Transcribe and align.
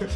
Ich 0.00 0.10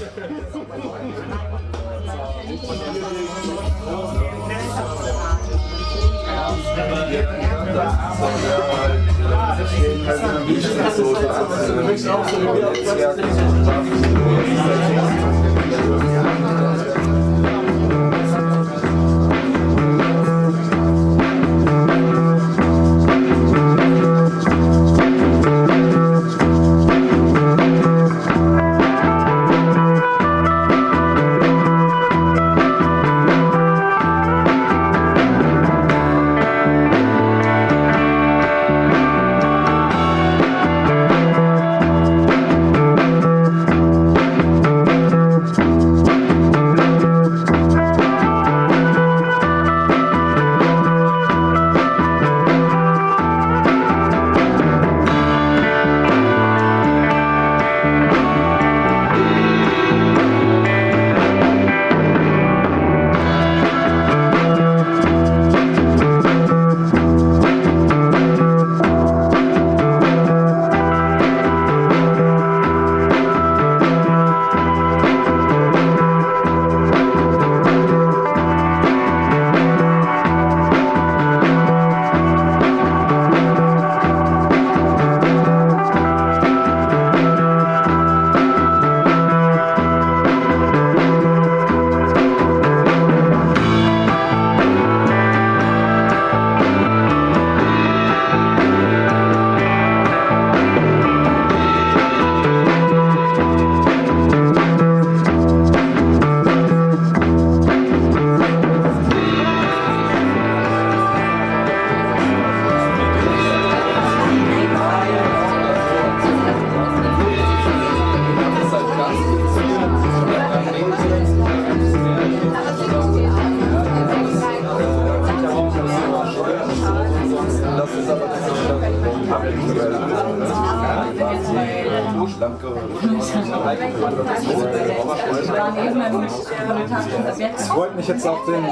wollte 137.74 137.96
mich 137.96 138.08
jetzt 138.08 138.26
auf 138.26 138.44
den, 138.46 138.64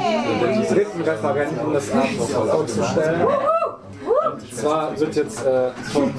dritten 0.69 1.03
Referenten 1.03 1.73
des 1.73 1.93
Abends 1.93 2.33
vorzustellen. 2.33 3.27
Und 4.33 4.55
zwar 4.55 4.99
wird 4.99 5.17
jetzt 5.17 5.45
äh, 5.45 5.71
von 5.93 6.13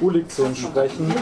Ulikzon 0.00 0.54
sprechen. 0.54 1.12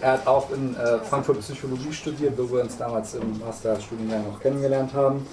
Er 0.00 0.12
hat 0.12 0.26
auch 0.26 0.50
in 0.50 0.76
äh, 0.76 0.98
Frankfurt 0.98 1.40
Psychologie 1.40 1.92
studiert, 1.92 2.34
wo 2.36 2.50
wir 2.54 2.62
uns 2.62 2.76
damals 2.76 3.14
im 3.14 3.38
Masterstudiengang 3.40 4.24
auch 4.32 4.40
kennengelernt 4.40 4.92
haben. 4.94 5.26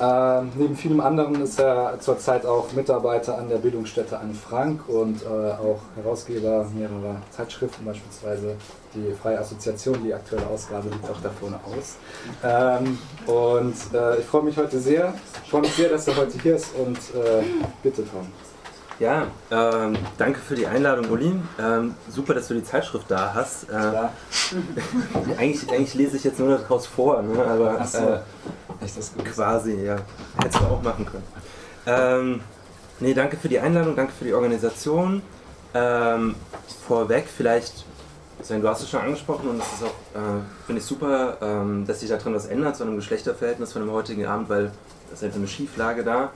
Äh, 0.00 0.42
neben 0.56 0.76
vielem 0.76 1.00
anderen 1.00 1.42
ist 1.42 1.58
er 1.60 1.98
zurzeit 2.00 2.46
auch 2.46 2.72
Mitarbeiter 2.72 3.38
an 3.38 3.48
der 3.48 3.58
Bildungsstätte 3.58 4.18
Anne 4.18 4.34
Frank 4.34 4.88
und 4.88 5.22
äh, 5.22 5.26
auch 5.26 5.80
Herausgeber 5.96 6.66
mehrerer 6.74 7.16
Zeitschriften, 7.30 7.84
beispielsweise 7.84 8.56
die 8.94 9.12
Freie 9.14 9.38
Assoziation, 9.38 10.02
die 10.04 10.12
aktuelle 10.12 10.46
Ausgabe 10.46 10.88
liegt 10.88 11.08
auch 11.10 11.20
da 11.22 11.30
vorne 11.30 11.58
aus. 11.64 11.96
Ähm, 12.42 12.98
und 13.26 13.74
äh, 13.94 14.18
ich 14.18 14.26
freue 14.26 14.42
mich 14.42 14.56
heute 14.56 14.78
sehr, 14.80 15.14
ich 15.44 15.50
freue 15.50 15.62
mich 15.62 15.74
sehr, 15.74 15.88
dass 15.88 16.08
er 16.08 16.16
heute 16.16 16.38
hier 16.38 16.56
ist 16.56 16.74
und 16.74 16.96
äh, 16.96 17.42
bitte 17.82 18.02
Tom. 18.04 18.26
Ja, 18.98 19.26
ähm, 19.50 19.96
danke 20.16 20.38
für 20.38 20.54
die 20.54 20.66
Einladung, 20.66 21.10
Uli. 21.10 21.34
Ähm, 21.58 21.94
super, 22.08 22.34
dass 22.34 22.46
du 22.46 22.54
die 22.54 22.62
Zeitschrift 22.62 23.06
da 23.08 23.32
hast. 23.34 23.68
Äh, 23.68 23.72
eigentlich, 25.38 25.68
eigentlich 25.70 25.94
lese 25.94 26.16
ich 26.16 26.24
jetzt 26.24 26.38
nur 26.38 26.56
daraus 26.56 26.86
vor, 26.86 27.20
ne? 27.22 27.44
aber 27.44 27.84
so. 27.84 27.98
äh, 27.98 28.20
quasi, 29.24 29.84
ja. 29.84 29.96
Hättest 30.40 30.60
du 30.60 30.66
auch 30.66 30.82
machen 30.82 31.06
können. 31.06 31.24
Ähm, 31.86 32.40
nee, 33.00 33.14
danke 33.14 33.36
für 33.36 33.48
die 33.48 33.58
Einladung, 33.58 33.96
danke 33.96 34.12
für 34.12 34.24
die 34.24 34.34
Organisation. 34.34 35.22
Ähm, 35.74 36.34
vorweg 36.86 37.26
vielleicht, 37.34 37.84
du 38.48 38.68
hast 38.68 38.82
es 38.82 38.90
schon 38.90 39.00
angesprochen 39.00 39.48
und 39.48 39.58
das 39.58 39.72
ist 39.72 39.84
auch, 39.84 40.18
äh, 40.18 40.42
finde 40.66 40.80
ich 40.80 40.86
super, 40.86 41.38
ähm, 41.40 41.86
dass 41.86 42.00
sich 42.00 42.08
daran 42.10 42.34
was 42.34 42.46
ändert, 42.46 42.76
so 42.76 42.84
einem 42.84 42.96
Geschlechterverhältnis 42.96 43.72
von 43.72 43.82
dem 43.82 43.90
heutigen 43.90 44.26
Abend, 44.26 44.48
weil 44.48 44.72
das 45.10 45.20
ist 45.20 45.24
einfach 45.24 45.38
eine 45.38 45.48
Schieflage 45.48 46.04
da. 46.04 46.30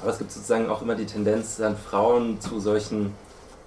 Aber 0.00 0.10
es 0.10 0.18
gibt 0.18 0.32
sozusagen 0.32 0.68
auch 0.68 0.82
immer 0.82 0.96
die 0.96 1.06
Tendenz, 1.06 1.56
dann 1.56 1.76
Frauen 1.76 2.40
zu 2.40 2.58
solchen, 2.58 3.14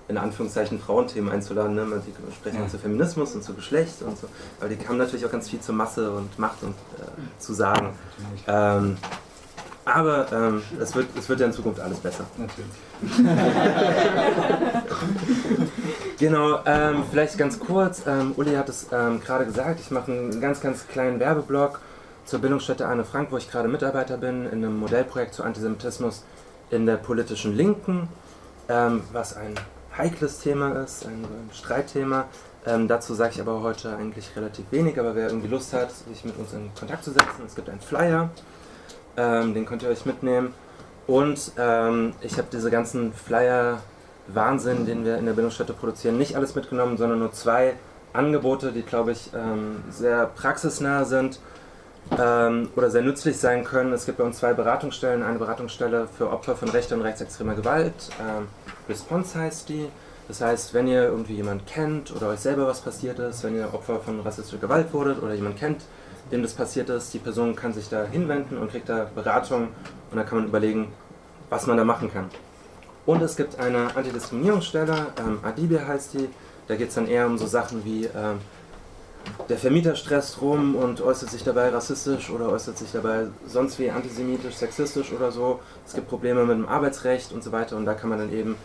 in 0.07 0.17
Anführungszeichen, 0.17 0.79
Frauenthemen 0.79 1.31
einzuladen. 1.31 1.75
Ne? 1.75 2.01
Die 2.05 2.33
sprechen 2.33 2.59
dann 2.59 2.69
zu 2.69 2.77
Feminismus 2.77 3.35
und 3.35 3.43
zu 3.43 3.53
Geschlecht 3.53 4.01
und 4.01 4.17
so. 4.17 4.27
Aber 4.59 4.69
die 4.69 4.87
haben 4.87 4.97
natürlich 4.97 5.25
auch 5.25 5.31
ganz 5.31 5.49
viel 5.49 5.59
zur 5.59 5.75
Masse 5.75 6.11
und 6.11 6.37
Macht 6.37 6.63
und 6.63 6.71
äh, 6.71 7.39
zu 7.39 7.53
sagen. 7.53 7.93
Ähm, 8.47 8.97
aber 9.85 10.31
ähm, 10.31 10.63
es, 10.79 10.95
wird, 10.95 11.07
es 11.17 11.29
wird 11.29 11.39
ja 11.39 11.45
in 11.45 11.53
Zukunft 11.53 11.79
alles 11.79 11.99
besser. 11.99 12.25
Natürlich. 12.37 12.65
Genau, 16.17 16.59
ähm, 16.65 17.03
vielleicht 17.09 17.37
ganz 17.37 17.59
kurz. 17.59 18.03
Ähm, 18.07 18.33
Uli 18.37 18.55
hat 18.55 18.69
es 18.69 18.87
ähm, 18.91 19.19
gerade 19.19 19.45
gesagt, 19.45 19.81
ich 19.81 19.91
mache 19.91 20.11
einen 20.11 20.39
ganz, 20.39 20.61
ganz 20.61 20.87
kleinen 20.87 21.19
Werbeblock 21.19 21.81
zur 22.23 22.39
Bildungsstätte 22.39 22.87
Anne 22.87 23.03
Frank, 23.03 23.31
wo 23.31 23.37
ich 23.37 23.51
gerade 23.51 23.67
Mitarbeiter 23.67 24.17
bin, 24.17 24.45
in 24.45 24.63
einem 24.63 24.79
Modellprojekt 24.79 25.33
zu 25.33 25.43
Antisemitismus 25.43 26.23
in 26.69 26.85
der 26.85 26.95
politischen 26.95 27.55
Linken, 27.55 28.07
ähm, 28.69 29.03
was 29.11 29.35
ein 29.35 29.55
heikles 29.97 30.39
Thema 30.39 30.71
ist, 30.83 31.05
ein, 31.05 31.25
Streitthema. 31.53 32.25
Ähm, 32.65 32.87
dazu 32.87 33.13
sage 33.13 33.33
ich 33.35 33.41
aber 33.41 33.61
heute 33.61 33.95
eigentlich 33.95 34.35
relativ 34.35 34.65
wenig, 34.71 34.99
aber 34.99 35.15
wer 35.15 35.27
irgendwie 35.27 35.47
Lust 35.47 35.73
hat, 35.73 35.91
sich 35.91 36.25
mit 36.25 36.37
uns 36.37 36.53
in 36.53 36.71
Kontakt 36.77 37.03
zu 37.03 37.11
setzen, 37.11 37.43
es 37.45 37.55
gibt 37.55 37.69
einen 37.69 37.79
Flyer, 37.79 38.29
ähm, 39.17 39.53
den 39.53 39.65
könnt 39.65 39.83
ihr 39.83 39.89
euch 39.89 40.05
mitnehmen. 40.05 40.53
Und 41.07 41.51
ähm, 41.57 42.13
ich 42.21 42.37
habe 42.37 42.47
diese 42.51 42.71
ganzen 42.71 43.13
Flyer 43.13 43.79
Wahnsinn, 44.27 44.87
den 44.87 45.05
wir 45.05 45.17
in 45.17 45.25
der 45.25 45.33
Bildungsstätte 45.33 45.73
produzieren, 45.73 46.17
nicht 46.17 46.35
alles 46.35 46.55
mitgenommen, 46.55 46.97
sondern 46.97 47.19
nur 47.19 47.31
zwei 47.31 47.75
Angebote, 48.13 48.71
die, 48.71 48.81
glaube 48.81 49.11
ich, 49.11 49.31
ähm, 49.35 49.83
sehr 49.91 50.25
praxisnah 50.25 51.05
sind 51.05 51.39
ähm, 52.17 52.69
oder 52.75 52.89
sehr 52.89 53.01
nützlich 53.01 53.37
sein 53.37 53.63
können. 53.63 53.93
Es 53.93 54.05
gibt 54.05 54.17
bei 54.17 54.23
uns 54.23 54.37
zwei 54.37 54.53
Beratungsstellen. 54.53 55.21
Eine 55.21 55.37
Beratungsstelle 55.37 56.07
für 56.07 56.31
Opfer 56.31 56.55
von 56.55 56.69
rechter 56.69 56.95
und 56.95 57.01
rechtsextremer 57.01 57.55
Gewalt. 57.55 57.93
Response 58.89 59.37
heißt 59.37 59.69
die. 59.69 59.87
Das 60.27 60.41
heißt, 60.41 60.73
wenn 60.73 60.87
ihr 60.87 61.03
irgendwie 61.03 61.35
jemanden 61.35 61.65
kennt 61.65 62.15
oder 62.15 62.29
euch 62.29 62.39
selber 62.39 62.65
was 62.65 62.81
passiert 62.81 63.19
ist, 63.19 63.43
wenn 63.43 63.55
ihr 63.55 63.71
Opfer 63.73 63.99
von 63.99 64.21
rassistischer 64.21 64.59
Gewalt 64.59 64.91
wurdet 64.91 65.21
oder 65.21 65.35
jemand 65.35 65.57
kennt, 65.57 65.83
dem 66.31 66.41
das 66.41 66.53
passiert 66.53 66.89
ist, 66.89 67.13
die 67.13 67.19
Person 67.19 67.55
kann 67.55 67.73
sich 67.73 67.89
da 67.89 68.05
hinwenden 68.05 68.57
und 68.57 68.71
kriegt 68.71 68.89
da 68.89 69.07
Beratung 69.13 69.67
und 70.09 70.17
dann 70.17 70.25
kann 70.25 70.39
man 70.39 70.47
überlegen, 70.47 70.91
was 71.51 71.67
man 71.67 71.77
da 71.77 71.83
machen 71.83 72.11
kann. 72.11 72.29
Und 73.05 73.21
es 73.21 73.35
gibt 73.35 73.59
eine 73.59 73.95
Antidiskriminierungsstelle, 73.95 74.95
ähm, 75.19 75.39
Adibi 75.43 75.77
heißt 75.77 76.15
die, 76.15 76.27
da 76.67 76.75
geht 76.75 76.89
es 76.89 76.95
dann 76.95 77.07
eher 77.07 77.27
um 77.27 77.37
so 77.37 77.45
Sachen 77.45 77.85
wie, 77.85 78.05
ähm, 78.05 78.39
der 79.49 79.57
Vermieter 79.57 79.95
stresst 79.95 80.41
rum 80.41 80.75
und 80.75 81.01
äußert 81.01 81.29
sich 81.29 81.43
dabei 81.43 81.69
rassistisch 81.69 82.29
oder 82.29 82.49
äußert 82.49 82.77
sich 82.77 82.91
dabei 82.91 83.27
sonst 83.45 83.79
wie 83.79 83.89
antisemitisch, 83.89 84.55
sexistisch 84.55 85.11
oder 85.11 85.31
so. 85.31 85.59
Es 85.85 85.93
gibt 85.93 86.07
Probleme 86.07 86.45
mit 86.45 86.57
dem 86.57 86.67
Arbeitsrecht 86.67 87.31
und 87.31 87.43
so 87.43 87.51
weiter 87.51 87.75
und 87.75 87.85
da 87.85 87.93
kann 87.93 88.09
man 88.09 88.19
dann 88.19 88.31
eben 88.31 88.55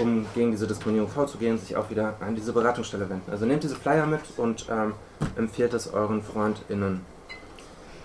um 0.00 0.26
gegen 0.34 0.50
diese 0.50 0.66
Diskriminierung 0.66 1.10
vorzugehen, 1.10 1.58
sich 1.58 1.76
auch 1.76 1.90
wieder 1.90 2.14
an 2.20 2.34
diese 2.34 2.52
Beratungsstelle 2.52 3.08
wenden. 3.08 3.30
Also 3.30 3.46
nehmt 3.46 3.62
diese 3.62 3.76
Flyer 3.76 4.06
mit 4.06 4.20
und 4.36 4.66
ähm, 4.70 4.94
empfehlt 5.36 5.74
es 5.74 5.92
euren 5.92 6.22
FreundInnen. 6.22 7.00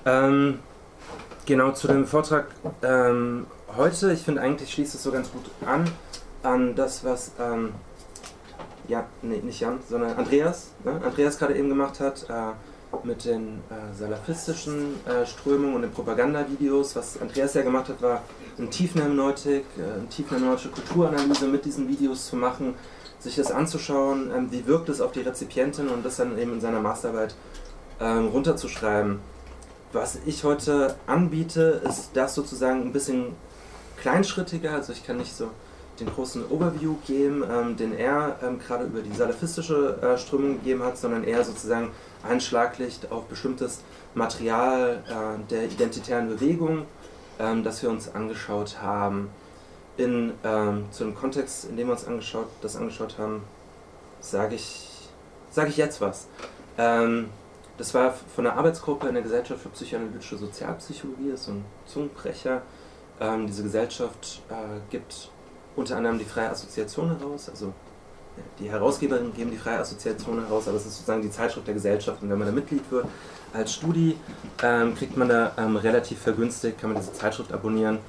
Ähm, 0.06 0.60
genau 1.46 1.72
zu 1.72 1.88
dem 1.88 2.06
Vortrag 2.06 2.48
ähm, 2.82 3.48
heute, 3.76 4.12
ich 4.12 4.22
finde 4.22 4.42
eigentlich 4.42 4.72
schließt 4.72 4.96
es 4.96 5.04
so 5.04 5.12
ganz 5.12 5.32
gut 5.32 5.50
an, 5.66 5.90
an 6.44 6.76
das, 6.76 7.04
was 7.04 7.32
ähm, 7.40 7.74
ja, 8.88 9.06
nee, 9.22 9.38
nicht 9.38 9.60
Jan, 9.60 9.80
sondern 9.88 10.18
Andreas, 10.18 10.72
ne? 10.84 11.00
Andreas 11.04 11.38
gerade 11.38 11.56
eben 11.56 11.70
gemacht 11.70 12.00
hat, 12.00 12.26
äh, 12.30 12.54
mit 13.04 13.24
den 13.24 13.62
äh, 13.70 13.96
salafistischen 13.96 14.96
äh, 15.06 15.26
Strömungen 15.26 15.76
und 15.76 15.84
den 15.84 15.92
Propagandavideos. 15.92 16.96
Was 16.96 17.22
Andreas 17.22 17.54
ja 17.54 17.62
gemacht 17.62 17.90
hat, 17.90 18.02
war 18.02 18.24
eine 18.60 18.70
Tiefenhermeneutik, 18.70 19.66
äh, 19.78 20.00
eine 20.00 20.10
tiefenhermeneutische 20.10 20.70
Kulturanalyse 20.70 21.48
mit 21.48 21.66
diesen 21.66 21.88
Videos 21.88 22.28
zu 22.28 22.36
machen, 22.36 22.76
sich 23.20 23.36
das 23.36 23.52
anzuschauen, 23.52 24.32
ähm, 24.36 24.52
wie 24.52 24.66
wirkt 24.68 24.90
es 24.90 25.02
auf 25.02 25.12
die 25.12 25.22
Rezipientin 25.22 25.90
und 25.90 26.06
das 26.06 26.18
dann 26.18 26.38
eben 26.38 26.54
in 26.54 26.62
seiner 26.62 26.80
Masterarbeit 26.80 27.36
ähm, 28.00 28.28
runterzuschreiben. 28.28 29.20
Was 29.92 30.20
ich 30.26 30.44
heute 30.44 30.96
anbiete, 31.08 31.82
ist 31.88 32.12
das 32.14 32.36
sozusagen 32.36 32.84
ein 32.84 32.94
bisschen 32.94 33.36
kleinschrittiger, 33.98 34.74
also 34.74 34.94
ich 34.94 35.06
kann 35.06 35.18
nicht 35.18 35.36
so 35.36 35.50
den 36.00 36.08
großen 36.08 36.50
Overview 36.50 36.96
geben, 37.06 37.44
ähm, 37.50 37.76
den 37.76 37.98
er 37.98 38.38
ähm, 38.42 38.60
gerade 38.60 38.86
über 38.86 39.02
die 39.02 39.14
salafistische 39.14 39.98
äh, 40.02 40.18
Strömung 40.18 40.58
gegeben 40.60 40.84
hat, 40.84 40.98
sondern 40.98 41.24
eher 41.24 41.44
sozusagen 41.44 41.92
ein 42.24 42.40
Schlaglicht 42.40 43.12
auf 43.12 43.26
bestimmtes 43.26 43.82
Material 44.14 45.04
äh, 45.08 45.50
der 45.50 45.66
identitären 45.66 46.30
Bewegung, 46.30 46.86
ähm, 47.40 47.64
das 47.64 47.82
wir 47.82 47.90
uns 47.90 48.14
angeschaut 48.14 48.82
haben. 48.82 49.30
In, 49.98 50.34
ähm, 50.44 50.86
zu 50.92 51.04
dem 51.04 51.16
Kontext, 51.16 51.66
in 51.66 51.76
dem 51.76 51.88
wir 51.88 51.94
uns 51.94 52.06
angeschaut, 52.06 52.48
das 52.62 52.76
angeschaut 52.76 53.18
haben, 53.18 53.44
sage 54.22 54.56
ich, 54.56 55.10
sag 55.52 55.68
ich 55.68 55.78
jetzt 55.78 56.00
was. 56.00 56.28
Ähm, 56.78 57.30
das 57.78 57.94
war 57.94 58.14
von 58.14 58.46
einer 58.46 58.58
Arbeitsgruppe 58.58 59.08
in 59.08 59.14
der 59.14 59.24
Gesellschaft 59.24 59.62
für 59.62 59.70
psychoanalytische 59.70 60.38
Sozialpsychologie, 60.38 61.32
ist 61.32 61.46
so 61.46 61.52
ein 61.54 61.66
Zungenbrecher. 61.86 62.62
Ähm, 63.20 63.48
diese 63.48 63.64
Gesellschaft 63.64 64.42
äh, 64.50 64.80
gibt 64.90 65.30
unter 65.76 65.98
anderem 65.98 66.20
die 66.20 66.26
freie 66.26 66.50
Assoziation 66.50 67.18
heraus, 67.18 67.50
also 67.50 67.74
die 68.60 68.70
Herausgeberinnen 68.70 69.34
geben 69.34 69.52
die 69.52 69.58
freie 69.58 69.80
Assoziation 69.80 70.40
heraus, 70.40 70.68
aber 70.68 70.78
es 70.78 70.86
ist 70.86 70.96
sozusagen 70.96 71.22
die 71.22 71.32
Zeitschrift 71.32 71.68
der 71.68 71.74
Gesellschaft 71.74 72.22
und 72.22 72.30
wenn 72.30 72.38
man 72.38 72.48
da 72.48 72.54
Mitglied 72.54 72.90
wird 72.90 73.06
als 73.54 73.74
Studi, 73.74 74.18
ähm, 74.64 74.96
kriegt 74.96 75.18
man 75.18 75.30
da 75.30 75.52
ähm, 75.58 75.76
relativ 75.76 76.20
vergünstigt, 76.20 76.80
kann 76.80 76.92
man 76.92 77.02
diese 77.02 77.14
Zeitschrift 77.14 77.52
abonnieren 77.52 78.00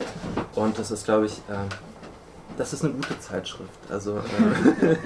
und 0.54 0.78
das 0.78 0.90
ist 0.90 1.04
glaube 1.04 1.26
ich, 1.26 1.38
äh, 1.48 1.69
das 2.58 2.72
ist 2.72 2.84
eine 2.84 2.94
gute 2.94 3.19
Zeitschrift, 3.20 3.70
also 3.88 4.19
äh, 4.19 4.96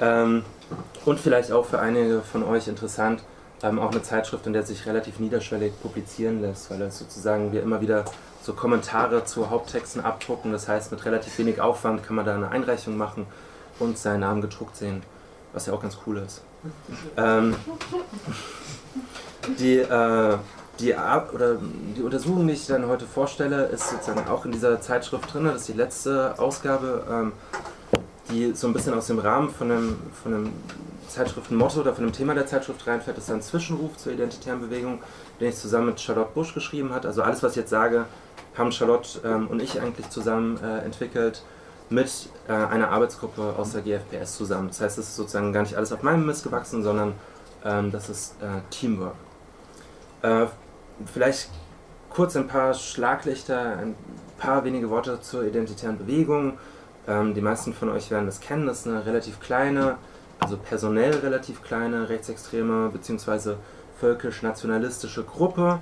ähm, 0.00 0.44
und 1.04 1.20
vielleicht 1.20 1.52
auch 1.52 1.66
für 1.66 1.78
einige 1.78 2.20
von 2.20 2.42
euch 2.44 2.68
interessant, 2.68 3.22
ähm, 3.62 3.78
auch 3.78 3.90
eine 3.90 4.02
Zeitschrift, 4.02 4.46
in 4.46 4.52
der 4.52 4.62
sich 4.62 4.86
relativ 4.86 5.18
niederschwellig 5.18 5.72
publizieren 5.80 6.42
lässt, 6.42 6.70
weil 6.70 6.82
es 6.82 6.98
sozusagen 6.98 7.52
wir 7.52 7.62
immer 7.62 7.80
wieder 7.80 8.04
so 8.42 8.52
Kommentare 8.52 9.24
zu 9.24 9.50
Haupttexten 9.50 10.04
abdrucken. 10.04 10.52
Das 10.52 10.68
heißt, 10.68 10.92
mit 10.92 11.04
relativ 11.04 11.36
wenig 11.38 11.60
Aufwand 11.60 12.02
kann 12.04 12.16
man 12.16 12.26
da 12.26 12.34
eine 12.34 12.50
Einreichung 12.50 12.96
machen 12.96 13.26
und 13.78 13.98
seinen 13.98 14.20
Namen 14.20 14.40
gedruckt 14.42 14.76
sehen, 14.76 15.02
was 15.52 15.66
ja 15.66 15.72
auch 15.72 15.80
ganz 15.80 15.96
cool 16.06 16.18
ist. 16.18 16.42
Ähm, 17.16 17.54
die, 19.58 19.78
äh, 19.78 20.38
die, 20.80 20.94
oder 21.32 21.56
die 21.96 22.02
Untersuchung, 22.02 22.46
die 22.46 22.54
ich 22.54 22.66
dann 22.66 22.86
heute 22.86 23.06
vorstelle, 23.06 23.64
ist 23.66 23.90
sozusagen 23.90 24.28
auch 24.28 24.44
in 24.44 24.52
dieser 24.52 24.80
Zeitschrift 24.80 25.32
drin. 25.32 25.44
Das 25.44 25.62
ist 25.62 25.68
die 25.68 25.72
letzte 25.72 26.38
Ausgabe, 26.38 27.04
ähm, 27.10 27.32
die 28.30 28.54
so 28.54 28.66
ein 28.66 28.72
bisschen 28.72 28.94
aus 28.94 29.06
dem 29.06 29.18
Rahmen 29.18 29.50
von 29.50 29.70
einem, 29.70 29.98
von 30.22 30.34
einem 30.34 30.52
Zeitschriftenmotto 31.08 31.80
oder 31.80 31.94
von 31.94 32.04
dem 32.04 32.12
Thema 32.12 32.34
der 32.34 32.46
Zeitschrift 32.46 32.86
reinfällt. 32.86 33.16
Das 33.16 33.24
ist 33.24 33.30
ein 33.30 33.42
Zwischenruf 33.42 33.96
zur 33.96 34.12
identitären 34.12 34.60
Bewegung, 34.60 35.00
den 35.40 35.48
ich 35.48 35.56
zusammen 35.56 35.86
mit 35.86 36.00
Charlotte 36.00 36.30
Busch 36.34 36.52
geschrieben 36.52 36.92
habe. 36.92 37.08
Also 37.08 37.22
alles, 37.22 37.42
was 37.42 37.52
ich 37.52 37.58
jetzt 37.58 37.70
sage, 37.70 38.06
haben 38.56 38.72
Charlotte 38.72 39.20
ähm, 39.24 39.48
und 39.48 39.62
ich 39.62 39.80
eigentlich 39.80 40.10
zusammen 40.10 40.58
äh, 40.62 40.84
entwickelt 40.84 41.42
mit 41.88 42.28
äh, 42.48 42.52
einer 42.52 42.90
Arbeitsgruppe 42.90 43.54
aus 43.56 43.72
der 43.72 43.82
GFPS 43.82 44.36
zusammen. 44.36 44.68
Das 44.68 44.80
heißt, 44.80 44.98
es 44.98 45.08
ist 45.08 45.16
sozusagen 45.16 45.52
gar 45.52 45.62
nicht 45.62 45.76
alles 45.76 45.92
auf 45.92 46.02
meinem 46.02 46.26
Mist 46.26 46.44
gewachsen, 46.44 46.82
sondern 46.82 47.14
ähm, 47.64 47.92
das 47.92 48.08
ist 48.08 48.34
äh, 48.42 48.60
Teamwork. 48.70 49.14
Äh, 50.22 50.46
vielleicht 51.12 51.50
kurz 52.10 52.36
ein 52.36 52.48
paar 52.48 52.74
Schlaglichter, 52.74 53.78
ein 53.78 53.94
paar 54.38 54.64
wenige 54.64 54.90
Worte 54.90 55.20
zur 55.20 55.44
identitären 55.44 55.98
Bewegung. 55.98 56.58
Ähm, 57.06 57.34
die 57.34 57.40
meisten 57.40 57.72
von 57.72 57.88
euch 57.90 58.10
werden 58.10 58.26
das 58.26 58.40
kennen. 58.40 58.66
Das 58.66 58.80
ist 58.80 58.88
eine 58.88 59.06
relativ 59.06 59.38
kleine, 59.40 59.98
also 60.40 60.56
personell 60.56 61.14
relativ 61.16 61.62
kleine 61.62 62.08
rechtsextreme 62.08 62.90
bzw. 62.90 63.54
völkisch-nationalistische 64.00 65.22
Gruppe 65.22 65.78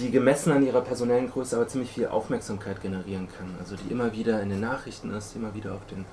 die 0.00 0.10
gemessen 0.10 0.52
an 0.52 0.64
ihrer 0.64 0.80
personellen 0.80 1.30
Größe 1.30 1.56
aber 1.56 1.68
ziemlich 1.68 1.92
viel 1.92 2.08
Aufmerksamkeit 2.08 2.80
generieren 2.82 3.28
kann. 3.36 3.54
Also 3.58 3.76
die 3.76 3.92
immer 3.92 4.12
wieder 4.12 4.42
in 4.42 4.48
den 4.48 4.60
Nachrichten 4.60 5.12
ist, 5.12 5.34
die 5.34 5.38
immer 5.38 5.54
wieder 5.54 5.74
auf 5.74 5.86
den 5.90 6.04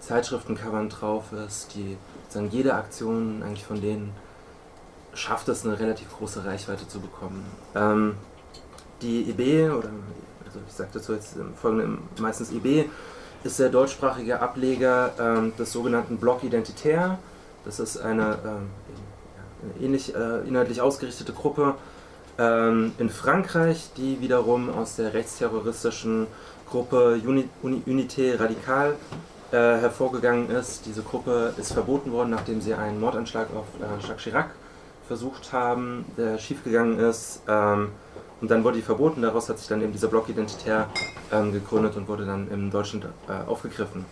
Zeitschriftencovern 0.00 0.88
drauf 0.88 1.32
ist, 1.32 1.74
die 1.74 1.96
sagen, 2.28 2.48
jede 2.50 2.74
Aktion 2.74 3.42
eigentlich 3.42 3.64
von 3.64 3.80
denen 3.80 4.12
schafft 5.14 5.48
es, 5.48 5.64
eine 5.64 5.78
relativ 5.78 6.10
große 6.16 6.44
Reichweite 6.44 6.88
zu 6.88 7.00
bekommen. 7.00 7.44
Ähm, 7.74 8.14
die 9.02 9.28
EB, 9.30 9.70
oder 9.72 9.90
also 10.46 10.60
ich 10.66 10.72
sage 10.72 10.90
dazu 10.94 11.12
jetzt 11.12 11.36
im 11.36 11.54
Folgenden 11.54 11.98
meistens 12.18 12.50
EB, 12.50 12.88
ist 13.44 13.58
der 13.58 13.68
deutschsprachige 13.68 14.40
Ableger 14.40 15.12
ähm, 15.18 15.52
des 15.58 15.72
sogenannten 15.72 16.16
Block 16.18 16.44
Identitär. 16.44 17.18
Das 17.64 17.80
ist 17.80 17.98
eine, 17.98 18.38
ähm, 18.44 18.70
ähnlich 19.80 20.14
äh, 20.14 20.40
inhaltlich 20.46 20.80
ausgerichtete 20.80 21.32
Gruppe, 21.32 21.74
ähm, 22.38 22.92
in 22.98 23.10
Frankreich, 23.10 23.90
die 23.96 24.20
wiederum 24.20 24.70
aus 24.70 24.96
der 24.96 25.14
rechtsterroristischen 25.14 26.26
Gruppe 26.68 27.20
Uni 27.26 27.48
Unité 27.62 28.38
Radikal 28.38 28.96
äh, 29.50 29.56
hervorgegangen 29.56 30.50
ist. 30.50 30.86
Diese 30.86 31.02
Gruppe 31.02 31.52
ist 31.58 31.72
verboten 31.72 32.10
worden, 32.12 32.30
nachdem 32.30 32.60
sie 32.60 32.74
einen 32.74 32.98
Mordanschlag 32.98 33.48
auf 33.54 33.66
äh, 33.80 34.06
Jacques 34.06 34.22
Chirac 34.22 34.50
versucht 35.06 35.52
haben, 35.52 36.06
der 36.16 36.38
schiefgegangen 36.38 36.98
ist. 36.98 37.42
Ähm, 37.46 37.88
und 38.40 38.50
dann 38.50 38.64
wurde 38.64 38.76
die 38.76 38.82
verboten, 38.82 39.22
daraus 39.22 39.48
hat 39.48 39.58
sich 39.58 39.68
dann 39.68 39.82
eben 39.82 39.92
dieser 39.92 40.08
Block 40.08 40.28
Identitär 40.28 40.88
ähm, 41.30 41.52
gegründet 41.52 41.96
und 41.96 42.08
wurde 42.08 42.24
dann 42.24 42.50
in 42.50 42.70
Deutschland 42.70 43.06
äh, 43.28 43.48
aufgegriffen. 43.48 44.04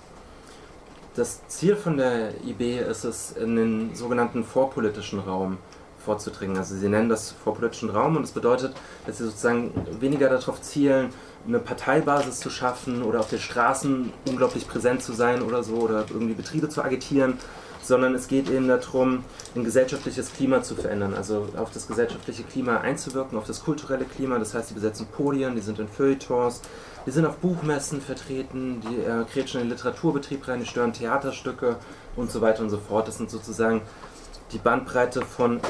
Das 1.16 1.40
Ziel 1.49 1.75
von 1.75 1.96
der 1.96 2.32
IB 2.46 2.78
ist 2.78 3.05
es, 3.05 3.32
in 3.32 3.56
den 3.56 3.94
sogenannten 3.94 4.44
vorpolitischen 4.44 5.19
Raum 5.19 5.58
vorzudringen. 6.05 6.57
Also 6.57 6.76
sie 6.76 6.88
nennen 6.88 7.09
das 7.09 7.33
vorpolitischen 7.33 7.90
Raum 7.90 8.16
und 8.16 8.23
das 8.23 8.33
bedeutet, 8.33 8.75
dass 9.07 9.19
sie 9.19 9.25
sozusagen 9.25 9.73
weniger 10.00 10.28
darauf 10.28 10.61
zielen, 10.62 11.11
eine 11.47 11.59
Parteibasis 11.59 12.40
zu 12.40 12.50
schaffen 12.50 13.02
oder 13.02 13.21
auf 13.21 13.30
den 13.30 13.38
Straßen 13.38 14.12
unglaublich 14.28 14.69
präsent 14.69 15.02
zu 15.02 15.12
sein 15.12 15.42
oder 15.42 15.62
so 15.62 15.76
oder 15.76 16.04
irgendwie 16.11 16.35
Betriebe 16.35 16.69
zu 16.69 16.83
agitieren, 16.83 17.38
sondern 17.83 18.14
es 18.14 18.28
geht 18.28 18.50
eben 18.50 18.69
darum, 18.69 19.25
ein 19.54 19.64
gesellschaftliches 19.64 20.33
Klima 20.33 20.62
zu 20.62 20.75
verändern, 20.75 21.14
also 21.14 21.49
auf 21.57 21.73
das 21.73 21.88
gesellschaftliche 21.88 22.42
Klima 22.42 22.78
einzuwirken, 22.78 23.38
auf 23.38 23.47
das 23.47 23.62
kulturelle 23.62 24.04
Klima. 24.04 24.38
Das 24.38 24.54
heißt, 24.54 24.69
sie 24.69 24.75
besetzen 24.75 25.07
Podien, 25.07 25.54
die 25.54 25.62
sind 25.62 25.78
in 25.78 25.88
Feuilletons, 25.88 26.61
die 27.07 27.11
sind 27.11 27.25
auf 27.25 27.37
Buchmessen 27.37 28.00
vertreten, 28.00 28.83
die 28.83 29.00
äh, 29.00 29.25
kretschen 29.25 29.61
in 29.61 29.69
den 29.69 29.76
Literaturbetrieb 29.76 30.47
rein, 30.47 30.61
die 30.61 30.66
stören 30.66 30.92
Theaterstücke 30.92 31.76
und 32.16 32.30
so 32.30 32.40
weiter 32.42 32.62
und 32.62 32.71
so 32.71 32.78
fort. 32.78 33.09
Das 33.09 33.16
sind 33.16 33.30
sozusagen 33.30 33.80
die 34.52 34.59
Bandbreite 34.59 35.23
von, 35.23 35.61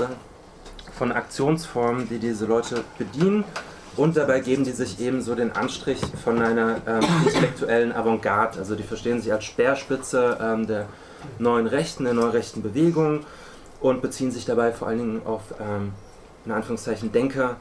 von 0.92 1.12
Aktionsformen, 1.12 2.08
die 2.08 2.18
diese 2.18 2.46
Leute 2.46 2.84
bedienen. 2.98 3.44
Und 3.96 4.16
dabei 4.16 4.40
geben 4.40 4.64
die 4.64 4.70
sich 4.70 5.00
eben 5.00 5.20
so 5.20 5.34
den 5.34 5.52
Anstrich 5.52 6.00
von 6.24 6.40
einer 6.40 6.76
ähm, 6.86 7.00
intellektuellen 7.26 7.92
Avantgarde. 7.92 8.58
Also 8.58 8.74
die 8.74 8.82
verstehen 8.82 9.20
sich 9.20 9.32
als 9.32 9.44
Speerspitze 9.44 10.38
ähm, 10.40 10.66
der 10.66 10.86
neuen 11.38 11.66
Rechten, 11.66 12.04
der 12.04 12.14
neurechten 12.14 12.62
Bewegung 12.62 13.24
und 13.80 14.00
beziehen 14.00 14.30
sich 14.30 14.44
dabei 14.44 14.72
vor 14.72 14.88
allen 14.88 14.98
Dingen 14.98 15.22
auf, 15.24 15.42
ähm, 15.60 15.92
in 16.46 16.52
Anführungszeichen, 16.52 17.12
Denker 17.12 17.56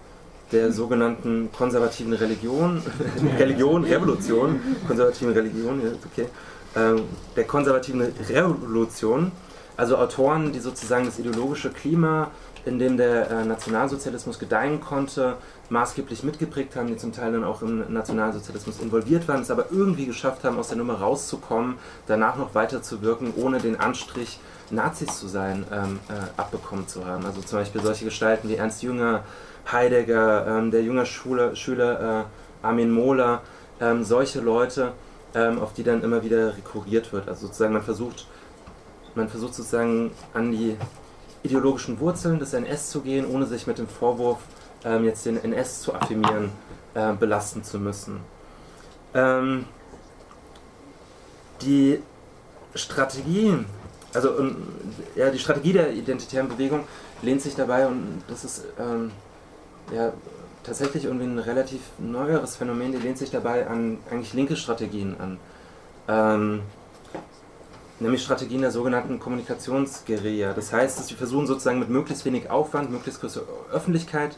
der 0.52 0.72
sogenannten 0.72 1.50
konservativen 1.52 2.14
Religion, 2.14 2.82
Religion, 3.38 3.84
Revolution, 3.84 4.60
konservativen 4.88 5.34
Religion, 5.34 5.82
ja, 5.84 5.92
okay, 6.12 6.28
ähm, 6.76 7.04
der 7.36 7.44
konservativen 7.46 8.02
Revolution 8.02 9.32
also 9.80 9.98
Autoren, 9.98 10.52
die 10.52 10.60
sozusagen 10.60 11.06
das 11.06 11.20
ideologische 11.20 11.70
Klima, 11.70 12.32
in 12.66 12.80
dem 12.80 12.98
der 12.98 13.32
äh, 13.32 13.46
Nationalsozialismus 13.46 14.38
gedeihen 14.38 14.82
konnte, 14.82 15.38
maßgeblich 15.70 16.24
mitgeprägt 16.24 16.76
haben, 16.76 16.88
die 16.88 16.98
zum 16.98 17.14
Teil 17.14 17.32
dann 17.32 17.46
auch 17.46 17.62
im 17.62 17.92
Nationalsozialismus 17.92 18.82
involviert 18.82 19.30
waren, 19.30 19.42
es 19.42 19.50
aber 19.50 19.68
irgendwie 19.72 20.06
geschafft 20.06 20.44
haben, 20.44 20.60
aus 20.60 20.68
der 20.68 20.78
Nummer 20.78 20.96
rauszukommen, 20.96 21.76
danach 22.08 22.36
noch 22.36 22.56
weiterzuwirken, 22.56 23.34
ohne 23.38 23.60
den 23.60 23.80
Anstrich, 23.80 24.42
Nazis 24.70 25.18
zu 25.18 25.30
sein, 25.30 25.66
ähm, 25.72 26.00
äh, 26.10 26.40
abbekommen 26.40 26.86
zu 26.90 27.06
haben. 27.06 27.26
Also 27.26 27.40
zum 27.42 27.60
Beispiel 27.60 27.82
solche 27.82 28.04
Gestalten 28.04 28.50
wie 28.50 28.56
Ernst 28.56 28.84
Jünger, 28.84 29.24
Heidegger, 29.72 30.46
ähm, 30.46 30.72
der 30.72 30.84
junge 30.84 31.06
Schule, 31.06 31.56
Schüler 31.56 32.26
äh, 32.64 32.68
Armin 32.68 32.92
Mohler, 32.92 33.44
ähm, 33.80 34.04
solche 34.04 34.42
Leute, 34.42 34.92
ähm, 35.34 35.60
auf 35.60 35.72
die 35.72 35.84
dann 35.84 36.04
immer 36.04 36.22
wieder 36.22 36.58
rekurriert 36.58 37.14
wird. 37.14 37.30
Also 37.30 37.48
sozusagen 37.48 37.72
man 37.74 37.84
versucht, 37.84 38.28
man 39.16 39.30
versucht 39.30 39.54
sozusagen 39.54 40.12
an 40.34 40.52
die 40.52 40.78
ideologischen 41.44 42.00
Wurzeln 42.00 42.40
des 42.40 42.54
NS 42.54 42.90
zu 42.90 43.02
gehen, 43.02 43.26
ohne 43.26 43.46
sich 43.46 43.68
mit 43.68 43.78
dem 43.78 43.88
Vorwurf, 43.88 44.40
ähm, 44.84 45.06
jetzt 45.06 45.26
den 45.26 45.42
NS 45.44 45.82
zu 45.82 45.94
affirmieren, 45.94 46.52
äh, 46.94 47.14
belasten 47.14 47.64
zu 47.64 47.80
müssen. 47.80 48.20
Ähm, 49.14 49.66
die 51.62 52.02
Strategie, 52.76 53.58
also 54.14 54.30
ja, 55.16 55.30
die 55.30 55.40
Strategie 55.40 55.74
der 55.74 55.92
identitären 55.92 56.48
Bewegung 56.48 56.86
lehnt 57.22 57.42
sich 57.42 57.56
dabei, 57.56 57.88
und 57.88 58.24
das 58.28 58.46
ist 58.46 58.66
ähm, 58.80 59.12
ja, 59.94 60.14
tatsächlich 60.64 61.06
irgendwie 61.06 61.26
ein 61.26 61.40
relativ 61.40 61.82
neueres 61.98 62.56
Phänomen, 62.56 62.92
die 62.92 63.00
lehnt 63.00 63.18
sich 63.18 63.32
dabei 63.32 63.68
an 63.68 63.98
eigentlich 64.10 64.34
linke 64.34 64.56
Strategien 64.56 65.16
an. 65.20 65.40
Nämlich 68.00 68.24
Strategien 68.24 68.62
der 68.62 68.72
sogenannten 68.72 69.20
Kommunikationsguerilla. 69.20 70.54
Das 70.54 70.72
heißt, 70.72 71.00
dass 71.00 71.08
sie 71.08 71.16
versuchen 71.16 71.48
sozusagen 71.48 71.80
mit 71.80 71.90
möglichst 71.90 72.24
wenig 72.26 72.50
Aufwand, 72.50 72.92
möglichst 72.92 73.20
größere 73.20 73.46
Öffentlichkeit 73.74 74.38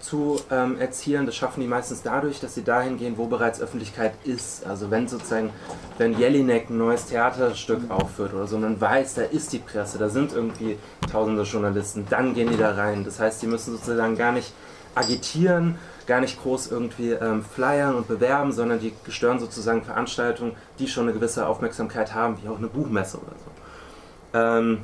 zu 0.00 0.40
ähm, 0.50 0.78
erzielen. 0.78 1.26
Das 1.26 1.36
schaffen 1.36 1.60
die 1.60 1.66
meistens 1.66 2.02
dadurch, 2.02 2.40
dass 2.40 2.54
sie 2.54 2.62
dahin 2.62 2.96
gehen, 2.98 3.18
wo 3.18 3.26
bereits 3.26 3.60
Öffentlichkeit 3.60 4.14
ist. 4.24 4.66
Also 4.66 4.90
wenn 4.90 5.08
sozusagen, 5.08 5.50
wenn 5.98 6.18
Jelinek 6.18 6.70
ein 6.70 6.78
neues 6.78 7.06
Theaterstück 7.06 7.90
aufführt 7.90 8.32
oder 8.32 8.46
so, 8.46 8.58
man 8.58 8.80
weiß, 8.80 9.14
da 9.14 9.22
ist 9.22 9.52
die 9.52 9.58
Presse, 9.58 9.98
da 9.98 10.08
sind 10.08 10.32
irgendwie 10.32 10.78
tausende 11.10 11.42
Journalisten, 11.42 12.06
dann 12.08 12.34
gehen 12.34 12.50
die 12.50 12.56
da 12.56 12.74
rein. 12.74 13.04
Das 13.04 13.20
heißt, 13.20 13.42
die 13.42 13.46
müssen 13.46 13.72
sozusagen 13.76 14.16
gar 14.16 14.32
nicht 14.32 14.52
agitieren, 14.94 15.78
gar 16.10 16.20
nicht 16.20 16.42
groß 16.42 16.72
irgendwie 16.72 17.12
ähm, 17.12 17.44
flyern 17.44 17.94
und 17.94 18.08
bewerben, 18.08 18.50
sondern 18.50 18.80
die 18.80 18.92
stören 19.08 19.38
sozusagen 19.38 19.84
Veranstaltungen, 19.84 20.56
die 20.80 20.88
schon 20.88 21.04
eine 21.04 21.12
gewisse 21.12 21.46
Aufmerksamkeit 21.46 22.16
haben, 22.16 22.36
wie 22.42 22.48
auch 22.48 22.58
eine 22.58 22.66
Buchmesse 22.66 23.18
oder 23.18 23.36
so. 23.38 24.38
Ähm, 24.38 24.78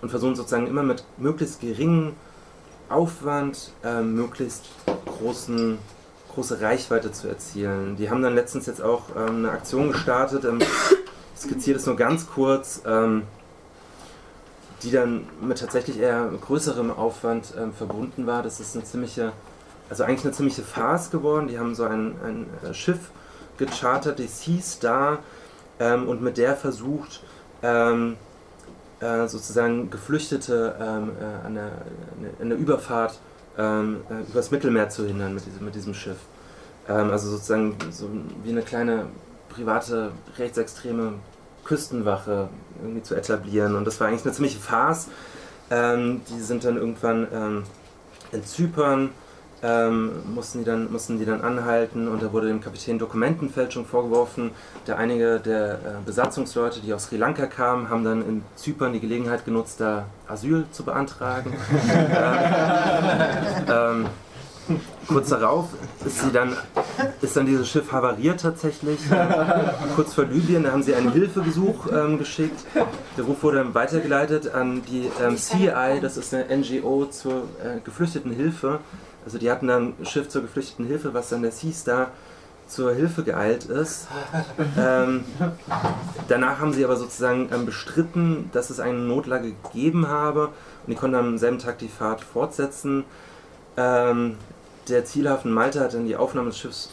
und 0.00 0.08
versuchen 0.08 0.34
sozusagen 0.34 0.66
immer 0.66 0.82
mit 0.82 1.04
möglichst 1.18 1.60
geringen 1.60 2.16
Aufwand 2.88 3.72
ähm, 3.84 4.14
möglichst 4.14 4.64
großen, 5.04 5.76
große 6.34 6.62
Reichweite 6.62 7.12
zu 7.12 7.28
erzielen. 7.28 7.96
Die 7.96 8.08
haben 8.08 8.22
dann 8.22 8.34
letztens 8.34 8.64
jetzt 8.64 8.80
auch 8.80 9.02
ähm, 9.14 9.36
eine 9.36 9.50
Aktion 9.50 9.92
gestartet, 9.92 10.46
ähm, 10.46 10.60
skizziert 11.36 11.76
es 11.76 11.84
nur 11.84 11.96
ganz 11.96 12.26
kurz, 12.26 12.80
ähm, 12.86 13.24
die 14.82 14.90
dann 14.90 15.26
mit 15.42 15.58
tatsächlich 15.58 15.98
eher 16.00 16.30
größerem 16.40 16.90
Aufwand 16.90 17.52
ähm, 17.60 17.74
verbunden 17.74 18.26
war. 18.26 18.42
Das 18.42 18.60
ist 18.60 18.74
eine 18.74 18.84
ziemliche, 18.84 19.32
also 19.90 20.04
eigentlich 20.04 20.24
eine 20.24 20.32
ziemliche 20.32 20.62
Farce 20.62 21.10
geworden. 21.10 21.48
Die 21.48 21.58
haben 21.58 21.74
so 21.74 21.84
ein, 21.84 22.14
ein 22.24 22.46
äh, 22.68 22.74
Schiff 22.74 23.10
gechartert, 23.58 24.18
die 24.18 24.26
Sea 24.26 24.60
Star, 24.60 25.18
ähm, 25.78 26.08
und 26.08 26.22
mit 26.22 26.38
der 26.38 26.56
versucht, 26.56 27.22
äh, 27.62 29.26
sozusagen 29.26 29.90
Geflüchtete 29.90 30.76
ähm, 30.78 31.12
äh, 31.20 31.46
an, 31.46 31.54
der, 31.54 31.70
an 32.40 32.48
der 32.50 32.58
Überfahrt 32.58 33.18
ähm, 33.58 34.02
äh, 34.10 34.30
übers 34.30 34.50
Mittelmeer 34.50 34.88
zu 34.88 35.06
hindern 35.06 35.34
mit 35.34 35.46
diesem, 35.46 35.64
mit 35.64 35.74
diesem 35.74 35.94
Schiff. 35.94 36.18
Ähm, 36.88 37.10
also 37.10 37.30
sozusagen 37.30 37.76
so 37.90 38.08
wie 38.42 38.50
eine 38.50 38.62
kleine 38.62 39.06
private 39.48 40.12
rechtsextreme 40.38 41.14
Küstenwache 41.64 42.48
irgendwie 42.82 43.02
zu 43.02 43.14
etablieren. 43.14 43.74
Und 43.74 43.86
das 43.86 44.00
war 44.00 44.08
eigentlich 44.08 44.24
eine 44.24 44.34
ziemliche 44.34 44.58
Farce. 44.58 45.08
Ähm, 45.70 46.20
die 46.28 46.40
sind 46.40 46.64
dann 46.64 46.76
irgendwann 46.76 47.26
ähm, 47.32 47.62
in 48.32 48.44
Zypern 48.44 49.10
ähm, 49.64 50.10
mussten, 50.34 50.58
die 50.58 50.64
dann, 50.64 50.92
mussten 50.92 51.18
die 51.18 51.24
dann 51.24 51.40
anhalten 51.40 52.06
und 52.06 52.22
da 52.22 52.32
wurde 52.32 52.48
dem 52.48 52.60
Kapitän 52.60 52.98
Dokumentenfälschung 52.98 53.86
vorgeworfen. 53.86 54.50
Der 54.86 54.98
einige 54.98 55.40
der 55.40 55.74
äh, 55.74 55.78
Besatzungsleute, 56.04 56.80
die 56.80 56.92
aus 56.92 57.04
Sri 57.04 57.16
Lanka 57.16 57.46
kamen, 57.46 57.88
haben 57.88 58.04
dann 58.04 58.20
in 58.20 58.42
Zypern 58.56 58.92
die 58.92 59.00
Gelegenheit 59.00 59.46
genutzt, 59.46 59.80
da 59.80 60.04
Asyl 60.28 60.66
zu 60.70 60.84
beantragen. 60.84 61.54
ähm, 63.68 64.06
kurz 65.08 65.28
darauf 65.30 65.68
ist, 66.04 66.20
sie 66.20 66.30
dann, 66.30 66.56
ist 67.22 67.36
dann 67.36 67.46
dieses 67.46 67.68
Schiff 67.68 67.90
havariert 67.92 68.40
tatsächlich. 68.40 69.00
kurz 69.96 70.14
vor 70.14 70.24
Libyen, 70.24 70.64
da 70.64 70.72
haben 70.72 70.82
sie 70.82 70.94
einen 70.94 71.12
Hilfegesuch 71.12 71.90
ähm, 71.92 72.18
geschickt. 72.18 72.64
Der 73.16 73.24
Ruf 73.24 73.42
wurde 73.42 73.58
dann 73.58 73.74
weitergeleitet 73.74 74.52
an 74.54 74.82
die 74.82 75.10
ähm, 75.22 75.36
CI, 75.36 76.00
das 76.00 76.16
ist 76.16 76.34
eine 76.34 76.54
NGO 76.56 77.06
zur 77.06 77.44
äh, 77.62 77.80
geflüchteten 77.82 78.32
Hilfe. 78.32 78.80
Also 79.24 79.38
die 79.38 79.50
hatten 79.50 79.68
dann 79.68 79.94
ein 79.98 80.06
Schiff 80.06 80.28
zur 80.28 80.42
geflüchteten 80.42 80.86
Hilfe, 80.86 81.14
was 81.14 81.28
dann 81.28 81.42
der 81.42 81.52
Sea 81.52 81.72
Star 81.72 82.10
zur 82.66 82.92
Hilfe 82.94 83.22
geeilt 83.22 83.66
ist. 83.66 84.08
Ähm, 84.76 85.24
danach 86.28 86.58
haben 86.58 86.72
sie 86.72 86.84
aber 86.84 86.96
sozusagen 86.96 87.48
ähm, 87.52 87.64
bestritten, 87.66 88.50
dass 88.52 88.70
es 88.70 88.80
eine 88.80 88.98
Notlage 88.98 89.52
gegeben 89.52 90.08
habe 90.08 90.46
und 90.46 90.88
die 90.88 90.94
konnten 90.94 91.16
am 91.16 91.38
selben 91.38 91.58
Tag 91.58 91.78
die 91.78 91.88
Fahrt 91.88 92.22
fortsetzen. 92.22 93.04
Ähm, 93.76 94.36
der 94.88 95.04
Zielhafen 95.04 95.52
Malta 95.52 95.80
hat 95.80 95.94
dann 95.94 96.06
die 96.06 96.16
Aufnahme 96.16 96.50
des 96.50 96.58
Schiffs 96.58 96.90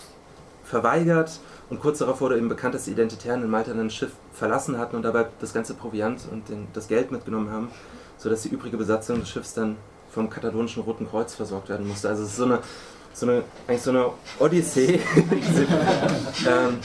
verweigert 0.64 1.40
und 1.70 1.80
kurz 1.80 2.00
darauf 2.00 2.22
wurde 2.22 2.38
eben 2.38 2.50
bekannt, 2.50 2.76
dass 2.76 2.86
die 2.86 2.92
Identitären 2.92 3.44
in 3.44 3.50
Malta 3.50 3.74
dann 3.74 3.88
das 3.88 3.96
Schiff 3.96 4.12
verlassen 4.34 4.78
hatten 4.78 4.96
und 4.96 5.04
dabei 5.04 5.28
das 5.40 5.54
ganze 5.54 5.74
Proviant 5.74 6.28
und 6.32 6.50
den, 6.50 6.68
das 6.74 6.88
Geld 6.88 7.12
mitgenommen 7.12 7.52
haben, 7.52 7.70
sodass 8.18 8.44
die 8.44 8.50
übrige 8.50 8.78
Besatzung 8.78 9.20
des 9.20 9.30
Schiffs 9.30 9.54
dann 9.54 9.78
vom 10.12 10.30
katalonischen 10.30 10.84
Roten 10.84 11.10
Kreuz 11.10 11.34
versorgt 11.34 11.70
werden 11.70 11.88
musste. 11.88 12.10
Also 12.10 12.24
es 12.24 12.30
ist 12.30 12.38
so 12.38 12.46
eine, 12.46 12.60
so 13.14 13.26
eine 13.28 13.44
eigentlich 13.68 13.82
so 13.82 13.92
eine 13.92 14.10
Odyssee, 14.40 15.00
die, 15.16 15.54
sie, 15.54 15.68
ähm, 16.48 16.80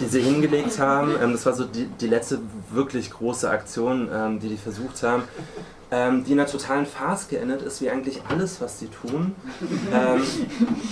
die 0.00 0.06
sie 0.06 0.20
hingelegt 0.20 0.78
haben. 0.78 1.14
Ähm, 1.22 1.32
das 1.32 1.46
war 1.46 1.52
so 1.52 1.64
die, 1.64 1.86
die 1.86 2.06
letzte 2.06 2.40
wirklich 2.70 3.10
große 3.10 3.48
Aktion, 3.48 4.08
ähm, 4.12 4.40
die 4.40 4.48
die 4.48 4.56
versucht 4.56 5.02
haben. 5.02 5.24
Ähm, 5.90 6.22
die 6.22 6.32
in 6.32 6.38
einer 6.38 6.46
totalen 6.46 6.84
Farce 6.84 7.28
geendet 7.28 7.62
ist, 7.62 7.80
wie 7.80 7.88
eigentlich 7.88 8.20
alles, 8.28 8.60
was 8.60 8.78
sie 8.78 8.88
tun. 8.88 9.34
Ähm, 9.90 10.22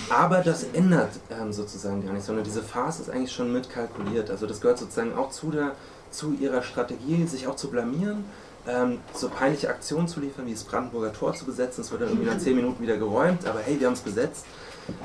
aber 0.09 0.39
das 0.39 0.65
ändert 0.73 1.11
ähm, 1.29 1.53
sozusagen 1.53 2.03
gar 2.03 2.15
nicht, 2.15 2.25
sondern 2.25 2.45
diese 2.45 2.63
Farce 2.63 3.01
ist 3.01 3.11
eigentlich 3.11 3.33
schon 3.33 3.53
mitkalkuliert. 3.53 4.31
Also 4.31 4.47
das 4.47 4.63
gehört 4.63 4.79
sozusagen 4.79 5.15
auch 5.15 5.29
zu, 5.29 5.51
der, 5.51 5.73
zu 6.11 6.33
ihrer 6.41 6.63
Strategie, 6.63 7.27
sich 7.27 7.47
auch 7.47 7.57
zu 7.57 7.69
blamieren, 7.71 8.25
ähm, 8.69 8.99
so 9.15 9.29
peinliche 9.29 9.69
Aktionen 9.69 10.09
zu 10.09 10.21
liefern, 10.21 10.47
wie 10.47 10.53
das 10.53 10.65
Brandenburger 10.65 11.13
Tor 11.13 11.35
zu 11.35 11.45
besetzen. 11.45 11.83
Es 11.83 11.91
wird 11.91 12.03
dann 12.03 12.11
irgendwie 12.11 12.29
nach 12.29 12.39
10 12.39 12.57
Minuten 12.57 12.83
wieder 12.83 12.97
geräumt, 12.97 13.47
aber 13.47 13.61
hey, 13.61 13.79
wir 13.79 13.87
haben 13.87 13.95
es 13.95 14.01
besetzt. 14.01 14.47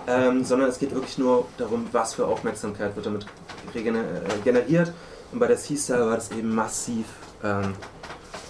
Ähm, 0.07 0.43
sondern 0.43 0.69
es 0.69 0.77
geht 0.77 0.93
wirklich 0.93 1.17
nur 1.17 1.47
darum, 1.57 1.87
was 1.91 2.13
für 2.13 2.27
Aufmerksamkeit 2.27 2.95
wird 2.95 3.07
damit 3.07 3.25
äh, 3.73 3.81
generiert. 4.43 4.93
Und 5.31 5.39
bei 5.39 5.47
der 5.47 5.57
Seastar 5.57 6.05
war 6.05 6.15
das 6.15 6.31
eben 6.31 6.53
massiv, 6.53 7.05
ähm, 7.43 7.73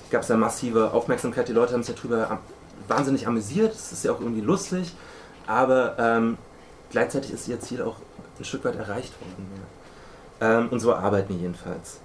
gab 0.09 0.23
es 0.23 0.27
da 0.27 0.35
massive 0.35 0.91
Aufmerksamkeit. 0.91 1.47
Die 1.47 1.53
Leute 1.53 1.73
haben 1.73 1.83
sich 1.83 1.95
darüber 1.95 2.39
wahnsinnig 2.87 3.27
amüsiert. 3.27 3.73
Es 3.73 3.91
ist 3.93 4.03
ja 4.03 4.11
auch 4.11 4.19
irgendwie 4.19 4.41
lustig, 4.41 4.93
aber 5.47 5.95
ähm, 5.97 6.37
gleichzeitig 6.89 7.31
ist 7.31 7.47
ihr 7.47 7.59
Ziel 7.59 7.81
auch 7.81 7.95
ein 8.37 8.45
Stück 8.45 8.65
weit 8.65 8.75
erreicht 8.75 9.13
worden. 9.21 9.47
Ja. 10.41 10.59
Ähm, 10.59 10.69
und 10.69 10.79
so 10.79 10.93
arbeiten 10.93 11.33
die 11.33 11.41
jedenfalls. 11.41 11.99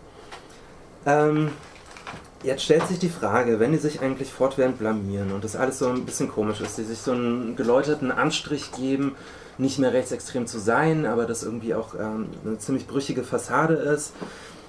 Jetzt 2.47 2.63
stellt 2.63 2.87
sich 2.87 3.01
die 3.01 3.09
Frage, 3.09 3.59
wenn 3.59 3.73
die 3.73 3.79
sich 3.79 4.03
eigentlich 4.03 4.33
fortwährend 4.33 4.79
blamieren 4.79 5.33
und 5.33 5.43
das 5.43 5.57
alles 5.57 5.81
so 5.81 5.89
ein 5.89 6.05
bisschen 6.05 6.29
komisch 6.29 6.61
ist, 6.61 6.79
die 6.79 6.85
sich 6.85 6.99
so 6.99 7.11
einen 7.11 7.57
geläuterten 7.57 8.13
Anstrich 8.13 8.71
geben, 8.71 9.17
nicht 9.59 9.81
mehr 9.81 9.93
rechtsextrem 9.93 10.47
zu 10.47 10.61
sein, 10.61 11.07
aber 11.07 11.27
das 11.27 11.43
irgendwie 11.43 11.75
auch 11.75 11.95
ähm, 11.97 12.29
eine 12.45 12.57
ziemlich 12.59 12.87
brüchige 12.87 13.25
Fassade 13.25 13.75
ist, 13.75 14.13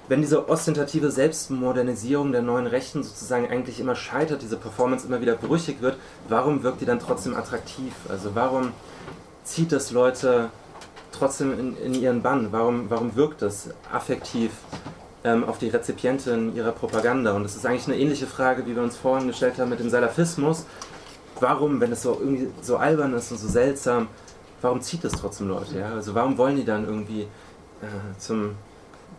wenn 0.08 0.22
diese 0.22 0.48
ostentative 0.48 1.12
Selbstmodernisierung 1.12 2.32
der 2.32 2.42
neuen 2.42 2.66
Rechten 2.66 3.04
sozusagen 3.04 3.48
eigentlich 3.48 3.78
immer 3.78 3.94
scheitert, 3.94 4.42
diese 4.42 4.56
Performance 4.56 5.06
immer 5.06 5.20
wieder 5.20 5.36
brüchig 5.36 5.80
wird, 5.80 5.98
warum 6.28 6.64
wirkt 6.64 6.80
die 6.80 6.86
dann 6.86 6.98
trotzdem 6.98 7.36
attraktiv? 7.36 7.92
Also 8.08 8.34
warum 8.34 8.72
zieht 9.44 9.70
das 9.70 9.92
Leute 9.92 10.50
trotzdem 11.12 11.56
in, 11.56 11.76
in 11.76 11.94
ihren 11.94 12.22
Bann? 12.22 12.48
Warum, 12.50 12.90
warum 12.90 13.14
wirkt 13.14 13.40
das 13.40 13.70
affektiv? 13.92 14.50
Ähm, 15.24 15.44
auf 15.44 15.58
die 15.58 15.68
Rezipientin 15.68 16.54
ihrer 16.54 16.72
Propaganda. 16.72 17.32
Und 17.32 17.42
das 17.42 17.56
ist 17.56 17.66
eigentlich 17.66 17.86
eine 17.86 17.98
ähnliche 17.98 18.26
Frage, 18.26 18.66
wie 18.66 18.74
wir 18.74 18.82
uns 18.82 18.96
vorhin 18.96 19.28
gestellt 19.28 19.58
haben 19.58 19.70
mit 19.70 19.80
dem 19.80 19.90
Salafismus. 19.90 20.64
Warum, 21.40 21.80
wenn 21.80 21.92
es 21.92 22.02
so 22.02 22.18
irgendwie 22.18 22.48
so 22.62 22.76
albern 22.76 23.14
ist 23.14 23.30
und 23.30 23.38
so 23.38 23.48
seltsam, 23.48 24.08
warum 24.60 24.80
zieht 24.80 25.04
es 25.04 25.12
trotzdem 25.12 25.48
Leute? 25.48 25.78
Ja? 25.78 25.92
Also 25.94 26.14
warum 26.14 26.38
wollen 26.38 26.56
die 26.56 26.64
dann 26.64 26.84
irgendwie 26.84 27.22
äh, 27.22 28.18
zum, 28.18 28.56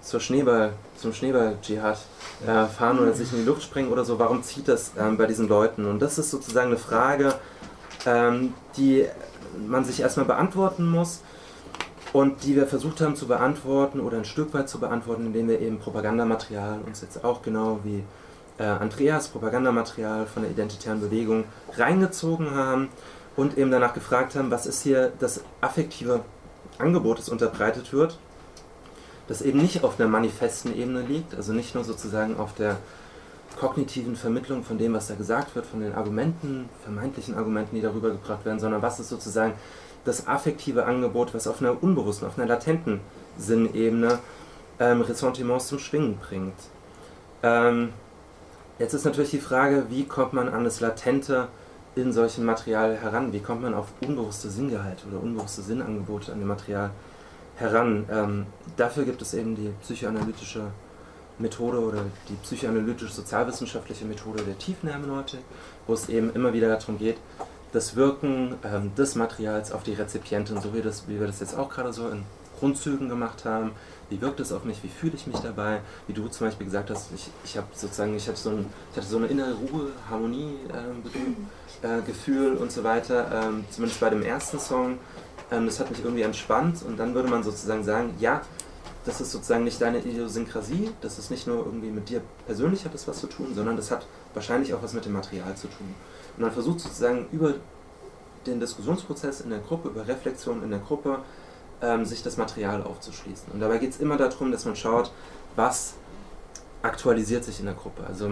zur 0.02 0.20
Schneeball, 0.20 0.74
zum 0.98 1.14
Schneeball-Dschihad 1.14 1.98
äh, 2.46 2.66
fahren 2.66 3.00
oder 3.00 3.14
sich 3.14 3.32
in 3.32 3.40
die 3.40 3.46
Luft 3.46 3.64
springen 3.64 3.92
oder 3.92 4.04
so? 4.04 4.20
Warum 4.20 4.44
zieht 4.44 4.68
das 4.68 4.92
ähm, 4.98 5.18
bei 5.18 5.26
diesen 5.26 5.48
Leuten? 5.48 5.86
Und 5.86 6.02
das 6.02 6.18
ist 6.18 6.32
sozusagen 6.32 6.68
eine 6.68 6.78
Frage, 6.78 7.36
ähm, 8.06 8.54
die 8.78 9.06
man 9.68 9.84
sich 9.84 10.02
erstmal 10.02 10.26
beantworten 10.26 10.90
muss 10.90 11.22
und 12.14 12.44
die 12.44 12.56
wir 12.56 12.66
versucht 12.68 13.02
haben 13.02 13.16
zu 13.16 13.28
beantworten 13.28 14.00
oder 14.00 14.18
ein 14.18 14.26
Stück 14.26 14.54
weit 14.54 14.70
zu 14.70 14.80
beantworten, 14.80 15.28
indem 15.28 15.48
wir 15.48 15.60
eben 15.60 15.80
Propagandamaterial 15.80 16.80
uns 16.86 17.02
jetzt 17.02 17.24
auch 17.24 17.42
genau 17.42 17.80
wie 17.84 18.04
äh, 18.58 18.64
Andreas 18.64 19.28
Propagandamaterial 19.28 20.26
von 20.26 20.44
der 20.44 20.52
identitären 20.52 21.02
Bewegung 21.02 21.46
reingezogen 21.78 22.52
haben 22.52 22.90
und 23.36 23.58
eben 23.58 23.72
danach 23.72 23.94
gefragt 23.94 24.36
haben, 24.36 24.52
was 24.52 24.66
ist 24.66 24.82
hier 24.82 25.12
das 25.20 25.42
affektive 25.62 26.22
Angebot, 26.78 27.20
das 27.20 27.30
unterbreitet 27.30 27.94
wird. 27.94 28.18
das 29.28 29.44
eben 29.44 29.62
nicht 29.62 29.84
auf 29.84 30.00
einer 30.00 30.10
manifesten 30.10 30.76
Ebene 30.76 31.02
liegt, 31.02 31.36
also 31.36 31.54
nicht 31.54 31.76
nur 31.76 31.84
sozusagen 31.84 32.38
auf 32.38 32.56
der 32.56 32.78
kognitiven 33.60 34.16
Vermittlung 34.16 34.64
von 34.64 34.80
dem, 34.80 34.94
was 34.94 35.08
da 35.08 35.14
gesagt 35.14 35.56
wird, 35.56 35.68
von 35.68 35.82
den 35.82 35.94
Argumenten, 35.94 36.68
vermeintlichen 36.82 37.36
Argumenten, 37.36 37.76
die 37.76 37.82
darüber 37.82 38.10
gebracht 38.10 38.44
werden, 38.46 38.60
sondern 38.60 38.82
was 38.82 39.00
ist 39.00 39.10
sozusagen 39.10 39.54
das 40.06 40.28
affektive 40.28 40.86
Angebot, 40.86 41.34
was 41.34 41.48
auf 41.48 41.62
einer 41.62 41.82
unbewussten, 41.82 42.28
auf 42.28 42.38
einer 42.38 42.48
latenten 42.48 43.02
Sinnebene 43.38 44.20
ähm, 44.80 45.02
Ressentiments 45.02 45.68
zum 45.68 45.80
Schwingen 45.80 46.18
bringt. 46.18 46.56
Ähm, 47.44 47.90
jetzt 48.78 48.94
ist 48.94 49.06
natürlich 49.06 49.32
die 49.32 49.40
Frage, 49.40 49.86
wie 49.90 50.06
kommt 50.06 50.34
man 50.34 50.50
an 50.50 50.64
das 50.64 50.80
Latente 50.80 51.48
in 51.96 52.14
solchem 52.14 52.46
Material 52.46 52.98
heran? 52.98 53.34
Wie 53.34 53.40
kommt 53.40 53.62
man 53.62 53.74
auf 53.74 53.88
unbewusste 54.02 54.50
Sinngehalte 54.50 55.08
oder 55.08 55.22
unbewusste 55.22 55.62
Sinnangebote 55.62 56.32
an 56.32 56.40
dem 56.40 56.48
Material 56.48 56.92
heran? 57.58 58.06
Ähm, 58.12 58.46
dafür 58.78 59.04
gibt 59.04 59.22
es 59.22 59.34
eben 59.34 59.56
die 59.56 59.74
psychoanalytische 59.82 60.64
Methode 61.40 61.80
oder 61.80 62.04
die 62.28 62.36
psychoanalytisch-sozialwissenschaftliche 62.44 64.06
Methode 64.06 64.44
der 64.44 64.58
Tiefenhermeneutik, 64.58 65.40
wo 65.88 65.94
es 65.94 66.10
eben 66.10 66.34
immer 66.34 66.54
wieder 66.54 66.68
darum 66.68 66.98
geht, 66.98 67.18
das 67.72 67.96
Wirken 67.96 68.56
ähm, 68.64 68.94
des 68.96 69.16
Materials 69.16 69.72
auf 69.72 69.84
die 69.84 69.94
Rezipientin, 69.94 70.60
so 70.62 70.74
wie, 70.74 70.82
das, 70.82 71.08
wie 71.08 71.20
wir 71.20 71.28
das 71.28 71.40
jetzt 71.40 71.58
auch 71.58 71.70
gerade 71.70 71.94
so 71.94 72.10
in 72.10 72.24
Grundzügen 72.60 73.10
gemacht 73.10 73.46
haben. 73.46 73.72
Wie 74.10 74.20
wirkt 74.22 74.40
es 74.40 74.52
auf 74.52 74.64
mich? 74.64 74.84
Wie 74.84 74.90
fühle 74.90 75.14
ich 75.16 75.28
mich 75.28 75.38
dabei? 75.38 75.82
Wie 76.08 76.14
du 76.14 76.28
zum 76.28 76.48
Beispiel 76.48 76.66
gesagt 76.66 76.90
hast, 76.90 77.12
ich, 77.14 77.30
ich 77.44 77.58
habe 77.58 77.68
sozusagen, 77.74 78.16
ich, 78.16 78.28
hab 78.28 78.38
so 78.38 78.50
ein, 78.50 78.66
ich 78.92 78.98
hatte 78.98 79.08
so 79.08 79.18
eine 79.18 79.28
innere 79.28 79.54
Ruhe, 79.54 79.92
Harmonie, 80.10 80.56
äh, 80.74 81.88
äh, 81.88 82.02
Gefühl 82.02 82.58
und 82.58 82.72
so 82.72 82.84
weiter. 82.84 83.28
Ähm, 83.32 83.66
zumindest 83.70 84.02
bei 84.02 84.10
dem 84.10 84.24
ersten 84.24 84.60
Song. 84.60 84.98
Ähm, 85.52 85.68
das 85.68 85.80
hat 85.80 85.90
mich 85.92 86.04
irgendwie 86.04 86.24
entspannt 86.24 86.84
und 86.88 86.98
dann 86.98 87.14
würde 87.14 87.30
man 87.30 87.44
sozusagen 87.44 87.84
sagen, 87.84 88.16
ja, 88.20 88.42
das 89.06 89.22
ist 89.22 89.32
sozusagen 89.32 89.64
nicht 89.64 89.82
deine 89.82 90.00
Idiosynkrasie, 90.00 90.92
das 91.02 91.18
ist 91.18 91.32
nicht 91.32 91.48
nur 91.48 91.66
irgendwie 91.66 91.90
mit 91.90 92.10
dir 92.10 92.22
persönlich 92.46 92.84
hat 92.86 92.94
das 92.94 93.08
was 93.08 93.20
zu 93.20 93.28
tun, 93.28 93.54
sondern 93.56 93.78
das 93.78 93.92
hat 93.92 94.06
wahrscheinlich 94.34 94.74
auch 94.74 94.84
was 94.84 94.94
mit 94.94 95.06
dem 95.06 95.14
Material 95.14 95.56
zu 95.56 95.68
tun. 95.68 95.96
Und 96.40 96.46
man 96.46 96.54
versucht 96.54 96.80
sozusagen 96.80 97.28
über 97.34 97.56
den 98.48 98.62
Diskussionsprozess 98.62 99.42
in 99.42 99.50
der 99.50 99.60
Gruppe, 99.60 99.90
über 99.90 100.08
Reflexion 100.08 100.64
in 100.64 100.70
der 100.70 100.80
Gruppe, 100.80 101.20
ähm, 101.82 102.06
sich 102.06 102.24
das 102.24 102.38
Material 102.38 102.82
aufzuschließen. 102.82 103.52
Und 103.52 103.60
dabei 103.60 103.78
geht 103.78 103.92
es 103.92 104.00
immer 104.00 104.16
darum, 104.16 104.50
dass 104.50 104.64
man 104.64 104.78
schaut, 104.78 105.12
was 105.58 105.96
aktualisiert 106.82 107.44
sich 107.44 107.60
in 107.60 107.66
der 107.66 107.76
Gruppe. 107.76 108.06
Also 108.08 108.32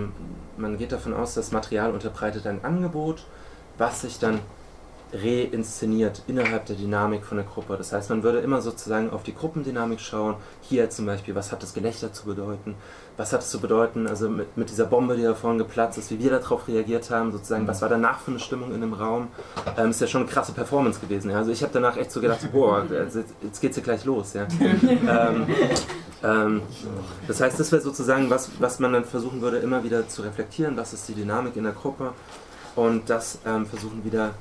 man 0.56 0.78
geht 0.78 0.94
davon 0.94 1.14
aus, 1.14 1.34
das 1.34 1.52
Material 1.52 1.92
unterbreitet 1.92 2.48
ein 2.48 2.64
Angebot, 2.64 3.26
was 3.78 4.02
sich 4.02 4.20
dann 4.20 4.40
reinszeniert 5.14 6.22
innerhalb 6.28 6.66
der 6.66 6.78
Dynamik 6.78 7.26
von 7.26 7.38
der 7.38 7.46
Gruppe. 7.46 7.76
Das 7.78 7.92
heißt, 7.92 8.10
man 8.10 8.24
würde 8.24 8.40
immer 8.40 8.62
sozusagen 8.62 9.10
auf 9.10 9.24
die 9.24 9.36
Gruppendynamik 9.36 10.00
schauen. 10.00 10.36
Hier 10.62 10.90
zum 10.90 11.06
Beispiel, 11.06 11.36
was 11.36 11.52
hat 11.52 11.62
das 11.62 11.74
Gelächter 11.74 12.14
zu 12.14 12.26
bedeuten? 12.26 12.76
Was 13.18 13.34
hat 13.34 13.42
es 13.42 13.50
zu 13.50 13.60
bedeuten, 13.60 14.08
also 14.08 14.30
mit, 14.30 14.56
mit 14.58 14.70
dieser 14.70 14.86
Bombe, 14.86 15.18
die 15.18 15.24
da 15.24 15.34
vorhin 15.34 15.58
geplatzt 15.58 15.98
ist, 15.98 16.12
wie 16.12 16.20
wir 16.20 16.30
darauf 16.30 16.68
reagiert 16.68 17.10
haben, 17.10 17.32
sozusagen, 17.32 17.68
was 17.68 17.82
war 17.82 17.90
danach 17.90 18.20
für 18.20 18.32
eine 18.32 18.40
Stimmung 18.40 18.74
in 18.74 18.82
dem 18.82 18.94
Raum? 18.94 19.30
Ähm, 19.76 19.90
ist 19.90 20.02
ja 20.02 20.08
schon 20.08 20.22
eine 20.22 20.30
krasse 20.30 20.52
Performance 20.52 21.00
gewesen. 21.00 21.32
Ja? 21.32 21.38
Also 21.38 21.52
ich 21.52 21.64
habe 21.64 21.74
danach 21.74 21.98
echt 21.98 22.12
so 22.12 22.22
gedacht, 22.22 22.52
boah, 22.52 22.86
jetzt 23.42 23.60
geht's 23.60 23.78
ja 23.78 23.84
gleich 23.84 24.06
los. 24.06 24.34
Ja? 24.34 24.48
ähm, 24.62 25.48
ähm, 26.24 26.62
das 27.28 27.42
heißt, 27.42 27.60
das 27.60 27.72
wäre 27.72 27.82
sozusagen 27.82 28.30
was, 28.30 28.52
was 28.60 28.80
man 28.80 28.94
dann 28.94 29.06
versuchen 29.06 29.42
würde, 29.42 29.58
immer 29.58 29.84
wieder 29.84 30.08
zu 30.08 30.22
reflektieren, 30.22 30.78
was 30.78 30.94
ist 30.94 31.08
die 31.08 31.14
Dynamik 31.14 31.56
in 31.56 31.64
der 31.64 31.74
Gruppe 31.74 32.14
und 32.76 33.10
das 33.10 33.40
ähm, 33.46 33.66
versuchen 33.66 34.04
wieder 34.04 34.36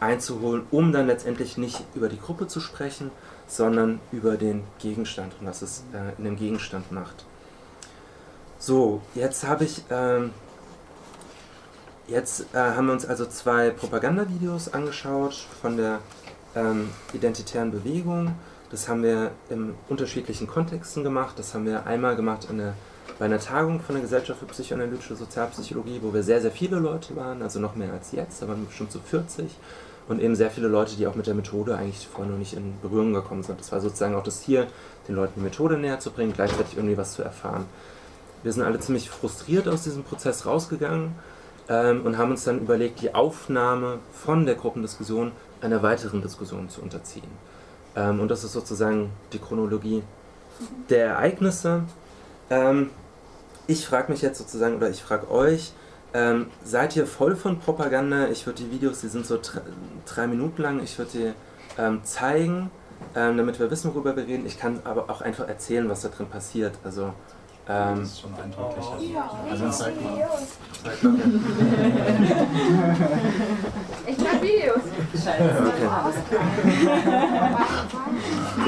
einzuholen, 0.00 0.62
um 0.70 0.92
dann 0.92 1.06
letztendlich 1.06 1.58
nicht 1.58 1.84
über 1.94 2.08
die 2.08 2.18
Gruppe 2.18 2.46
zu 2.46 2.60
sprechen, 2.60 3.10
sondern 3.46 4.00
über 4.12 4.36
den 4.36 4.62
Gegenstand 4.78 5.34
und 5.40 5.46
was 5.46 5.62
es 5.62 5.84
äh, 5.92 6.16
in 6.18 6.24
dem 6.24 6.36
Gegenstand 6.36 6.90
macht. 6.90 7.26
So, 8.62 9.00
jetzt 9.14 9.46
habe 9.48 9.64
ich, 9.64 9.82
ähm, 9.90 10.32
jetzt 12.08 12.44
äh, 12.52 12.58
haben 12.58 12.88
wir 12.88 12.92
uns 12.92 13.06
also 13.06 13.24
zwei 13.24 13.70
Propagandavideos 13.70 14.74
angeschaut 14.74 15.46
von 15.62 15.78
der 15.78 16.00
ähm, 16.54 16.90
identitären 17.14 17.70
Bewegung. 17.70 18.34
Das 18.70 18.86
haben 18.86 19.02
wir 19.02 19.30
in 19.48 19.74
unterschiedlichen 19.88 20.46
Kontexten 20.46 21.02
gemacht. 21.04 21.38
Das 21.38 21.54
haben 21.54 21.64
wir 21.64 21.86
einmal 21.86 22.16
gemacht 22.16 22.48
der, 22.50 22.74
bei 23.18 23.24
einer 23.24 23.40
Tagung 23.40 23.80
von 23.80 23.94
der 23.94 24.02
Gesellschaft 24.02 24.40
für 24.40 24.46
psychoanalytische 24.46 25.16
Sozialpsychologie, 25.16 26.00
wo 26.02 26.12
wir 26.12 26.22
sehr, 26.22 26.42
sehr 26.42 26.52
viele 26.52 26.76
Leute 26.76 27.16
waren, 27.16 27.40
also 27.40 27.60
noch 27.60 27.76
mehr 27.76 27.94
als 27.94 28.12
jetzt, 28.12 28.42
aber 28.42 28.56
bestimmt 28.56 28.92
so 28.92 29.00
40 29.00 29.46
und 30.06 30.20
eben 30.20 30.36
sehr 30.36 30.50
viele 30.50 30.68
Leute, 30.68 30.96
die 30.96 31.06
auch 31.06 31.14
mit 31.14 31.26
der 31.26 31.34
Methode 31.34 31.76
eigentlich 31.76 32.06
vorher 32.06 32.30
noch 32.30 32.38
nicht 32.38 32.52
in 32.52 32.74
Berührung 32.82 33.14
gekommen 33.14 33.42
sind. 33.42 33.58
Das 33.58 33.72
war 33.72 33.80
sozusagen 33.80 34.14
auch 34.14 34.22
das 34.22 34.42
Ziel, 34.42 34.66
den 35.08 35.14
Leuten 35.14 35.32
die 35.36 35.44
Methode 35.44 35.78
näher 35.78 35.98
zu 35.98 36.10
bringen, 36.10 36.34
gleichzeitig 36.34 36.76
irgendwie 36.76 36.98
was 36.98 37.14
zu 37.14 37.22
erfahren. 37.22 37.64
Wir 38.42 38.52
sind 38.52 38.62
alle 38.62 38.80
ziemlich 38.80 39.10
frustriert 39.10 39.68
aus 39.68 39.82
diesem 39.82 40.02
Prozess 40.02 40.46
rausgegangen 40.46 41.14
ähm, 41.68 42.02
und 42.04 42.18
haben 42.18 42.30
uns 42.30 42.44
dann 42.44 42.60
überlegt, 42.60 43.00
die 43.02 43.14
Aufnahme 43.14 43.98
von 44.12 44.46
der 44.46 44.54
Gruppendiskussion 44.54 45.32
einer 45.60 45.82
weiteren 45.82 46.22
Diskussion 46.22 46.68
zu 46.68 46.80
unterziehen. 46.82 47.30
Ähm, 47.96 48.20
und 48.20 48.28
das 48.30 48.44
ist 48.44 48.52
sozusagen 48.52 49.10
die 49.32 49.38
Chronologie 49.38 50.02
der 50.88 51.06
Ereignisse. 51.06 51.84
Ähm, 52.48 52.90
ich 53.66 53.86
frage 53.86 54.10
mich 54.10 54.22
jetzt 54.22 54.38
sozusagen, 54.38 54.76
oder 54.76 54.90
ich 54.90 55.02
frage 55.02 55.30
euch, 55.30 55.72
ähm, 56.12 56.46
seid 56.64 56.96
ihr 56.96 57.06
voll 57.06 57.36
von 57.36 57.60
Propaganda? 57.60 58.28
Ich 58.28 58.46
würde 58.46 58.62
die 58.64 58.70
Videos, 58.70 59.00
die 59.00 59.08
sind 59.08 59.26
so 59.26 59.38
drei 60.06 60.26
Minuten 60.26 60.62
lang, 60.62 60.82
ich 60.82 60.98
würde 60.98 61.10
die 61.12 61.32
ähm, 61.78 62.02
zeigen, 62.02 62.70
ähm, 63.14 63.36
damit 63.36 63.60
wir 63.60 63.70
wissen, 63.70 63.94
worüber 63.94 64.16
wir 64.16 64.26
reden. 64.26 64.44
Ich 64.44 64.58
kann 64.58 64.80
aber 64.84 65.08
auch 65.08 65.20
einfach 65.20 65.46
erzählen, 65.46 65.88
was 65.88 66.02
da 66.02 66.08
drin 66.08 66.26
passiert. 66.26 66.74
Also, 66.82 67.12
ähm, 67.68 68.00
das 68.00 68.08
ist 68.08 68.20
schon 68.20 68.34
eindrücklich. 68.34 69.12
Ja. 69.14 69.30
Also 69.50 69.70
zeig 69.70 70.02
mal. 70.02 70.28
Zeig 70.82 71.02
mal. 71.02 71.12
ich 74.06 74.18
mag 74.18 74.42
Videos. 74.42 74.82
Scheiße. 75.12 75.62
Okay. 75.66 75.88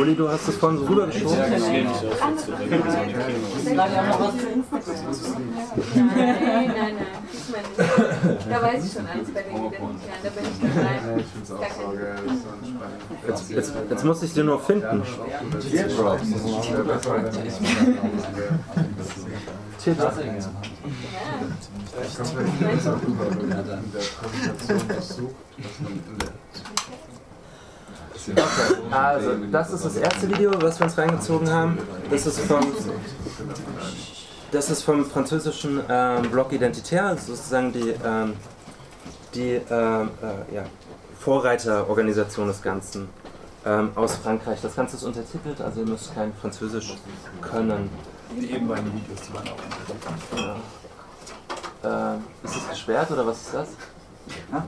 Uli, 0.01 0.15
du 0.15 0.29
hast 0.29 0.49
das 0.49 0.57
vorhin 0.57 0.79
so 0.79 0.85
rübergeschoben. 0.87 1.39
Ja, 1.39 1.47
genau. 1.47 1.67
Nein, 5.95 6.73
nein, 6.75 6.75
nein. 6.75 7.07
Da 8.49 8.63
weiß 8.63 8.85
ich 8.85 8.93
schon 8.93 9.07
alles 9.07 9.31
bei 9.31 9.43
den 9.43 9.57
Identitären. 9.57 10.21
Da 10.23 10.31
bin 10.31 10.45
ich 10.45 10.59
dabei. 10.61 10.83
Ja, 10.83 11.17
ich 11.17 11.27
finde 11.27 11.45
es 11.45 11.51
auch 11.51 11.59
so 11.59 11.93
geil. 11.97 12.17
Jetzt, 13.29 13.51
jetzt, 13.51 13.73
jetzt 13.91 14.05
muss 14.05 14.23
ich 14.23 14.33
sie 14.33 14.43
nur 14.43 14.61
finden. 14.61 15.03
Teardrop. 19.83 20.13
Also, 28.91 29.31
das 29.51 29.73
ist 29.73 29.85
das 29.85 29.97
erste 29.97 30.29
Video, 30.29 30.53
was 30.61 30.79
wir 30.79 30.85
uns 30.85 30.97
reingezogen 30.97 31.51
haben. 31.51 31.79
Das 32.11 32.27
ist 32.27 32.41
vom, 32.41 32.61
das 34.53 34.71
ist 34.71 34.83
vom 34.83 35.05
französischen 35.05 35.81
ähm, 35.89 36.31
Blog 36.31 36.53
Identitaire, 36.53 37.17
sozusagen 37.17 37.73
die, 37.73 37.95
ähm, 38.05 38.35
die 39.35 39.61
ähm, 39.71 40.11
äh, 40.23 40.55
ja, 40.55 40.65
Vorreiterorganisation 41.19 42.47
des 42.49 42.63
Ganzen 42.63 43.09
ähm, 43.65 43.91
aus 43.95 44.17
Frankreich. 44.17 44.61
Das 44.61 44.77
Ganze 44.77 44.97
ist 44.97 45.05
untertitelt, 45.05 45.61
also 45.61 45.81
ihr 45.81 45.87
müsst 45.87 46.15
kein 46.15 46.33
Französisch 46.35 46.97
können. 47.41 47.91
Die 48.41 48.51
eben 48.51 48.67
beiden 48.67 48.93
Videos, 48.95 49.21
die 49.29 49.35
waren 49.35 49.49
auch 49.49 49.59
ja. 51.85 52.15
ähm, 52.15 52.25
Ist 52.43 52.57
das 52.57 52.71
gesperrt 52.71 53.11
oder 53.11 53.27
was 53.27 53.43
ist 53.43 53.55
das? 53.55 53.69
Ha? 54.53 54.67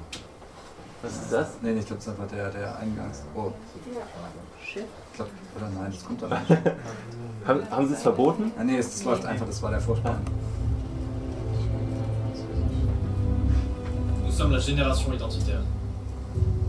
Was 1.02 1.12
ist 1.12 1.32
das? 1.32 1.48
Nee, 1.62 1.72
ich 1.72 1.86
glaube, 1.86 2.02
das 2.02 2.06
ist 2.06 2.20
einfach 2.20 2.28
der, 2.28 2.50
der 2.50 2.78
Eingangs. 2.78 3.22
Oh. 3.34 3.52
Ich 4.66 4.74
glaube, 5.16 5.30
oder 5.56 5.68
nein, 5.68 5.92
das 5.92 6.04
kommt 6.04 6.22
da 6.22 6.28
nicht. 6.28 6.50
haben, 7.46 7.70
haben 7.70 7.88
Sie 7.88 7.94
es 7.94 8.02
verboten? 8.02 8.52
Ah, 8.58 8.64
nee, 8.64 8.78
es, 8.78 9.04
läuft 9.04 9.24
einfach, 9.24 9.46
das 9.46 9.62
war 9.62 9.70
der 9.70 9.80
Vorspann. 9.80 10.20
Nous 14.24 14.36
sommes 14.36 14.52
la 14.52 14.58
génération 14.58 15.12
identitaire. 15.12 15.62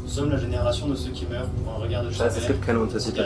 Nous 0.05 0.11
sommes 0.11 0.29
la 0.29 0.37
génération 0.37 0.87
de 0.87 0.95
ceux 0.95 1.09
qui 1.09 1.25
meurent 1.25 1.47
pour 1.63 1.73
un 1.73 1.77
regard 1.83 2.03
de 2.03 2.11
Scheiße, 2.11 2.37
es 2.37 2.45
gibt 2.47 2.63
keine 2.63 2.79
Untertitel. 2.79 3.25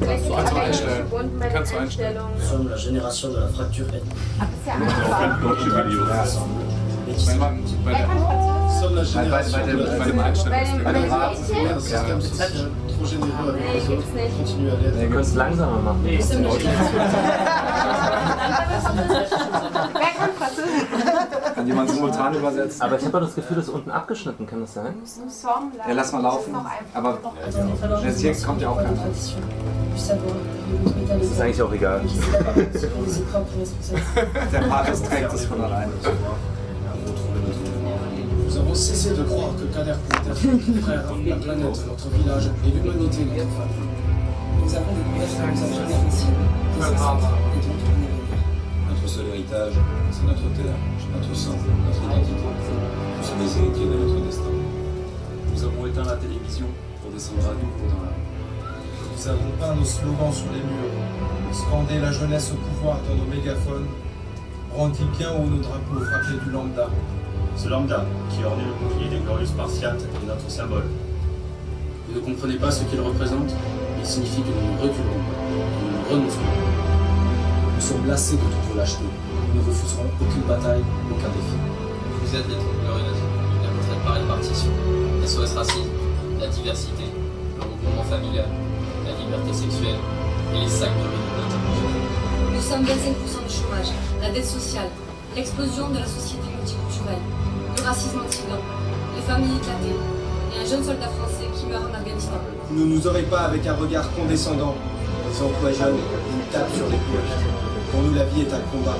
Kannst 0.00 0.28
du 0.28 0.34
einfach 0.34 0.56
einstellen. 0.58 1.06
Kannst 1.52 1.72
du 1.72 1.76
einstellen. 1.78 2.18
Nous 2.38 2.44
sommes 2.48 2.70
la 2.70 2.76
génération 2.76 3.30
de 3.30 3.40
la 3.40 3.48
fracture 3.48 3.88
ethnique. 3.88 4.14
Wenn 7.26 7.38
man 7.38 7.58
bei 7.84 7.92
der, 7.92 8.06
bei, 8.06 8.14
bei, 9.24 9.42
bei, 9.52 9.62
dem, 9.62 9.78
bei 9.98 10.04
dem 10.04 10.20
Einstellung, 10.20 10.84
bei 10.84 10.92
dem 10.92 11.10
Rat, 11.10 11.36
ja. 11.90 12.02
Ihr 15.00 15.08
könnt 15.10 15.24
es 15.26 15.34
langsamer 15.34 15.80
machen. 15.80 16.00
Wer 16.04 16.18
kann 20.18 20.30
Französisch? 20.30 20.33
Kann 21.64 21.70
jemand 21.70 21.88
simultan 21.88 22.34
übersetzen? 22.34 22.82
Aber 22.82 22.98
ich 22.98 23.06
habe 23.06 23.20
das 23.20 23.34
Gefühl, 23.34 23.56
das 23.56 23.68
ist 23.68 23.72
unten 23.72 23.90
abgeschnitten, 23.90 24.46
kann 24.46 24.60
das 24.60 24.74
sein? 24.74 24.96
Ja, 25.88 25.94
lass 25.94 26.12
mal 26.12 26.20
laufen. 26.20 26.54
Aber 26.92 27.16
jetzt 28.04 28.20
hier 28.20 28.34
kommt 28.34 28.60
ja 28.60 28.68
auch 28.68 28.76
keiner. 28.76 28.90
Das 29.08 29.34
ist 31.22 31.40
eigentlich 31.40 31.62
auch 31.62 31.72
egal. 31.72 32.02
Der 34.52 34.60
Paris 34.60 35.02
trägt 35.02 35.32
es 35.32 35.46
von 35.46 35.62
alleine. 35.62 35.92
Nous 38.44 38.56
avons 38.58 38.74
cessé 38.74 39.14
de 39.14 39.22
croire 39.24 39.54
que 39.56 39.64
Kader 39.74 39.96
pouvait 40.08 40.30
être 40.30 40.38
frère, 40.84 41.04
la 41.26 41.36
planète, 41.36 41.86
notre 41.88 42.08
village 42.10 42.50
et 42.64 42.70
l'humanité, 42.70 43.24
notre 43.24 43.50
famille. 43.56 43.88
Nous 44.62 44.74
avons 44.76 44.92
découvert 44.94 45.28
que 45.32 45.38
nous 45.50 45.62
avions 45.64 46.04
difficile. 46.04 46.34
Notre 48.90 49.06
seul 49.08 49.26
héritage, 49.26 49.72
c'est 50.12 50.24
notre 50.24 50.48
terre, 50.54 50.78
notre 51.14 51.34
sang, 51.34 51.52
notre 51.52 52.02
identité. 52.04 52.34
Nous 53.18 53.24
sommes 53.24 53.40
les 53.40 53.58
héritiers 53.58 53.86
de 53.86 53.94
notre 53.94 54.26
destin. 54.26 54.54
Nous 55.52 55.64
avons 55.64 55.86
éteint 55.86 56.04
la 56.04 56.16
télévision 56.16 56.66
pour 57.02 57.12
descendre 57.12 57.46
à 57.46 57.54
nouveau 57.54 57.86
dans 57.88 58.02
la 58.02 58.10
rue. 58.10 58.24
Nous 59.16 59.28
avons 59.28 59.50
peint 59.60 59.74
nos 59.74 59.84
slogans 59.84 60.32
sur 60.32 60.50
les 60.52 60.58
murs, 60.58 60.94
scandé 61.52 62.00
la 62.00 62.12
jeunesse 62.12 62.52
au 62.52 62.56
pouvoir 62.56 62.98
dans 63.08 63.14
nos 63.14 63.30
mégaphones, 63.30 63.86
brandi 64.72 65.04
bien 65.16 65.30
haut 65.30 65.46
nos 65.46 65.62
drapeaux 65.62 66.00
frappés 66.00 66.44
du 66.44 66.50
lambda. 66.50 66.88
Ce 67.56 67.68
lambda, 67.68 68.04
qui 68.30 68.42
ornait 68.44 68.64
le 68.64 68.74
bouclier 68.74 69.08
des 69.08 69.22
glorieux 69.24 69.46
Spartiates, 69.46 70.02
est 70.02 70.26
notre 70.26 70.50
symbole. 70.50 70.86
Vous 72.08 72.20
ne 72.20 72.24
comprenez 72.24 72.56
pas 72.56 72.70
ce 72.70 72.82
qu'il 72.84 73.00
représente? 73.00 73.54
Il 74.00 74.04
signifie 74.06 74.42
que 74.42 74.48
nous 74.48 74.82
reculerons 74.82 75.22
pas, 75.30 75.38
que 75.38 76.14
nous 76.14 76.20
renoncerons 76.20 76.42
pas. 76.42 77.74
Nous 77.76 77.80
sommes 77.80 78.06
lassés 78.08 78.36
de 78.36 78.42
toute 78.42 78.72
vos 78.72 78.76
lâchetés. 78.76 79.04
Nous 79.54 79.62
ne 79.62 79.66
refuserons 79.68 80.10
aucune 80.20 80.42
bataille, 80.50 80.82
aucun 81.06 81.30
défi. 81.30 81.54
Vous 81.54 82.34
êtes 82.34 82.48
l'être 82.50 82.66
glorieuse, 82.82 83.22
la 83.62 83.70
retraite 83.70 84.02
par 84.02 84.14
répartition, 84.14 84.70
SOS 85.24 85.54
racisme, 85.54 85.94
la 86.40 86.48
diversité, 86.48 87.06
le 87.54 87.62
regroupement 87.62 88.02
familial, 88.02 88.50
la 89.06 89.14
liberté 89.14 89.54
sexuelle 89.54 90.02
et 90.50 90.58
les 90.58 90.68
sacs 90.68 90.90
de 90.98 91.06
l'unité. 91.06 91.54
Nous 92.50 92.62
sommes 92.66 92.82
25% 92.82 93.46
de 93.46 93.52
chômage, 93.54 93.94
la 94.20 94.30
dette 94.34 94.44
sociale, 94.44 94.90
l'explosion 95.36 95.88
de 95.90 95.98
la 96.02 96.06
société 96.06 96.50
multiculturelle, 96.50 97.22
le 97.78 97.82
racisme 97.86 98.26
anti-blanc, 98.26 98.62
les 99.14 99.22
familles 99.22 99.54
éclatées 99.62 99.98
et 100.50 100.66
un 100.66 100.66
jeune 100.66 100.82
soldat 100.82 101.14
français 101.14 101.46
qui 101.54 101.66
meurt 101.70 101.84
en 101.86 101.94
Afghanistan. 101.94 102.42
Vous 102.70 102.74
ne 102.74 102.96
nous 102.96 103.06
aurez 103.06 103.22
pas 103.30 103.46
avec 103.46 103.64
un 103.68 103.74
regard 103.74 104.10
condescendant. 104.18 104.74
Les 105.30 105.42
emplois 105.42 105.70
jeunes, 105.70 106.02
une 106.34 106.42
tape 106.50 106.74
sur 106.74 106.86
les 106.90 106.98
couilles. 107.06 107.30
Pour 107.92 108.02
nous, 108.02 108.14
la 108.14 108.24
vie 108.24 108.42
est 108.42 108.52
un 108.52 108.62
combat. 108.74 108.98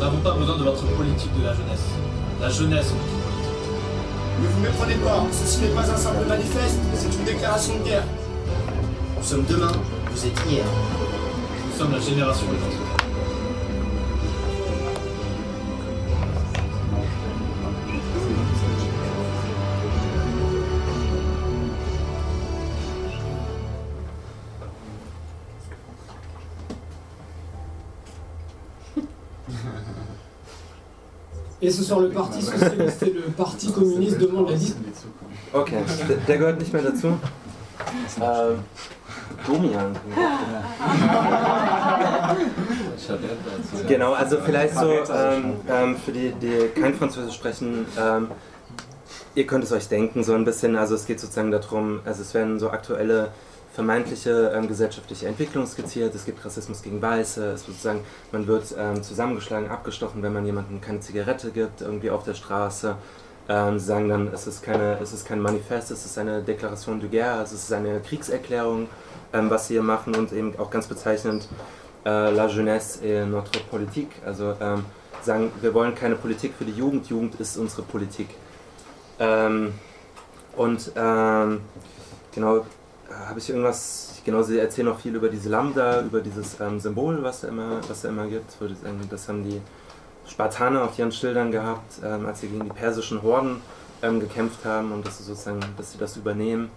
Nous 0.00 0.06
n'avons 0.06 0.20
pas 0.20 0.32
besoin 0.32 0.56
de 0.56 0.62
votre 0.64 0.82
politique 0.96 1.30
de 1.38 1.44
la 1.44 1.52
jeunesse. 1.52 1.84
La 2.40 2.48
jeunesse 2.48 2.86
politique. 2.86 3.20
Ne 4.42 4.48
vous 4.48 4.60
méprenez 4.60 4.94
pas, 4.94 5.26
ceci 5.30 5.58
n'est 5.60 5.74
pas 5.74 5.90
un 5.90 5.96
simple 5.96 6.24
manifeste, 6.26 6.78
c'est 6.94 7.14
une 7.18 7.24
déclaration 7.24 7.76
de 7.76 7.84
guerre. 7.84 8.04
Nous 9.18 9.22
sommes 9.22 9.44
demain, 9.46 9.72
vous 10.10 10.26
êtes 10.26 10.40
hier. 10.48 10.64
Nous 10.64 11.78
sommes 11.78 11.92
la 11.92 12.00
génération 12.00 12.46
des 12.46 12.56
entreprises. 12.56 12.89
Ce 31.72 31.84
soir, 31.84 32.00
le 32.00 32.08
Parti 32.08 32.42
Socialiste 32.42 33.02
et 33.04 33.12
le 33.12 33.22
Parti 33.36 33.70
Communiste 33.72 34.18
demandent 34.18 34.50
la 34.50 34.56
disparition. 34.56 35.08
Okay, 35.52 35.78
der, 36.08 36.16
der 36.16 36.38
gehört 36.38 36.58
nicht 36.58 36.72
mehr 36.72 36.82
dazu. 36.82 37.08
Ähm, 38.20 38.58
Domian. 39.46 39.96
Genau, 43.88 44.12
also 44.12 44.38
vielleicht 44.44 44.74
so 44.74 44.90
ähm, 44.90 45.54
ähm, 45.68 45.96
für 45.96 46.12
die, 46.12 46.32
die 46.32 46.80
kein 46.80 46.94
Französisch 46.94 47.34
sprechen, 47.34 47.86
ähm, 47.98 48.28
ihr 49.34 49.46
könnt 49.46 49.64
es 49.64 49.72
euch 49.72 49.88
denken, 49.88 50.22
so 50.24 50.34
ein 50.34 50.44
bisschen, 50.44 50.76
also 50.76 50.94
es 50.94 51.06
geht 51.06 51.20
sozusagen 51.20 51.50
darum, 51.50 52.00
also 52.04 52.22
es 52.22 52.34
werden 52.34 52.58
so 52.58 52.70
aktuelle 52.70 53.28
vermeintliche 53.72 54.52
ähm, 54.54 54.66
gesellschaftliche 54.66 55.26
Entwicklung 55.26 55.66
skizziert, 55.66 56.14
es 56.14 56.24
gibt 56.24 56.44
Rassismus 56.44 56.82
gegen 56.82 57.00
Weiße, 57.00 57.52
es 57.52 57.64
sozusagen, 57.64 58.00
man 58.32 58.46
wird 58.46 58.74
ähm, 58.76 59.02
zusammengeschlagen, 59.02 59.70
abgestochen, 59.70 60.22
wenn 60.22 60.32
man 60.32 60.44
jemandem 60.44 60.80
keine 60.80 61.00
Zigarette 61.00 61.50
gibt, 61.50 61.80
irgendwie 61.80 62.10
auf 62.10 62.24
der 62.24 62.34
Straße. 62.34 62.96
Ähm, 63.48 63.78
sie 63.78 63.86
sagen 63.86 64.08
dann, 64.08 64.28
es 64.32 64.46
ist, 64.46 64.62
keine, 64.62 64.98
es 65.00 65.12
ist 65.12 65.26
kein 65.26 65.40
Manifest, 65.40 65.90
es 65.90 66.04
ist 66.04 66.18
eine 66.18 66.42
Deklaration 66.42 67.00
de 67.00 67.08
guerre, 67.08 67.42
es 67.42 67.52
ist 67.52 67.72
eine 67.72 68.00
Kriegserklärung, 68.00 68.88
ähm, 69.32 69.50
was 69.50 69.68
sie 69.68 69.74
hier 69.74 69.82
machen 69.82 70.14
und 70.14 70.32
eben 70.32 70.58
auch 70.58 70.70
ganz 70.70 70.86
bezeichnend, 70.86 71.48
äh, 72.04 72.30
la 72.30 72.46
jeunesse 72.46 73.04
et 73.04 73.28
notre 73.28 73.60
politique, 73.70 74.12
also 74.24 74.54
ähm, 74.60 74.84
sagen, 75.22 75.52
wir 75.60 75.72
wollen 75.74 75.94
keine 75.94 76.16
Politik 76.16 76.54
für 76.58 76.64
die 76.64 76.72
Jugend, 76.72 77.08
Jugend 77.08 77.38
ist 77.40 77.56
unsere 77.56 77.82
Politik. 77.82 78.28
Ähm, 79.18 79.74
und 80.56 80.92
genau, 82.34 82.64
habe 83.26 83.38
ich 83.38 83.48
irgendwas, 83.48 84.20
genau, 84.24 84.42
sie 84.42 84.58
erzählen 84.58 84.88
auch 84.88 84.98
viel 84.98 85.14
über 85.14 85.28
diese 85.28 85.48
Lambda, 85.48 86.02
über 86.02 86.20
dieses 86.20 86.58
ähm, 86.60 86.80
Symbol, 86.80 87.22
was 87.22 87.40
da 87.42 87.48
immer, 87.48 87.80
da 87.86 88.08
immer 88.08 88.26
gibt. 88.26 88.56
Das 89.10 89.28
haben 89.28 89.44
die 89.44 89.60
Spartaner 90.26 90.84
auf 90.84 90.98
ihren 90.98 91.12
Schildern 91.12 91.50
gehabt, 91.50 91.94
ähm, 92.04 92.26
als 92.26 92.40
sie 92.40 92.48
gegen 92.48 92.64
die 92.64 92.70
persischen 92.70 93.22
Horden 93.22 93.60
ähm, 94.02 94.20
gekämpft 94.20 94.64
haben 94.64 94.92
und 94.92 95.04
dass 95.04 95.18
sie 95.18 95.24
sozusagen, 95.24 95.60
dass 95.76 95.92
sie 95.92 95.98
das 95.98 96.16
übernehmen. 96.16 96.70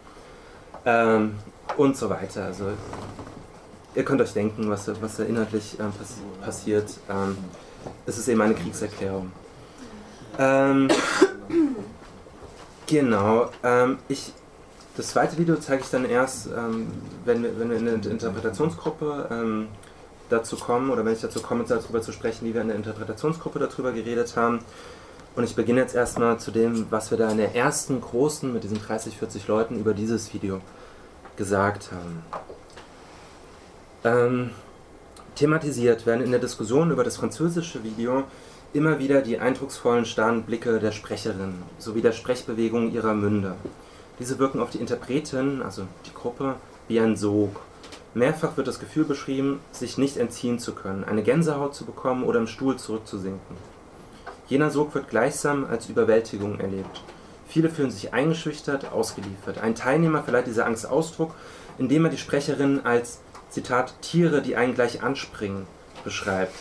Ähm, 0.85 1.35
und 1.77 1.95
so 1.95 2.09
weiter. 2.09 2.45
Also 2.45 2.65
ihr 3.95 4.03
könnt 4.03 4.21
euch 4.21 4.33
denken, 4.33 4.69
was, 4.69 4.89
was 5.01 5.17
da 5.17 5.23
inhaltlich 5.23 5.77
ähm, 5.79 5.93
pass 5.97 6.15
passiert. 6.43 6.89
Ähm, 7.09 7.37
es 8.05 8.17
ist 8.17 8.27
eben 8.27 8.41
eine 8.41 8.55
Kriegserklärung. 8.55 9.31
genau. 12.87 13.49
ich 14.07 14.33
das 14.95 15.07
zweite 15.07 15.37
Video 15.37 15.55
zeige 15.55 15.83
ich 15.83 15.89
dann 15.89 16.05
erst, 16.05 16.47
ähm, 16.47 16.87
wenn, 17.25 17.41
wir, 17.43 17.59
wenn 17.59 17.69
wir 17.69 17.77
in 17.77 17.85
der 17.85 18.11
Interpretationsgruppe 18.11 19.27
ähm, 19.31 19.67
dazu 20.29 20.55
kommen, 20.55 20.91
oder 20.91 21.03
wenn 21.03 21.13
ich 21.13 21.21
dazu 21.21 21.41
komme, 21.41 21.63
darüber 21.67 22.01
zu 22.01 22.11
sprechen, 22.11 22.45
wie 22.45 22.53
wir 22.53 22.61
in 22.61 22.67
der 22.67 22.77
Interpretationsgruppe 22.77 23.59
darüber 23.59 23.91
geredet 23.91 24.35
haben. 24.35 24.59
Und 25.35 25.43
ich 25.43 25.55
beginne 25.55 25.81
jetzt 25.81 25.95
erstmal 25.95 26.39
zu 26.39 26.51
dem, 26.51 26.87
was 26.91 27.09
wir 27.09 27.17
da 27.17 27.29
in 27.29 27.37
der 27.37 27.55
ersten 27.55 28.01
großen, 28.01 28.53
mit 28.53 28.63
diesen 28.63 28.79
30, 28.79 29.17
40 29.17 29.47
Leuten, 29.47 29.79
über 29.79 29.93
dieses 29.93 30.31
Video 30.33 30.61
gesagt 31.37 31.89
haben. 31.91 32.23
Ähm, 34.03 34.51
thematisiert 35.35 36.05
werden 36.05 36.23
in 36.23 36.31
der 36.31 36.39
Diskussion 36.39 36.91
über 36.91 37.03
das 37.03 37.17
französische 37.17 37.83
Video 37.83 38.25
immer 38.73 38.99
wieder 38.99 39.21
die 39.21 39.39
eindrucksvollen 39.39 40.05
starren 40.05 40.43
Blicke 40.43 40.79
der 40.79 40.91
Sprecherin 40.91 41.55
sowie 41.79 42.01
der 42.01 42.11
Sprechbewegung 42.11 42.91
ihrer 42.91 43.13
Münder. 43.13 43.55
Diese 44.19 44.39
wirken 44.39 44.59
auf 44.59 44.69
die 44.69 44.79
Interpretin, 44.79 45.61
also 45.61 45.87
die 46.05 46.13
Gruppe, 46.13 46.55
wie 46.87 46.99
ein 46.99 47.17
Sog. 47.17 47.61
Mehrfach 48.13 48.57
wird 48.57 48.67
das 48.67 48.79
Gefühl 48.79 49.05
beschrieben, 49.05 49.59
sich 49.71 49.97
nicht 49.97 50.17
entziehen 50.17 50.59
zu 50.59 50.75
können, 50.75 51.03
eine 51.03 51.23
Gänsehaut 51.23 51.73
zu 51.73 51.85
bekommen 51.85 52.23
oder 52.23 52.39
im 52.39 52.47
Stuhl 52.47 52.77
zurückzusinken. 52.77 53.57
Jener 54.47 54.69
Sog 54.69 54.93
wird 54.93 55.09
gleichsam 55.09 55.65
als 55.65 55.89
Überwältigung 55.89 56.59
erlebt. 56.59 57.01
Viele 57.47 57.69
fühlen 57.69 57.91
sich 57.91 58.13
eingeschüchtert, 58.13 58.91
ausgeliefert. 58.91 59.57
Ein 59.57 59.75
Teilnehmer 59.75 60.23
verleiht 60.23 60.47
dieser 60.47 60.65
Angst 60.65 60.85
Ausdruck, 60.85 61.33
indem 61.77 62.05
er 62.05 62.11
die 62.11 62.17
Sprecherin 62.17 62.81
als 62.83 63.19
Zitat 63.49 63.95
Tiere, 64.01 64.41
die 64.41 64.55
einen 64.55 64.75
gleich 64.75 65.01
anspringen, 65.01 65.65
beschreibt. 66.03 66.53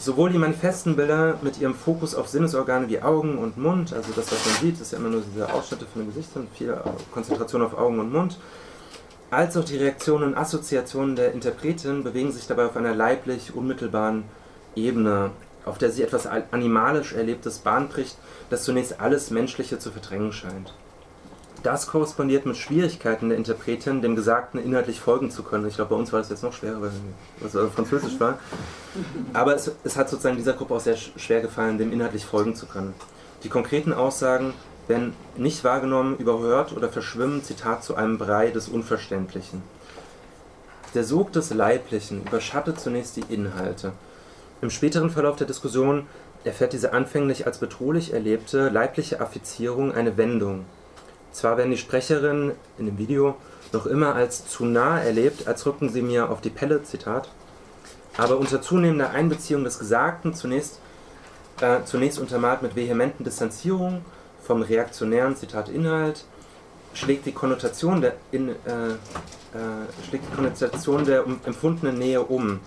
Sowohl 0.00 0.30
die 0.30 0.38
manifesten 0.38 0.94
Bilder 0.94 1.38
mit 1.42 1.60
ihrem 1.60 1.74
Fokus 1.74 2.14
auf 2.14 2.28
Sinnesorgane 2.28 2.88
wie 2.88 3.02
Augen 3.02 3.36
und 3.36 3.58
Mund, 3.58 3.92
also 3.92 4.12
das, 4.14 4.30
was 4.30 4.46
man 4.46 4.54
sieht, 4.60 4.80
ist 4.80 4.92
ja 4.92 4.98
immer 4.98 5.08
nur 5.08 5.22
diese 5.22 5.52
Ausschnitte 5.52 5.86
von 5.86 6.02
den 6.02 6.14
Gesichtern, 6.14 6.46
viel 6.54 6.80
Konzentration 7.12 7.62
auf 7.62 7.76
Augen 7.76 7.98
und 7.98 8.12
Mund, 8.12 8.38
als 9.30 9.56
auch 9.56 9.64
die 9.64 9.76
Reaktionen 9.76 10.28
und 10.28 10.36
Assoziationen 10.36 11.16
der 11.16 11.32
Interpretin 11.32 12.04
bewegen 12.04 12.30
sich 12.30 12.46
dabei 12.46 12.66
auf 12.66 12.76
einer 12.76 12.94
leiblich 12.94 13.54
unmittelbaren 13.54 14.22
Ebene, 14.76 15.32
auf 15.64 15.78
der 15.78 15.90
sie 15.90 16.02
etwas 16.02 16.26
animalisch 16.26 17.12
Erlebtes 17.12 17.58
Bahn 17.58 17.88
bricht, 17.88 18.16
das 18.50 18.62
zunächst 18.62 19.00
alles 19.00 19.30
Menschliche 19.30 19.80
zu 19.80 19.90
verdrängen 19.90 20.32
scheint. 20.32 20.72
Das 21.62 21.88
korrespondiert 21.88 22.46
mit 22.46 22.56
Schwierigkeiten 22.56 23.30
der 23.30 23.38
Interpretin, 23.38 24.00
dem 24.00 24.14
Gesagten 24.14 24.58
inhaltlich 24.58 25.00
folgen 25.00 25.30
zu 25.30 25.42
können. 25.42 25.66
Ich 25.66 25.74
glaube, 25.74 25.90
bei 25.90 25.96
uns 25.96 26.12
war 26.12 26.20
das 26.20 26.28
jetzt 26.28 26.42
noch 26.42 26.52
schwerer, 26.52 26.80
weil 26.80 26.90
es 27.44 27.74
Französisch 27.74 28.20
war. 28.20 28.38
Aber 29.32 29.56
es, 29.56 29.72
es 29.82 29.96
hat 29.96 30.08
sozusagen 30.08 30.36
dieser 30.36 30.52
Gruppe 30.52 30.74
auch 30.74 30.80
sehr 30.80 30.96
schwer 30.96 31.40
gefallen, 31.40 31.78
dem 31.78 31.92
inhaltlich 31.92 32.24
folgen 32.24 32.54
zu 32.54 32.66
können. 32.66 32.94
Die 33.42 33.48
konkreten 33.48 33.92
Aussagen 33.92 34.54
werden 34.86 35.14
nicht 35.36 35.64
wahrgenommen, 35.64 36.16
überhört 36.16 36.76
oder 36.76 36.88
verschwimmen, 36.88 37.42
Zitat, 37.42 37.84
zu 37.84 37.96
einem 37.96 38.18
Brei 38.18 38.50
des 38.50 38.68
Unverständlichen. 38.68 39.62
Der 40.94 41.04
Sog 41.04 41.32
des 41.32 41.52
Leiblichen 41.52 42.22
überschattet 42.22 42.80
zunächst 42.80 43.16
die 43.16 43.24
Inhalte. 43.28 43.92
Im 44.62 44.70
späteren 44.70 45.10
Verlauf 45.10 45.36
der 45.36 45.46
Diskussion 45.46 46.06
erfährt 46.44 46.72
diese 46.72 46.92
anfänglich 46.92 47.46
als 47.46 47.58
bedrohlich 47.58 48.12
erlebte 48.12 48.68
leibliche 48.70 49.20
Affizierung 49.20 49.92
eine 49.92 50.16
Wendung. 50.16 50.64
Zwar 51.32 51.56
werden 51.56 51.70
die 51.70 51.78
Sprecherinnen 51.78 52.52
in 52.78 52.86
dem 52.86 52.98
Video 52.98 53.36
noch 53.72 53.86
immer 53.86 54.14
als 54.14 54.48
zu 54.48 54.64
nah 54.64 55.00
erlebt, 55.00 55.46
als 55.46 55.66
rücken 55.66 55.90
sie 55.90 56.02
mir 56.02 56.30
auf 56.30 56.40
die 56.40 56.50
Pelle, 56.50 56.82
Zitat, 56.82 57.28
aber 58.16 58.38
unter 58.38 58.62
zunehmender 58.62 59.10
Einbeziehung 59.10 59.64
des 59.64 59.78
Gesagten, 59.78 60.34
zunächst, 60.34 60.80
äh, 61.60 61.84
zunächst 61.84 62.18
untermalt 62.18 62.62
mit 62.62 62.76
vehementen 62.76 63.24
Distanzierungen 63.24 64.04
vom 64.42 64.62
reaktionären 64.62 65.36
Zitat 65.36 65.68
Inhalt, 65.68 66.24
schlägt 66.94 67.26
die 67.26 67.32
Konnotation 67.32 68.00
der, 68.00 68.14
in, 68.32 68.48
äh, 68.48 68.52
äh, 68.52 68.96
schlägt 70.08 70.24
die 70.30 70.34
Konnotation 70.34 71.04
der 71.04 71.26
um, 71.26 71.38
empfundenen 71.44 71.98
Nähe 71.98 72.22
um. 72.22 72.60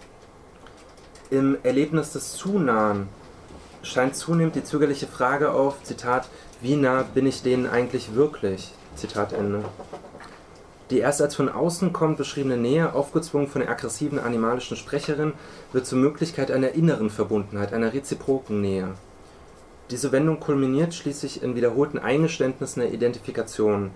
Im 1.30 1.58
Erlebnis 1.64 2.14
des 2.14 2.34
Zunahen 2.34 3.10
scheint 3.84 4.16
zunehmend 4.16 4.56
die 4.56 4.64
zögerliche 4.64 5.08
Frage 5.08 5.52
auf, 5.52 5.84
Zitat, 5.84 6.28
wie 6.62 6.76
nah 6.76 7.04
bin 7.04 7.26
ich 7.26 7.42
denen 7.42 7.68
eigentlich 7.68 8.14
wirklich? 8.16 8.72
Zitat 8.96 9.34
Ende. 9.34 9.64
Die 10.92 11.00
erst 11.00 11.22
als 11.22 11.36
von 11.36 11.50
außen 11.50 11.94
kommt 11.94 12.18
beschriebene 12.18 12.58
Nähe, 12.58 12.94
aufgezwungen 12.94 13.48
von 13.48 13.62
der 13.62 13.72
aggressiven 13.72 14.20
animalischen 14.20 14.78
Sprecherin, 14.78 15.34
wird 15.72 15.86
zur 15.88 15.98
Möglichkeit 15.98 16.52
einer 16.52 16.74
inneren 16.74 17.10
Verbundenheit, 17.10 17.74
einer 17.74 17.94
reziproken 17.94 18.62
Nähe. 18.62 18.90
Diese 19.90 20.12
Wendung 20.12 20.40
kulminiert 20.40 20.94
schließlich 20.94 21.42
in 21.42 21.56
wiederholten 21.56 21.98
Eingeständnissen 21.98 22.82
der 22.82 22.94
Identifikation. 22.94 23.92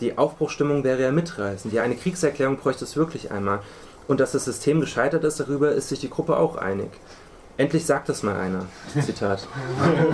Die 0.00 0.18
Aufbruchstimmung 0.18 0.84
wäre 0.84 1.02
ja 1.02 1.12
mitreißend. 1.12 1.72
Ja, 1.72 1.82
eine 1.82 1.96
Kriegserklärung 1.96 2.56
bräuchte 2.56 2.84
es 2.84 2.96
wirklich 2.96 3.30
einmal. 3.30 3.60
Und 4.08 4.20
dass 4.20 4.32
das 4.32 4.44
System 4.44 4.80
gescheitert 4.80 5.24
ist, 5.24 5.40
darüber 5.40 5.72
ist 5.72 5.88
sich 5.88 6.00
die 6.00 6.10
Gruppe 6.10 6.36
auch 6.36 6.56
einig. 6.56 6.90
Endlich 7.62 7.86
sagt 7.86 8.08
es 8.08 8.24
mal 8.24 8.34
einer. 8.40 8.66
Zitat. 9.06 9.46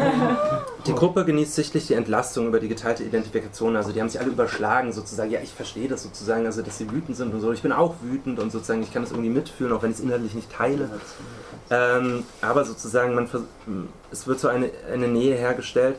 Die 0.86 0.92
Gruppe 0.92 1.24
genießt 1.24 1.54
sichtlich 1.54 1.86
die 1.86 1.94
Entlastung 1.94 2.46
über 2.46 2.60
die 2.60 2.68
geteilte 2.68 3.04
Identifikation. 3.04 3.74
Also 3.74 3.92
die 3.92 4.00
haben 4.00 4.08
sich 4.10 4.20
alle 4.20 4.30
überschlagen, 4.30 4.92
sozusagen. 4.92 5.30
Ja, 5.30 5.40
ich 5.42 5.52
verstehe 5.52 5.88
das 5.88 6.02
sozusagen, 6.02 6.44
also 6.44 6.60
dass 6.60 6.76
sie 6.76 6.90
wütend 6.90 7.16
sind 7.16 7.32
und 7.32 7.40
so. 7.40 7.50
Ich 7.52 7.62
bin 7.62 7.72
auch 7.72 7.94
wütend 8.02 8.38
und 8.38 8.52
sozusagen, 8.52 8.82
ich 8.82 8.92
kann 8.92 9.02
das 9.02 9.12
irgendwie 9.12 9.30
mitfühlen, 9.30 9.72
auch 9.72 9.82
wenn 9.82 9.90
ich 9.90 9.96
es 9.96 10.02
inhaltlich 10.02 10.34
nicht 10.34 10.52
teile. 10.52 10.90
Ähm, 11.70 12.24
aber 12.42 12.66
sozusagen, 12.66 13.14
man, 13.14 13.28
es 14.10 14.26
wird 14.26 14.40
so 14.40 14.48
eine, 14.48 14.70
eine 14.92 15.08
Nähe 15.08 15.34
hergestellt, 15.34 15.96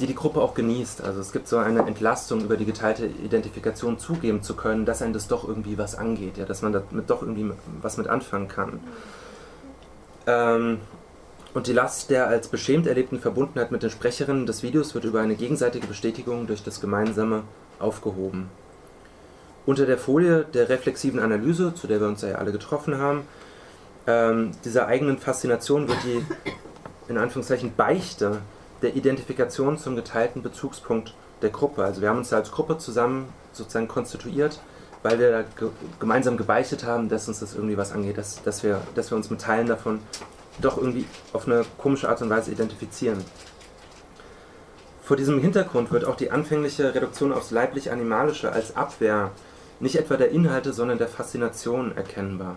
die 0.00 0.06
die 0.06 0.14
Gruppe 0.14 0.40
auch 0.40 0.54
genießt. 0.54 1.02
Also 1.02 1.20
es 1.20 1.30
gibt 1.30 1.46
so 1.46 1.58
eine 1.58 1.86
Entlastung 1.86 2.40
über 2.40 2.56
die 2.56 2.64
geteilte 2.64 3.06
Identifikation 3.06 3.98
zugeben 3.98 4.42
zu 4.42 4.56
können, 4.56 4.86
dass 4.86 5.02
einem 5.02 5.12
das 5.12 5.28
doch 5.28 5.46
irgendwie 5.46 5.76
was 5.76 5.94
angeht, 5.94 6.38
ja, 6.38 6.46
dass 6.46 6.62
man 6.62 6.72
damit 6.72 7.10
doch 7.10 7.20
irgendwie 7.20 7.50
was 7.82 7.98
mit 7.98 8.08
anfangen 8.08 8.48
kann. 8.48 8.80
Ähm, 10.26 10.80
und 11.54 11.66
die 11.68 11.72
Last 11.72 12.10
der 12.10 12.28
als 12.28 12.48
beschämt 12.48 12.86
erlebten 12.86 13.18
Verbundenheit 13.18 13.70
mit 13.70 13.82
den 13.82 13.90
Sprecherinnen 13.90 14.44
des 14.44 14.62
Videos 14.62 14.94
wird 14.94 15.04
über 15.04 15.20
eine 15.20 15.36
gegenseitige 15.36 15.86
Bestätigung 15.86 16.46
durch 16.46 16.62
das 16.62 16.80
Gemeinsame 16.80 17.44
aufgehoben. 17.78 18.50
Unter 19.64 19.86
der 19.86 19.98
Folie 19.98 20.44
der 20.44 20.68
reflexiven 20.68 21.18
Analyse, 21.18 21.74
zu 21.74 21.86
der 21.86 22.00
wir 22.00 22.08
uns 22.08 22.22
ja 22.22 22.34
alle 22.34 22.52
getroffen 22.52 22.98
haben, 22.98 23.22
ähm, 24.06 24.52
dieser 24.64 24.86
eigenen 24.86 25.18
Faszination 25.18 25.88
wird 25.88 25.98
die 26.04 26.24
in 27.08 27.18
Anführungszeichen 27.18 27.74
Beichte 27.74 28.40
der 28.82 28.94
Identifikation 28.94 29.78
zum 29.78 29.96
geteilten 29.96 30.42
Bezugspunkt 30.42 31.14
der 31.42 31.50
Gruppe. 31.50 31.84
Also 31.84 32.02
wir 32.02 32.08
haben 32.08 32.18
uns 32.18 32.28
da 32.28 32.36
als 32.36 32.50
Gruppe 32.50 32.78
zusammen 32.78 33.28
sozusagen 33.52 33.88
konstituiert, 33.88 34.60
weil 35.06 35.20
wir 35.20 35.44
ge 35.56 35.68
gemeinsam 36.00 36.36
gebeichtet 36.36 36.84
haben, 36.84 37.08
dass 37.08 37.28
uns 37.28 37.38
das 37.38 37.54
irgendwie 37.54 37.76
was 37.76 37.92
angeht, 37.92 38.18
dass, 38.18 38.42
dass, 38.42 38.64
wir, 38.64 38.80
dass 38.96 39.12
wir 39.12 39.16
uns 39.16 39.30
mit 39.30 39.40
Teilen 39.40 39.68
davon 39.68 40.00
doch 40.60 40.78
irgendwie 40.78 41.06
auf 41.32 41.46
eine 41.46 41.64
komische 41.78 42.08
Art 42.08 42.20
und 42.22 42.30
Weise 42.30 42.50
identifizieren. 42.50 43.22
Vor 45.04 45.16
diesem 45.16 45.38
Hintergrund 45.38 45.92
wird 45.92 46.04
auch 46.04 46.16
die 46.16 46.32
anfängliche 46.32 46.92
Reduktion 46.92 47.32
aufs 47.32 47.52
leiblich-animalische 47.52 48.50
als 48.50 48.76
Abwehr 48.76 49.30
nicht 49.78 49.94
etwa 49.94 50.16
der 50.16 50.30
Inhalte, 50.30 50.72
sondern 50.72 50.98
der 50.98 51.06
Faszination 51.06 51.96
erkennbar. 51.96 52.56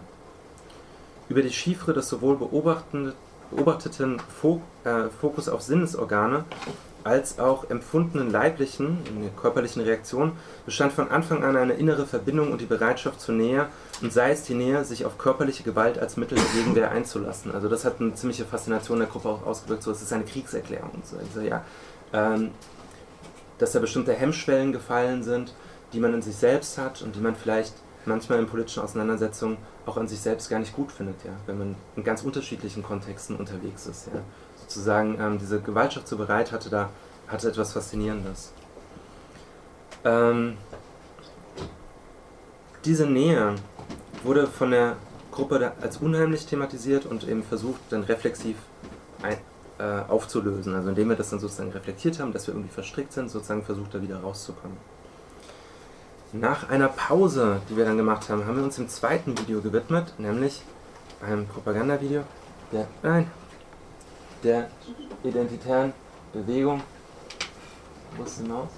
Über 1.27 1.43
die 1.43 1.53
Chiffre 1.53 1.93
des 1.93 2.09
sowohl 2.09 2.37
beobachteten 2.37 4.17
äh, 4.85 5.09
Fokus 5.21 5.49
auf 5.49 5.61
Sinnesorgane 5.61 6.45
als 7.03 7.39
auch 7.39 7.69
empfundenen 7.69 8.31
leiblichen, 8.31 8.99
körperlichen 9.39 9.81
Reaktionen 9.81 10.33
bestand 10.65 10.93
von 10.93 11.09
Anfang 11.09 11.43
an 11.43 11.55
eine 11.55 11.73
innere 11.73 12.05
Verbindung 12.05 12.51
und 12.51 12.61
die 12.61 12.65
Bereitschaft 12.65 13.21
zur 13.21 13.35
Nähe 13.35 13.67
und 14.01 14.11
sei 14.13 14.31
es 14.31 14.43
die 14.43 14.53
Nähe, 14.53 14.83
sich 14.83 15.05
auf 15.05 15.17
körperliche 15.17 15.63
Gewalt 15.63 15.97
als 15.97 16.17
Mittel 16.17 16.37
der 16.37 16.61
Gegenwehr 16.61 16.91
einzulassen. 16.91 17.53
Also 17.53 17.69
das 17.69 17.85
hat 17.85 17.99
eine 17.99 18.13
ziemliche 18.13 18.45
Faszination 18.45 18.99
der 18.99 19.07
Gruppe 19.07 19.29
auch 19.29 19.45
ausgewirkt, 19.45 19.83
so 19.83 19.91
es 19.91 20.01
ist 20.01 20.13
eine 20.13 20.25
Kriegserklärung. 20.25 20.91
So, 21.03 21.17
also 21.17 21.41
ja, 21.41 21.63
ähm, 22.13 22.51
dass 23.57 23.71
da 23.71 23.79
bestimmte 23.79 24.13
Hemmschwellen 24.13 24.71
gefallen 24.71 25.23
sind, 25.23 25.53
die 25.93 25.99
man 25.99 26.13
in 26.13 26.21
sich 26.21 26.35
selbst 26.35 26.77
hat 26.77 27.01
und 27.01 27.15
die 27.15 27.19
man 27.19 27.35
vielleicht 27.35 27.73
manchmal 28.05 28.39
in 28.39 28.47
politischen 28.47 28.83
Auseinandersetzungen 28.83 29.57
auch 29.85 29.97
an 29.97 30.07
sich 30.07 30.19
selbst 30.19 30.49
gar 30.49 30.59
nicht 30.59 30.73
gut 30.73 30.91
findet, 30.91 31.23
ja, 31.23 31.31
wenn 31.45 31.57
man 31.57 31.75
in 31.95 32.03
ganz 32.03 32.23
unterschiedlichen 32.23 32.83
Kontexten 32.83 33.35
unterwegs 33.35 33.85
ist. 33.87 34.07
Ja. 34.07 34.21
Sozusagen 34.69 35.19
ähm, 35.19 35.39
diese 35.39 35.59
Gewaltschaft 35.59 36.07
zu 36.07 36.15
bereit 36.15 36.51
hatte 36.51 36.69
da 36.69 36.89
hatte 37.27 37.49
etwas 37.49 37.73
Faszinierendes. 37.73 38.53
Ähm, 40.05 40.57
diese 42.85 43.07
Nähe 43.07 43.55
wurde 44.23 44.45
von 44.45 44.71
der 44.71 44.95
Gruppe 45.31 45.71
als 45.81 45.97
unheimlich 45.97 46.45
thematisiert 46.45 47.05
und 47.07 47.27
eben 47.27 47.43
versucht, 47.43 47.79
dann 47.89 48.03
reflexiv 48.03 48.57
ein, 49.23 49.37
äh, 49.79 50.01
aufzulösen. 50.07 50.75
Also 50.75 50.89
indem 50.89 51.09
wir 51.09 51.15
das 51.15 51.31
dann 51.31 51.39
sozusagen 51.39 51.71
reflektiert 51.71 52.19
haben, 52.19 52.31
dass 52.31 52.45
wir 52.45 52.53
irgendwie 52.53 52.73
verstrickt 52.73 53.13
sind, 53.13 53.29
sozusagen 53.29 53.63
versucht, 53.63 53.93
da 53.93 54.01
wieder 54.01 54.19
rauszukommen. 54.21 54.77
Nach 56.31 56.69
einer 56.69 56.89
Pause, 56.89 57.61
die 57.69 57.75
wir 57.75 57.85
dann 57.85 57.97
gemacht 57.97 58.29
haben, 58.29 58.45
haben 58.45 58.57
wir 58.57 58.63
uns 58.63 58.75
dem 58.75 58.87
zweiten 58.87 59.35
Video 59.39 59.61
gewidmet, 59.61 60.13
nämlich 60.19 60.61
einem 61.25 61.47
Propagandavideo 61.47 62.23
der, 62.71 62.87
nein, 63.01 63.31
der 64.43 64.69
identitären 65.23 65.93
Bewegung. 66.33 66.81
Wo 68.17 68.23
ist 68.23 68.39
die 68.39 68.43
Maus? 68.47 68.69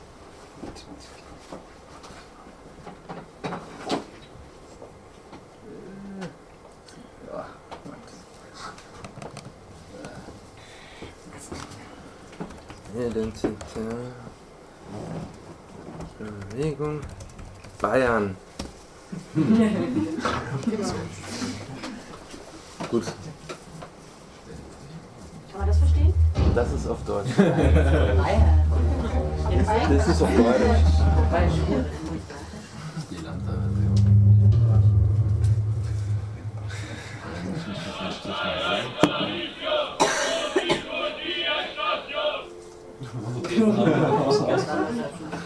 Identitäre 12.94 14.12
Bewegung 16.20 17.02
Bayern. 17.80 18.36
Gut. 22.90 23.06
Kann 25.52 25.60
man 25.60 25.68
das 25.68 25.80
verstehen? 25.80 26.14
Das 26.56 26.72
ist 26.72 26.88
auf 26.88 27.04
Deutsch. 27.06 27.30
Das 29.90 30.08
ist 30.08 30.22
auf 30.22 30.30
Deutsch. 30.30 30.62
Die 33.10 33.16
Landtag. 33.16 33.56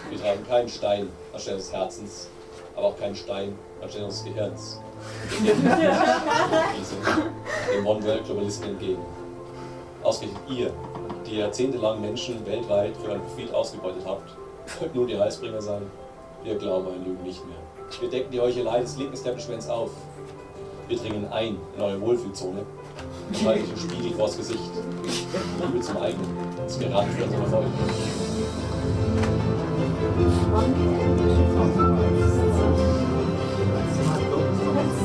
Wir 0.09 0.21
tragen 0.21 0.47
keinen 0.47 0.69
Stein 0.69 1.09
anstelle 1.33 1.57
des 1.57 1.73
Herzens, 1.73 2.29
aber 2.75 2.87
auch 2.87 2.99
keinen 2.99 3.15
Stein 3.15 3.55
anstelle 3.81 4.05
des 4.05 4.23
Gehirns. 4.23 4.79
Wir 5.41 5.55
dem 7.75 7.87
One-World-Globalisten 7.87 8.69
entgegen. 8.69 9.01
Ausgerechnet 10.05 10.41
ihr, 10.47 10.71
die 11.25 11.37
jahrzehntelang 11.37 11.99
Menschen 11.99 12.45
weltweit 12.45 12.95
für 12.95 13.09
euren 13.09 13.21
Profit 13.21 13.51
ausgebeutet 13.51 14.03
habt, 14.05 14.29
wollt 14.79 14.93
nun 14.93 15.07
die 15.07 15.19
Heißbringer 15.19 15.59
sein. 15.59 15.81
Wir 16.43 16.55
glauben 16.59 16.87
an 16.89 17.03
Lügen 17.03 17.23
nicht 17.23 17.43
mehr. 17.47 17.57
Wir 17.99 18.09
decken 18.11 18.29
die 18.29 18.39
Heuchelei 18.39 18.81
des 18.81 18.97
linken 18.97 19.15
Establishments 19.15 19.67
auf. 19.67 19.89
Wir 20.87 20.97
dringen 20.97 21.27
ein 21.31 21.57
in 21.75 21.81
eure 21.81 21.99
Wohlfühlzone 22.01 22.63
und 23.29 23.47
halten 23.47 23.65
den 23.67 23.77
Spiegel 23.77 24.11
vors 24.11 24.37
Gesicht. 24.37 24.59
Liebe 25.59 25.81
zum 25.81 25.97
eigenen, 25.97 26.37
ist 26.67 26.79
gerade 26.79 27.09
für 27.09 27.23
unseren 27.23 27.41
Erfolg. 27.41 27.65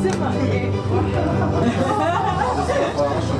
Zimmer, 0.03 0.33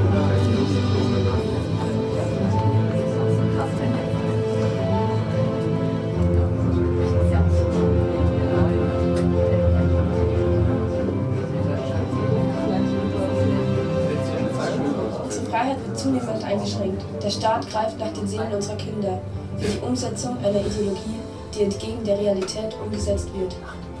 zunehmend 15.93 16.43
eingeschränkt. 16.43 17.03
Der 17.23 17.29
Staat 17.29 17.69
greift 17.69 17.99
nach 17.99 18.11
den 18.13 18.27
Seelen 18.27 18.53
unserer 18.53 18.75
Kinder 18.75 19.21
für 19.57 19.67
die 19.67 19.79
Umsetzung 19.79 20.37
einer 20.39 20.59
Ideologie, 20.59 21.19
die 21.53 21.63
entgegen 21.63 22.03
der 22.03 22.19
Realität 22.19 22.75
umgesetzt 22.83 23.29
wird. 23.37 23.55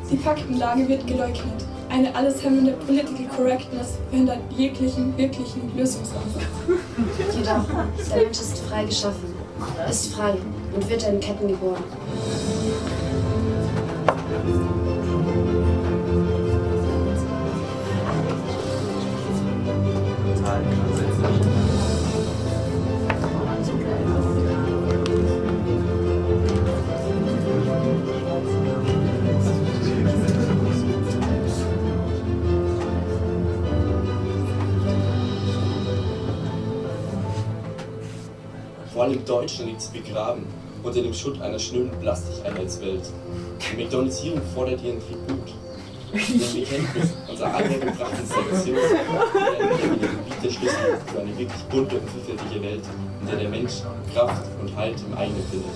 Die 0.09 0.17
Faktenlage 0.17 0.87
wird 0.87 1.07
geleugnet. 1.07 1.65
Eine 1.89 2.13
alles 2.15 2.43
hemmende 2.43 2.71
Political 2.71 3.25
Correctness 3.35 3.97
verhindert 4.09 4.39
jeglichen 4.57 5.17
wirklichen 5.17 5.75
Lösungsansatz. 5.75 6.43
Jedoch, 7.35 7.65
der 8.09 8.23
Mensch 8.23 8.39
ist 8.39 8.59
frei 8.59 8.85
geschaffen, 8.85 9.33
ist 9.89 10.13
frei 10.13 10.35
und 10.73 10.89
wird 10.89 11.03
in 11.03 11.19
Ketten 11.19 11.47
geboren. 11.49 11.83
Deutschen 39.31 39.65
liegt 39.67 39.81
sie 39.81 39.97
begraben 39.97 40.45
unter 40.83 41.01
dem 41.01 41.13
Schutt 41.13 41.41
einer 41.41 41.57
schnöden 41.57 41.91
Plastikeinheitswelt. 42.01 43.03
Die 43.61 43.81
McDonaldisierung 43.81 44.41
fordert 44.53 44.83
ihren 44.83 44.99
Tribut. 44.99 45.53
Dem 46.11 46.61
Bekenntnis 46.61 47.13
unserer 47.29 47.55
einhergebrachten 47.55 48.25
Selektion 48.25 48.75
werden 48.75 49.69
wir 49.69 49.95
wieder 49.95 50.07
Gebiet 50.09 50.43
der 50.43 50.49
Schlüssel 50.49 50.99
für 51.05 51.21
eine 51.21 51.37
wirklich 51.37 51.63
bunte 51.69 51.95
und 51.97 52.09
vielfältige 52.09 52.61
Welt, 52.61 52.83
in 53.21 53.27
der 53.27 53.37
der 53.37 53.47
Mensch 53.47 53.75
Kraft 54.13 54.47
und 54.59 54.75
Halt 54.75 54.97
im 54.99 55.17
eigenen 55.17 55.43
findet. 55.49 55.71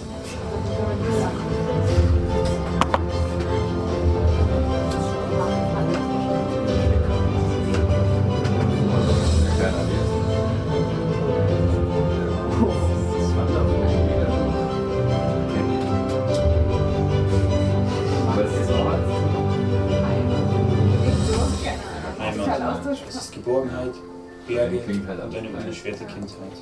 Berge 24.48 24.80
und 24.80 25.36
eine 25.36 25.50
unbeschwerte 25.50 26.06
Kindheit. 26.06 26.58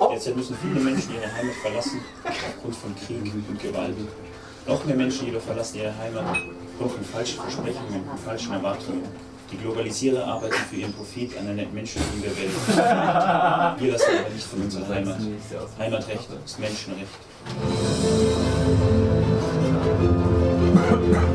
Derzeit 0.00 0.36
müssen 0.36 0.56
viele 0.62 0.80
Menschen 0.80 1.14
ihre 1.14 1.32
Heimat 1.32 1.54
verlassen, 1.56 2.00
aufgrund 2.24 2.76
von 2.76 2.94
Krieg 2.94 3.32
und 3.48 3.60
Gewalt. 3.60 3.94
Noch 4.66 4.84
mehr 4.84 4.96
Menschen 4.96 5.26
jedoch 5.26 5.42
verlassen 5.42 5.78
ihre 5.78 5.96
Heimat 5.96 6.24
aufgrund 6.26 6.92
von 6.92 7.04
falschen 7.04 7.40
Versprechungen 7.40 8.08
und 8.10 8.20
falschen 8.20 8.52
Erwartungen. 8.52 9.02
Die 9.50 9.56
Globalisierer 9.56 10.26
arbeiten 10.26 10.54
für 10.54 10.76
ihren 10.76 10.92
Profit 10.92 11.36
an 11.38 11.48
einer 11.48 11.62
Entmenschlichung 11.62 12.22
der 12.22 12.30
Welt. 12.36 13.80
Wir 13.80 13.92
lassen 13.92 14.10
aber 14.20 14.28
nicht 14.34 14.46
von 14.46 14.60
unserer 14.62 14.88
Heimat. 14.88 15.18
Heimatrecht 15.78 16.28
ist 16.44 16.58
Menschenrecht. 16.58 17.08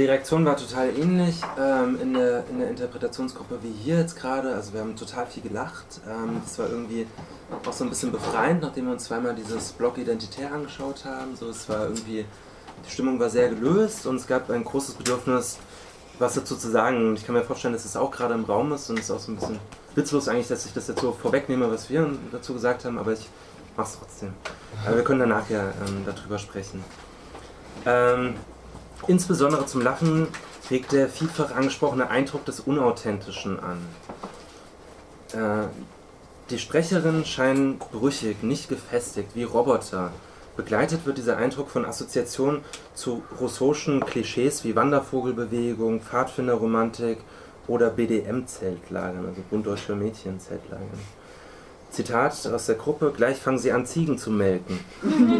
die 0.00 0.06
Reaktion 0.06 0.46
war 0.46 0.56
total 0.56 0.96
ähnlich 0.96 1.42
ähm, 1.58 1.98
in, 2.00 2.14
der, 2.14 2.44
in 2.48 2.58
der 2.58 2.70
Interpretationsgruppe 2.70 3.58
wie 3.62 3.70
hier 3.70 3.98
jetzt 3.98 4.16
gerade. 4.16 4.54
Also 4.54 4.72
wir 4.72 4.80
haben 4.80 4.96
total 4.96 5.26
viel 5.26 5.42
gelacht. 5.42 6.00
Ähm, 6.08 6.40
das 6.42 6.58
war 6.58 6.70
irgendwie 6.70 7.06
auch 7.66 7.72
so 7.72 7.84
ein 7.84 7.90
bisschen 7.90 8.10
befreiend, 8.10 8.62
nachdem 8.62 8.86
wir 8.86 8.92
uns 8.92 9.04
zweimal 9.04 9.34
dieses 9.34 9.72
Block 9.72 9.98
Identitär 9.98 10.52
angeschaut 10.52 11.04
haben. 11.04 11.36
So, 11.36 11.50
es 11.50 11.68
war 11.68 11.84
irgendwie, 11.84 12.24
die 12.86 12.90
Stimmung 12.90 13.20
war 13.20 13.28
sehr 13.28 13.50
gelöst 13.50 14.06
und 14.06 14.16
es 14.16 14.26
gab 14.26 14.48
ein 14.50 14.64
großes 14.64 14.94
Bedürfnis, 14.94 15.58
was 16.18 16.34
dazu 16.34 16.56
zu 16.56 16.70
sagen. 16.70 17.08
Und 17.08 17.18
ich 17.18 17.26
kann 17.26 17.34
mir 17.34 17.44
vorstellen, 17.44 17.74
dass 17.74 17.84
es 17.84 17.94
auch 17.94 18.10
gerade 18.10 18.32
im 18.32 18.44
Raum 18.44 18.72
ist 18.72 18.88
und 18.88 18.98
es 18.98 19.04
ist 19.04 19.10
auch 19.10 19.20
so 19.20 19.32
ein 19.32 19.36
bisschen 19.36 19.58
witzlos 19.94 20.28
eigentlich, 20.28 20.48
dass 20.48 20.64
ich 20.64 20.72
das 20.72 20.88
jetzt 20.88 21.02
so 21.02 21.12
vorwegnehme, 21.12 21.70
was 21.70 21.90
wir 21.90 22.10
dazu 22.32 22.54
gesagt 22.54 22.86
haben, 22.86 22.98
aber 22.98 23.12
ich 23.12 23.28
mache 23.76 23.88
es 23.88 23.98
trotzdem. 23.98 24.32
Aber 24.86 24.96
wir 24.96 25.04
können 25.04 25.20
danach 25.20 25.50
ja 25.50 25.74
ähm, 25.86 26.06
darüber 26.06 26.38
sprechen. 26.38 26.82
Ähm, 27.84 28.34
insbesondere 29.06 29.66
zum 29.66 29.82
Lachen 29.82 30.28
regt 30.70 30.92
der 30.92 31.08
vielfach 31.08 31.54
angesprochene 31.54 32.10
Eindruck 32.10 32.44
des 32.44 32.60
Unauthentischen 32.60 33.58
an. 33.60 33.78
Äh, 35.32 35.68
die 36.50 36.58
Sprecherinnen 36.58 37.24
scheinen 37.24 37.78
brüchig, 37.78 38.42
nicht 38.42 38.68
gefestigt, 38.68 39.30
wie 39.34 39.44
Roboter. 39.44 40.10
Begleitet 40.56 41.06
wird 41.06 41.16
dieser 41.18 41.36
Eindruck 41.36 41.70
von 41.70 41.84
Assoziationen 41.84 42.62
zu 42.92 43.22
Rousseau'schen 43.40 44.00
Klischees 44.04 44.64
wie 44.64 44.74
Wandervogelbewegung, 44.74 46.00
Pfadfinderromantik 46.00 47.18
oder 47.66 47.90
BDM-Zeltlagern, 47.90 49.26
also 49.26 49.42
Bund 49.48 49.66
Deutscher 49.66 49.94
Mädchen-Zeltlagern. 49.94 50.98
Zitat 51.90 52.46
aus 52.46 52.66
der 52.66 52.74
Gruppe: 52.74 53.12
Gleich 53.16 53.38
fangen 53.38 53.58
sie 53.58 53.72
an, 53.72 53.86
Ziegen 53.86 54.18
zu 54.18 54.30
melken. 54.30 54.80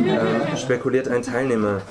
äh, 0.06 0.56
spekuliert 0.56 1.08
ein 1.08 1.22
Teilnehmer. 1.22 1.82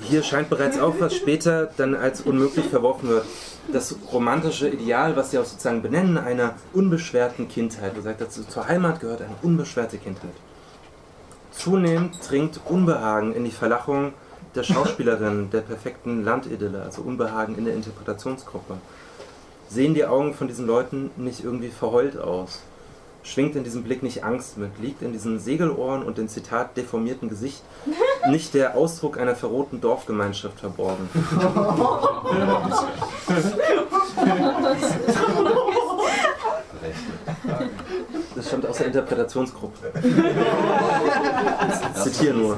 Hier 0.00 0.22
scheint 0.22 0.50
bereits 0.50 0.78
auch, 0.78 0.94
was 0.98 1.14
später 1.14 1.70
dann 1.76 1.94
als 1.94 2.22
unmöglich 2.22 2.66
verworfen 2.66 3.08
wird. 3.08 3.24
Das 3.72 3.94
romantische 4.12 4.68
Ideal, 4.68 5.16
was 5.16 5.30
sie 5.30 5.38
auch 5.38 5.44
sozusagen 5.44 5.82
benennen, 5.82 6.18
einer 6.18 6.54
unbeschwerten 6.72 7.48
Kindheit. 7.48 7.92
Er 7.94 8.02
sagt 8.02 8.20
dazu, 8.20 8.44
zur 8.44 8.66
Heimat 8.66 9.00
gehört 9.00 9.22
eine 9.22 9.36
unbeschwerte 9.42 9.98
Kindheit. 9.98 10.34
Zunehmend 11.52 12.18
dringt 12.28 12.60
Unbehagen 12.64 13.34
in 13.34 13.44
die 13.44 13.50
Verlachung 13.50 14.14
der 14.54 14.64
Schauspielerin 14.64 15.50
der 15.50 15.60
perfekten 15.60 16.24
Landidylle, 16.24 16.82
also 16.82 17.02
Unbehagen 17.02 17.56
in 17.56 17.64
der 17.64 17.74
Interpretationsgruppe. 17.74 18.78
Sehen 19.68 19.94
die 19.94 20.04
Augen 20.04 20.34
von 20.34 20.48
diesen 20.48 20.66
Leuten 20.66 21.10
nicht 21.16 21.44
irgendwie 21.44 21.70
verheult 21.70 22.18
aus? 22.18 22.62
Schwingt 23.24 23.54
in 23.54 23.62
diesem 23.62 23.84
Blick 23.84 24.02
nicht 24.02 24.24
Angst 24.24 24.58
mit? 24.58 24.78
Liegt 24.80 25.02
in 25.02 25.12
diesen 25.12 25.38
Segelohren 25.38 26.02
und 26.02 26.18
dem 26.18 26.28
Zitat 26.28 26.76
deformierten 26.76 27.28
Gesicht 27.28 27.62
nicht 28.28 28.54
der 28.54 28.76
Ausdruck 28.76 29.18
einer 29.18 29.36
verrohten 29.36 29.80
Dorfgemeinschaft 29.80 30.58
verborgen? 30.60 31.08
Das 38.34 38.48
stammt 38.48 38.66
aus 38.66 38.78
der 38.78 38.86
Interpretationsgruppe. 38.86 39.92
Ich 41.94 42.02
zitiere 42.02 42.34
nur. 42.34 42.56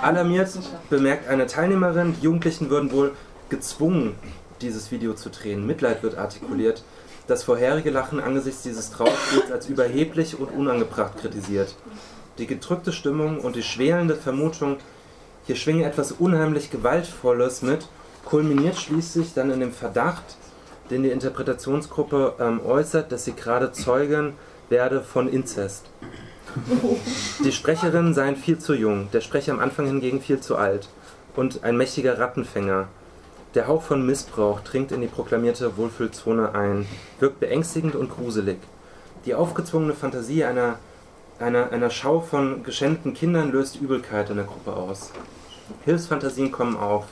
Alarmiert 0.00 0.50
bemerkt 0.90 1.28
eine 1.28 1.46
Teilnehmerin, 1.46 2.14
die 2.18 2.24
Jugendlichen 2.24 2.70
würden 2.70 2.90
wohl 2.90 3.12
gezwungen, 3.50 4.16
dieses 4.60 4.90
Video 4.90 5.14
zu 5.14 5.30
drehen. 5.30 5.66
Mitleid 5.66 6.02
wird 6.02 6.18
artikuliert. 6.18 6.82
Das 7.26 7.44
vorherige 7.44 7.90
Lachen 7.90 8.20
angesichts 8.20 8.62
dieses 8.62 8.90
Trauerspiels 8.90 9.50
als 9.52 9.68
überheblich 9.68 10.38
und 10.38 10.48
unangebracht 10.48 11.18
kritisiert. 11.18 11.74
Die 12.38 12.46
gedrückte 12.46 12.92
Stimmung 12.92 13.40
und 13.40 13.56
die 13.56 13.62
schwelende 13.62 14.16
Vermutung, 14.16 14.78
hier 15.46 15.56
schwinge 15.56 15.84
etwas 15.84 16.12
unheimlich 16.12 16.70
Gewaltvolles 16.70 17.62
mit, 17.62 17.86
kulminiert 18.24 18.76
schließlich 18.76 19.34
dann 19.34 19.50
in 19.50 19.60
dem 19.60 19.72
Verdacht, 19.72 20.36
den 20.90 21.02
die 21.02 21.10
Interpretationsgruppe 21.10 22.34
ähm, 22.38 22.60
äußert, 22.64 23.12
dass 23.12 23.24
sie 23.24 23.34
gerade 23.34 23.72
Zeugen 23.72 24.34
werde 24.68 25.00
von 25.00 25.28
Inzest. 25.28 25.86
Die 27.44 27.52
Sprecherinnen 27.52 28.14
seien 28.14 28.36
viel 28.36 28.58
zu 28.58 28.74
jung, 28.74 29.08
der 29.12 29.20
Sprecher 29.20 29.52
am 29.52 29.60
Anfang 29.60 29.86
hingegen 29.86 30.20
viel 30.20 30.40
zu 30.40 30.56
alt 30.56 30.88
und 31.34 31.64
ein 31.64 31.76
mächtiger 31.76 32.18
Rattenfänger. 32.18 32.88
Der 33.54 33.68
Hauch 33.68 33.82
von 33.82 34.06
Missbrauch 34.06 34.60
dringt 34.60 34.92
in 34.92 35.02
die 35.02 35.08
proklamierte 35.08 35.76
Wohlfühlzone 35.76 36.54
ein, 36.54 36.86
wirkt 37.20 37.38
beängstigend 37.38 37.94
und 37.94 38.08
gruselig. 38.08 38.56
Die 39.26 39.34
aufgezwungene 39.34 39.92
Fantasie 39.92 40.44
einer, 40.44 40.78
einer, 41.38 41.70
einer 41.70 41.90
Schau 41.90 42.20
von 42.20 42.62
geschändeten 42.62 43.12
Kindern 43.12 43.52
löst 43.52 43.78
Übelkeit 43.78 44.30
in 44.30 44.36
der 44.36 44.46
Gruppe 44.46 44.74
aus. 44.74 45.12
Hilfsfantasien 45.84 46.50
kommen 46.50 46.76
auf. 46.76 47.04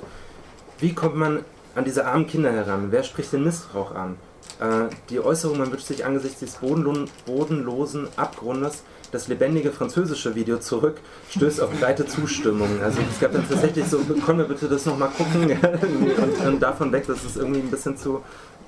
Wie 0.78 0.94
kommt 0.94 1.16
man 1.16 1.44
an 1.74 1.84
diese 1.84 2.06
armen 2.06 2.26
Kinder 2.26 2.50
heran? 2.50 2.86
Wer 2.90 3.02
spricht 3.02 3.34
den 3.34 3.44
Missbrauch 3.44 3.94
an? 3.94 4.16
Äh, 4.60 4.94
die 5.10 5.20
Äußerung, 5.20 5.58
man 5.58 5.70
wünscht 5.70 5.88
sich 5.88 6.06
angesichts 6.06 6.40
des 6.40 6.54
bodenlo 6.56 7.04
bodenlosen 7.26 8.08
Abgrundes 8.16 8.82
das 9.12 9.28
lebendige 9.28 9.72
französische 9.72 10.34
Video 10.34 10.58
zurück, 10.58 10.98
stößt 11.30 11.60
auf 11.60 11.70
breite 11.78 12.06
Zustimmung. 12.06 12.80
Also 12.82 13.00
es 13.10 13.20
gab 13.20 13.32
dann 13.32 13.48
tatsächlich 13.48 13.86
so, 13.86 13.98
können 13.98 14.38
wir 14.38 14.46
bitte 14.46 14.68
das 14.68 14.86
nochmal 14.86 15.10
gucken 15.10 15.50
und, 16.22 16.46
und, 16.46 16.60
davon 16.60 16.92
weg, 16.92 17.04
das 17.06 17.24
ist 17.24 17.36
irgendwie 17.36 17.60
ein 17.60 17.70
bisschen 17.70 17.96
zu 17.96 18.22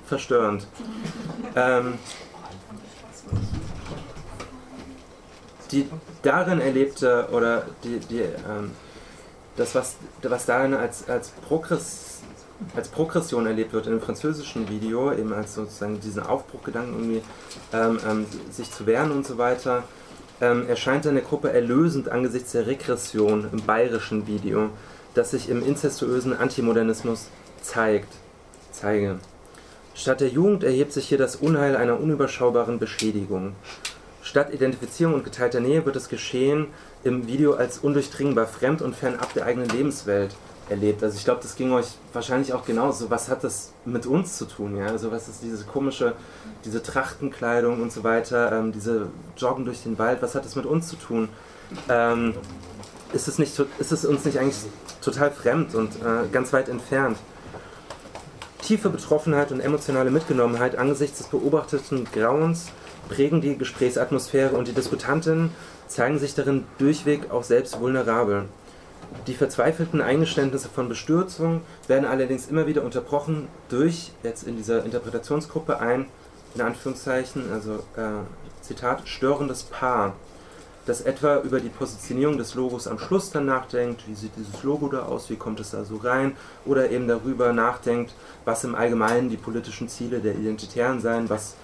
verstörend. 0.05 0.67
Ähm, 1.55 1.93
die 5.71 5.89
darin 6.21 6.61
erlebte 6.61 7.27
oder 7.31 7.65
die, 7.83 7.99
die, 7.99 8.21
ähm, 8.21 8.71
das, 9.55 9.75
was, 9.75 9.95
was 10.21 10.45
darin 10.45 10.73
als, 10.73 11.09
als, 11.09 11.29
Progress, 11.47 12.21
als 12.75 12.87
Progression 12.89 13.45
erlebt 13.45 13.73
wird 13.73 13.87
in 13.87 13.93
dem 13.93 14.01
französischen 14.01 14.69
Video, 14.69 15.11
eben 15.11 15.33
als 15.33 15.55
sozusagen 15.55 15.99
diesen 15.99 16.23
Aufbruchgedanken 16.23 16.93
irgendwie 16.93 17.21
ähm, 17.73 17.99
ähm, 18.07 18.25
sich 18.51 18.71
zu 18.71 18.85
wehren 18.85 19.11
und 19.11 19.25
so 19.25 19.37
weiter, 19.37 19.83
ähm, 20.43 20.67
erscheint 20.67 21.05
in 21.05 21.15
der 21.15 21.23
Gruppe 21.23 21.53
erlösend 21.53 22.09
angesichts 22.09 22.51
der 22.51 22.67
Regression 22.67 23.47
im 23.51 23.61
bayerischen 23.61 24.27
Video, 24.27 24.69
das 25.13 25.31
sich 25.31 25.49
im 25.49 25.65
inzestuösen 25.65 26.37
Antimodernismus 26.37 27.29
zeigt, 27.61 28.13
zeige. 28.71 29.19
Statt 29.95 30.19
der 30.19 30.27
Jugend 30.27 30.63
erhebt 30.63 30.91
sich 30.91 31.07
hier 31.07 31.17
das 31.17 31.37
Unheil 31.37 31.77
einer 31.77 31.99
unüberschaubaren 31.99 32.77
Beschädigung. 32.77 33.55
Statt 34.21 34.53
Identifizierung 34.53 35.13
und 35.13 35.23
geteilter 35.23 35.59
Nähe 35.61 35.85
wird 35.85 35.95
das 35.95 36.09
Geschehen 36.09 36.67
im 37.03 37.27
Video 37.27 37.53
als 37.53 37.77
undurchdringbar, 37.77 38.47
fremd 38.47 38.81
und 38.81 38.95
fernab 38.95 39.33
der 39.33 39.45
eigenen 39.45 39.69
Lebenswelt 39.69 40.35
erlebt. 40.69 41.03
Also 41.03 41.17
ich 41.17 41.25
glaube, 41.25 41.41
das 41.41 41.55
ging 41.55 41.71
euch 41.71 41.87
wahrscheinlich 42.13 42.53
auch 42.53 42.65
genauso. 42.65 43.09
Was 43.09 43.29
hat 43.29 43.43
das 43.43 43.73
mit 43.85 44.05
uns 44.05 44.37
zu 44.37 44.45
tun? 44.45 44.77
Ja? 44.77 44.87
Also 44.87 45.11
was 45.11 45.27
ist 45.27 45.43
diese 45.43 45.65
komische, 45.65 46.13
diese 46.65 46.81
Trachtenkleidung 46.81 47.81
und 47.81 47.91
so 47.91 48.03
weiter, 48.03 48.51
ähm, 48.51 48.71
diese 48.71 49.07
Joggen 49.37 49.65
durch 49.65 49.83
den 49.83 49.97
Wald, 49.99 50.21
was 50.21 50.35
hat 50.35 50.45
das 50.45 50.55
mit 50.55 50.65
uns 50.65 50.87
zu 50.87 50.95
tun? 50.95 51.29
Ähm, 51.89 52.33
ist, 53.13 53.27
es 53.27 53.39
nicht, 53.39 53.57
ist 53.79 53.91
es 53.91 54.05
uns 54.05 54.25
nicht 54.25 54.39
eigentlich 54.39 54.59
total 55.01 55.31
fremd 55.31 55.75
und 55.75 55.95
äh, 55.97 56.27
ganz 56.31 56.53
weit 56.53 56.69
entfernt? 56.69 57.17
Tiefe 58.61 58.89
Betroffenheit 58.89 59.51
und 59.51 59.59
emotionale 59.59 60.09
Mitgenommenheit 60.09 60.77
angesichts 60.77 61.17
des 61.17 61.27
beobachteten 61.27 62.07
Grauens 62.13 62.67
prägen 63.09 63.41
die 63.41 63.57
Gesprächsatmosphäre 63.57 64.55
und 64.55 64.69
die 64.69 64.73
Diskutantinnen 64.73 65.51
zeigen 65.87 66.17
sich 66.17 66.33
darin 66.33 66.63
durchweg 66.77 67.29
auch 67.29 67.43
selbst 67.43 67.79
vulnerabel. 67.79 68.45
Die 69.27 69.33
verzweifelten 69.35 70.01
Eingeständnisse 70.01 70.67
von 70.67 70.89
Bestürzung 70.89 71.61
werden 71.87 72.05
allerdings 72.05 72.47
immer 72.47 72.67
wieder 72.67 72.83
unterbrochen 72.83 73.47
durch, 73.69 74.11
jetzt 74.21 74.45
in 74.45 74.57
dieser 74.57 74.83
Interpretationsgruppe 74.83 75.79
ein, 75.79 76.07
in 76.55 76.61
Anführungszeichen, 76.61 77.51
also 77.51 77.75
äh, 77.95 78.23
Zitat, 78.61 79.07
störendes 79.07 79.63
Paar, 79.63 80.13
das 80.85 81.01
etwa 81.01 81.39
über 81.41 81.59
die 81.59 81.69
Positionierung 81.69 82.37
des 82.37 82.55
Logos 82.55 82.87
am 82.87 82.99
Schluss 82.99 83.31
dann 83.31 83.45
nachdenkt, 83.45 84.07
wie 84.07 84.15
sieht 84.15 84.35
dieses 84.35 84.63
Logo 84.63 84.89
da 84.89 85.03
aus, 85.03 85.29
wie 85.29 85.37
kommt 85.37 85.59
es 85.59 85.71
da 85.71 85.85
so 85.85 85.97
rein, 85.97 86.35
oder 86.65 86.91
eben 86.91 87.07
darüber 87.07 87.53
nachdenkt, 87.53 88.13
was 88.43 88.63
im 88.65 88.75
Allgemeinen 88.75 89.29
die 89.29 89.37
politischen 89.37 89.87
Ziele 89.87 90.19
der 90.19 90.35
Identitären 90.35 90.99
seien, 90.99 91.29
was 91.29 91.55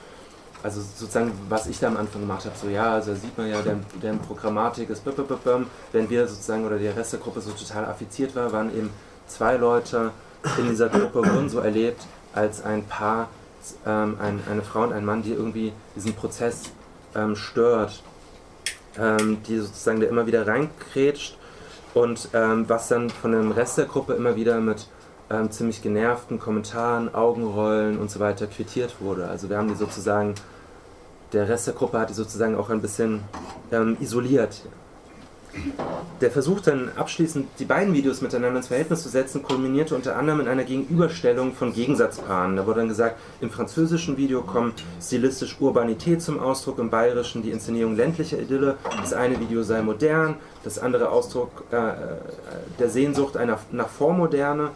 also 0.61 0.81
sozusagen, 0.81 1.31
was 1.47 1.67
ich 1.67 1.79
da 1.79 1.87
am 1.87 1.97
Anfang 1.97 2.21
gemacht 2.21 2.45
habe, 2.45 2.55
so 2.61 2.67
ja, 2.67 2.93
also 2.93 3.13
sieht 3.15 3.37
man 3.37 3.49
ja, 3.49 3.61
deren, 3.61 3.85
deren 4.01 4.19
Programmatik 4.19 4.89
ist, 4.89 5.03
wenn 5.05 6.09
wir 6.09 6.27
sozusagen 6.27 6.65
oder 6.65 6.77
die 6.77 6.87
Rest 6.87 7.13
der 7.13 7.19
Gruppe 7.19 7.41
so 7.41 7.51
total 7.51 7.85
affiziert 7.85 8.35
war, 8.35 8.51
waren 8.51 8.75
eben 8.75 8.89
zwei 9.27 9.55
Leute 9.55 10.11
in 10.57 10.69
dieser 10.69 10.89
Gruppe 10.89 11.23
so 11.47 11.59
erlebt 11.59 12.01
als 12.33 12.63
ein 12.63 12.83
Paar, 12.85 13.29
ähm, 13.85 14.17
ein, 14.21 14.41
eine 14.49 14.61
Frau 14.61 14.83
und 14.83 14.93
ein 14.93 15.05
Mann, 15.05 15.23
die 15.23 15.33
irgendwie 15.33 15.71
diesen 15.95 16.13
Prozess 16.13 16.63
ähm, 17.15 17.35
stört, 17.35 18.03
ähm, 18.97 19.41
die 19.47 19.59
sozusagen 19.59 20.01
da 20.01 20.07
immer 20.07 20.27
wieder 20.27 20.45
reinkrätscht 20.45 21.37
und 21.93 22.29
ähm, 22.33 22.65
was 22.67 22.89
dann 22.89 23.09
von 23.09 23.31
dem 23.31 23.51
Rest 23.51 23.77
der 23.77 23.85
Gruppe 23.85 24.13
immer 24.13 24.35
wieder 24.35 24.59
mit 24.59 24.87
ähm, 25.29 25.51
ziemlich 25.51 25.81
genervten 25.81 26.39
Kommentaren, 26.39 27.13
Augenrollen 27.13 27.99
und 27.99 28.09
so 28.09 28.19
weiter 28.19 28.47
quittiert 28.47 28.95
wurde. 28.99 29.27
Also 29.27 29.49
wir 29.49 29.57
haben 29.57 29.67
die 29.67 29.75
sozusagen, 29.75 30.35
der 31.33 31.47
Rest 31.47 31.67
der 31.67 31.73
Gruppe 31.73 31.99
hat 31.99 32.09
die 32.09 32.13
sozusagen 32.15 32.55
auch 32.55 32.69
ein 32.69 32.81
bisschen 32.81 33.21
ähm, 33.71 33.97
isoliert. 33.99 34.61
Der 36.21 36.29
Versuch 36.29 36.59
dann 36.59 36.91
abschließend 36.95 37.47
die 37.57 37.65
beiden 37.65 37.93
Videos 37.93 38.21
miteinander 38.21 38.57
ins 38.57 38.67
Verhältnis 38.67 39.01
zu 39.01 39.09
setzen, 39.09 39.41
kulminierte 39.41 39.95
unter 39.95 40.15
anderem 40.15 40.41
in 40.41 40.47
einer 40.47 40.63
Gegenüberstellung 40.63 41.53
von 41.53 41.73
Gegensatzpaaren. 41.73 42.55
Da 42.55 42.67
wurde 42.67 42.81
dann 42.81 42.89
gesagt, 42.89 43.17
im 43.41 43.49
französischen 43.49 44.17
Video 44.17 44.41
kommt 44.41 44.83
stilistisch 45.01 45.57
Urbanität 45.59 46.21
zum 46.21 46.39
Ausdruck, 46.39 46.77
im 46.77 46.89
bayerischen 46.89 47.41
die 47.41 47.51
Inszenierung 47.51 47.95
ländlicher 47.95 48.37
Idylle. 48.37 48.77
Das 49.01 49.13
eine 49.13 49.39
Video 49.39 49.63
sei 49.63 49.81
modern, 49.81 50.35
das 50.63 50.77
andere 50.77 51.09
Ausdruck 51.09 51.63
äh, 51.71 51.77
äh 51.77 51.93
der 52.77 52.89
Sehnsucht 52.89 53.35
einer, 53.35 53.59
nach 53.71 53.89
Vormoderne. 53.89 54.71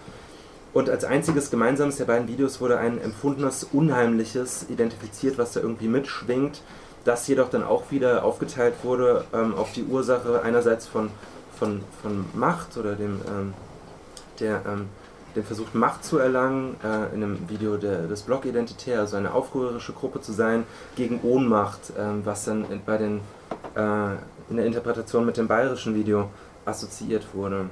Und 0.74 0.89
als 0.89 1.05
einziges 1.05 1.51
Gemeinsames 1.51 1.97
der 1.97 2.05
beiden 2.05 2.28
Videos 2.28 2.59
wurde 2.59 2.80
ein 2.80 2.99
empfundenes 2.99 3.63
Unheimliches 3.71 4.65
identifiziert, 4.69 5.38
was 5.38 5.53
da 5.53 5.59
irgendwie 5.59 5.88
mitschwingt, 5.88 6.61
das 7.05 7.28
jedoch 7.28 7.49
dann 7.49 7.63
auch 7.63 7.91
wieder 7.91 8.24
aufgeteilt 8.24 8.76
wurde 8.84 9.26
ähm, 9.34 9.53
auf 9.55 9.71
die 9.74 9.84
Ursache 9.84 10.41
einerseits 10.41 10.88
von, 10.88 11.09
von, 11.57 11.82
von 12.01 12.26
Macht 12.34 12.78
oder 12.78 12.95
dem, 12.95 13.21
ähm, 13.28 13.53
der, 14.39 14.61
ähm, 14.65 14.88
dem 15.36 15.43
Versuch, 15.43 15.74
Macht 15.74 16.05
zu 16.05 16.17
erlangen, 16.17 16.76
äh, 16.84 17.13
in 17.13 17.24
einem 17.24 17.49
Video 17.49 17.78
der, 17.78 18.07
des 18.07 18.24
Block 18.24 18.45
Identitär, 18.45 18.99
also 18.99 19.17
eine 19.17 19.34
aufrührerische 19.34 19.93
Gruppe 19.93 20.21
zu 20.21 20.32
sein, 20.32 20.63
gegen 20.95 21.21
Ohnmacht, 21.21 21.93
ähm, 21.99 22.21
was 22.24 22.45
dann 22.45 22.65
bei 22.86 22.97
den, 22.97 23.19
äh, 23.76 24.13
in 24.49 24.57
der 24.57 24.65
Interpretation 24.65 25.26
mit 25.26 25.38
dem 25.38 25.47
bayerischen 25.47 25.93
Video 25.93 26.30
assoziiert 26.65 27.28
wurde. 27.34 27.69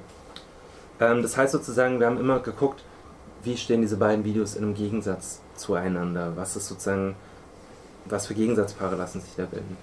Ähm, 0.99 1.21
das 1.23 1.37
heißt 1.37 1.53
sozusagen, 1.53 1.99
wir 1.99 2.07
haben 2.07 2.19
immer 2.19 2.39
geguckt, 2.39 2.83
wie 3.43 3.57
stehen 3.57 3.81
diese 3.81 3.97
beiden 3.97 4.23
Videos 4.23 4.55
in 4.55 4.63
einem 4.63 4.73
Gegensatz 4.73 5.41
zueinander? 5.55 6.33
Was 6.35 6.55
ist 6.55 6.67
sozusagen, 6.67 7.15
was 8.05 8.27
für 8.27 8.33
Gegensatzpaare 8.33 8.95
lassen 8.95 9.21
sich 9.21 9.35
da 9.35 9.45
bilden? 9.45 9.77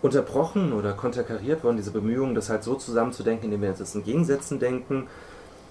Unterbrochen 0.00 0.72
oder 0.72 0.92
konterkariert 0.92 1.64
wurden 1.64 1.76
diese 1.76 1.90
Bemühungen, 1.90 2.34
das 2.34 2.50
halt 2.50 2.62
so 2.62 2.76
zusammenzudenken, 2.76 3.46
indem 3.46 3.62
wir 3.62 3.68
jetzt 3.70 3.94
in 3.94 4.04
Gegensätzen 4.04 4.60
denken, 4.60 5.08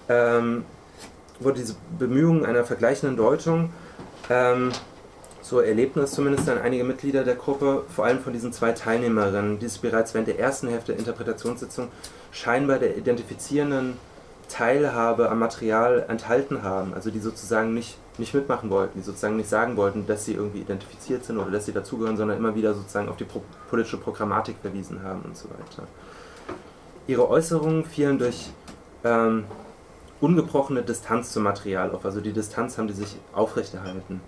ähm, 0.08 0.64
wurde 1.40 1.60
diese 1.60 1.76
Bemühungen 1.98 2.44
einer 2.44 2.64
vergleichenden 2.64 3.16
Deutung, 3.16 3.70
ähm, 4.28 4.70
so 5.40 5.60
erlebten 5.60 6.00
es 6.00 6.12
zumindest 6.12 6.46
dann 6.46 6.58
einige 6.58 6.84
Mitglieder 6.84 7.24
der 7.24 7.36
Gruppe, 7.36 7.84
vor 7.88 8.04
allem 8.04 8.20
von 8.20 8.34
diesen 8.34 8.52
zwei 8.52 8.72
Teilnehmerinnen, 8.72 9.58
die 9.58 9.68
sich 9.68 9.80
bereits 9.80 10.12
während 10.12 10.28
der 10.28 10.38
ersten 10.38 10.68
Hälfte 10.68 10.92
der 10.92 10.98
Interpretationssitzung 10.98 11.88
scheinbar 12.30 12.78
der 12.78 12.98
identifizierenden 12.98 13.96
Teilhabe 14.48 15.30
am 15.30 15.38
Material 15.38 16.06
enthalten 16.08 16.62
haben, 16.62 16.94
also 16.94 17.10
die 17.10 17.20
sozusagen 17.20 17.74
nicht, 17.74 17.98
nicht 18.18 18.34
mitmachen 18.34 18.70
wollten, 18.70 18.98
die 18.98 19.04
sozusagen 19.04 19.36
nicht 19.36 19.48
sagen 19.48 19.76
wollten, 19.76 20.06
dass 20.06 20.24
sie 20.24 20.34
irgendwie 20.34 20.60
identifiziert 20.60 21.24
sind 21.24 21.38
oder 21.38 21.50
dass 21.50 21.66
sie 21.66 21.72
dazugehören, 21.72 22.16
sondern 22.16 22.38
immer 22.38 22.54
wieder 22.54 22.74
sozusagen 22.74 23.08
auf 23.08 23.16
die 23.16 23.24
pro 23.24 23.42
politische 23.68 23.98
Programmatik 23.98 24.56
verwiesen 24.62 25.02
haben 25.02 25.22
und 25.22 25.36
so 25.36 25.48
weiter. 25.50 25.86
Ihre 27.06 27.28
Äußerungen 27.28 27.84
fielen 27.84 28.18
durch 28.18 28.50
ähm, 29.04 29.44
ungebrochene 30.20 30.82
Distanz 30.82 31.32
zum 31.32 31.42
Material 31.42 31.90
auf, 31.92 32.04
also 32.04 32.20
die 32.20 32.32
Distanz 32.32 32.78
haben 32.78 32.88
die 32.88 32.94
sich 32.94 33.16
aufrechterhalten, 33.32 34.20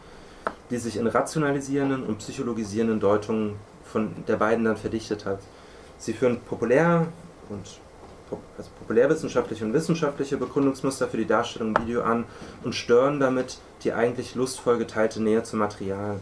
die 0.70 0.76
sich 0.76 0.96
in 0.96 1.06
rationalisierenden 1.06 2.04
und 2.04 2.18
psychologisierenden 2.18 3.00
Deutungen 3.00 3.56
von 3.84 4.14
der 4.28 4.36
beiden 4.36 4.64
dann 4.64 4.76
verdichtet 4.76 5.26
hat. 5.26 5.40
Sie 5.98 6.12
führen 6.12 6.40
populär 6.40 7.08
und 7.48 7.80
also 8.56 8.70
populärwissenschaftliche 8.78 9.64
und 9.64 9.72
wissenschaftliche 9.72 10.36
Begründungsmuster 10.36 11.08
für 11.08 11.16
die 11.16 11.26
Darstellung 11.26 11.74
im 11.74 11.82
Video 11.86 12.02
an 12.02 12.24
und 12.64 12.74
stören 12.74 13.20
damit 13.20 13.58
die 13.84 13.92
eigentlich 13.92 14.34
lustvoll 14.34 14.78
geteilte 14.78 15.22
Nähe 15.22 15.42
zum 15.42 15.58
Material. 15.58 16.20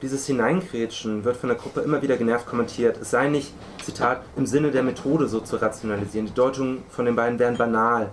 Dieses 0.00 0.26
Hineingrätschen 0.26 1.24
wird 1.24 1.36
von 1.36 1.48
der 1.48 1.58
Gruppe 1.58 1.80
immer 1.80 2.02
wieder 2.02 2.16
genervt 2.16 2.46
kommentiert. 2.46 2.98
Es 3.00 3.10
sei 3.10 3.28
nicht, 3.28 3.52
Zitat, 3.82 4.22
im 4.36 4.46
Sinne 4.46 4.70
der 4.70 4.84
Methode 4.84 5.26
so 5.26 5.40
zu 5.40 5.56
rationalisieren. 5.56 6.26
Die 6.26 6.34
Deutungen 6.34 6.84
von 6.88 7.04
den 7.04 7.16
beiden 7.16 7.38
wären 7.40 7.56
banal. 7.56 8.08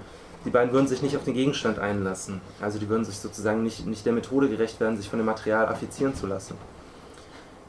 Die 0.45 0.49
beiden 0.49 0.73
würden 0.73 0.87
sich 0.87 1.03
nicht 1.03 1.15
auf 1.15 1.23
den 1.23 1.35
Gegenstand 1.35 1.77
einlassen. 1.77 2.41
Also 2.59 2.79
die 2.79 2.89
würden 2.89 3.05
sich 3.05 3.17
sozusagen 3.17 3.61
nicht, 3.61 3.85
nicht 3.85 4.05
der 4.05 4.13
Methode 4.13 4.49
gerecht 4.49 4.79
werden, 4.79 4.97
sich 4.97 5.09
von 5.09 5.19
dem 5.19 5.27
Material 5.27 5.67
affizieren 5.67 6.15
zu 6.15 6.25
lassen. 6.25 6.55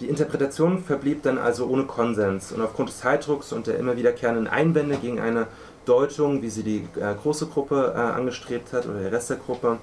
Die 0.01 0.09
Interpretation 0.09 0.83
verblieb 0.83 1.23
dann 1.23 1.39
also 1.39 1.67
ohne 1.67 1.85
Konsens. 1.85 2.53
Und 2.53 2.61
aufgrund 2.61 2.91
des 2.91 2.99
Zeitdrucks 2.99 3.53
und 3.53 3.67
der 3.67 3.79
immer 3.79 3.97
wiederkehrenden 3.97 4.47
Einwände 4.47 4.97
gegen 4.97 5.21
eine 5.21 5.47
Deutung, 5.87 6.43
wie 6.43 6.51
sie 6.51 6.63
die 6.63 6.87
äh, 7.01 7.15
große 7.15 7.47
Gruppe 7.47 7.95
äh, 7.95 7.99
angestrebt 7.99 8.73
hat 8.73 8.87
oder 8.87 9.01
der 9.01 9.13
Rest 9.13 9.31
der 9.31 9.37
Gruppe, 9.39 9.79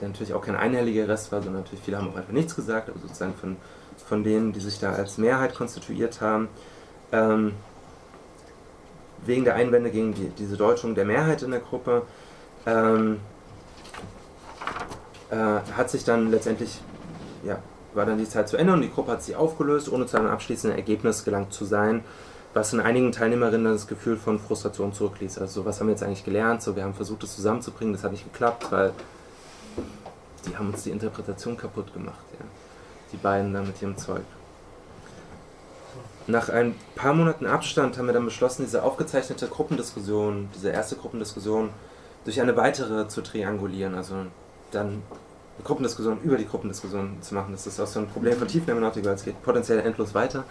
der 0.00 0.08
natürlich 0.08 0.34
auch 0.34 0.42
kein 0.42 0.56
einhelliger 0.56 1.08
Rest 1.08 1.32
war, 1.32 1.40
sondern 1.40 1.62
natürlich 1.62 1.84
viele 1.84 1.98
haben 1.98 2.10
auch 2.10 2.16
einfach 2.16 2.32
nichts 2.32 2.54
gesagt, 2.54 2.90
aber 2.90 2.98
sozusagen 2.98 3.34
von, 3.34 3.56
von 4.06 4.24
denen, 4.24 4.52
die 4.52 4.60
sich 4.60 4.78
da 4.78 4.92
als 4.92 5.16
Mehrheit 5.16 5.54
konstituiert 5.54 6.20
haben, 6.20 6.48
ähm, 7.12 7.52
wegen 9.24 9.44
der 9.44 9.54
Einwände 9.54 9.90
gegen 9.90 10.12
die, 10.12 10.28
diese 10.30 10.56
Deutung 10.56 10.94
der 10.94 11.04
Mehrheit 11.04 11.42
in 11.42 11.52
der 11.52 11.60
Gruppe, 11.60 12.02
ähm, 12.66 13.20
äh, 15.30 15.36
hat 15.36 15.88
sich 15.88 16.04
dann 16.04 16.30
letztendlich 16.30 16.80
ja, 17.44 17.58
war 17.94 18.06
dann 18.06 18.18
die 18.18 18.28
Zeit 18.28 18.48
zu 18.48 18.56
Ende 18.56 18.72
und 18.72 18.82
die 18.82 18.90
Gruppe 18.90 19.12
hat 19.12 19.22
sich 19.22 19.36
aufgelöst, 19.36 19.90
ohne 19.90 20.06
zu 20.06 20.16
einem 20.16 20.28
abschließenden 20.28 20.78
Ergebnis 20.78 21.24
gelangt 21.24 21.52
zu 21.52 21.64
sein, 21.64 22.04
was 22.52 22.72
in 22.72 22.80
einigen 22.80 23.12
Teilnehmerinnen 23.12 23.72
das 23.72 23.86
Gefühl 23.86 24.16
von 24.16 24.38
Frustration 24.38 24.92
zurückließ. 24.92 25.38
Also 25.38 25.60
so, 25.60 25.66
was 25.66 25.80
haben 25.80 25.88
wir 25.88 25.92
jetzt 25.92 26.02
eigentlich 26.02 26.24
gelernt? 26.24 26.62
So, 26.62 26.76
wir 26.76 26.84
haben 26.84 26.94
versucht, 26.94 27.22
das 27.22 27.34
zusammenzubringen, 27.34 27.92
das 27.92 28.04
hat 28.04 28.12
nicht 28.12 28.30
geklappt, 28.30 28.70
weil 28.70 28.92
die 30.46 30.56
haben 30.56 30.70
uns 30.70 30.82
die 30.82 30.90
Interpretation 30.90 31.56
kaputt 31.56 31.92
gemacht, 31.94 32.24
ja. 32.38 32.44
Die 33.12 33.16
beiden 33.16 33.52
da 33.54 33.62
mit 33.62 33.80
ihrem 33.80 33.96
Zeug. 33.96 34.22
Nach 36.26 36.48
ein 36.48 36.74
paar 36.94 37.12
Monaten 37.12 37.46
Abstand 37.46 37.98
haben 37.98 38.06
wir 38.06 38.14
dann 38.14 38.24
beschlossen, 38.24 38.64
diese 38.64 38.82
aufgezeichnete 38.82 39.46
Gruppendiskussion, 39.46 40.48
diese 40.54 40.70
erste 40.70 40.96
Gruppendiskussion, 40.96 41.70
durch 42.24 42.40
eine 42.40 42.56
weitere 42.56 43.08
zu 43.08 43.20
triangulieren. 43.20 43.94
Also 43.94 44.14
dann 44.70 45.02
eine 45.56 45.64
Gruppendiskussion 45.64 46.20
über 46.22 46.36
die 46.36 46.46
Gruppendiskussion 46.46 47.18
zu 47.20 47.34
machen. 47.34 47.52
Das 47.52 47.66
ist 47.66 47.78
auch 47.80 47.86
so 47.86 48.00
ein 48.00 48.08
Problem 48.08 48.36
von 48.36 48.48
Tiefenhermeneutik, 48.48 49.04
weil 49.04 49.14
es 49.14 49.24
geht 49.24 49.42
potenziell 49.42 49.80
endlos 49.80 50.14
weiter. 50.14 50.44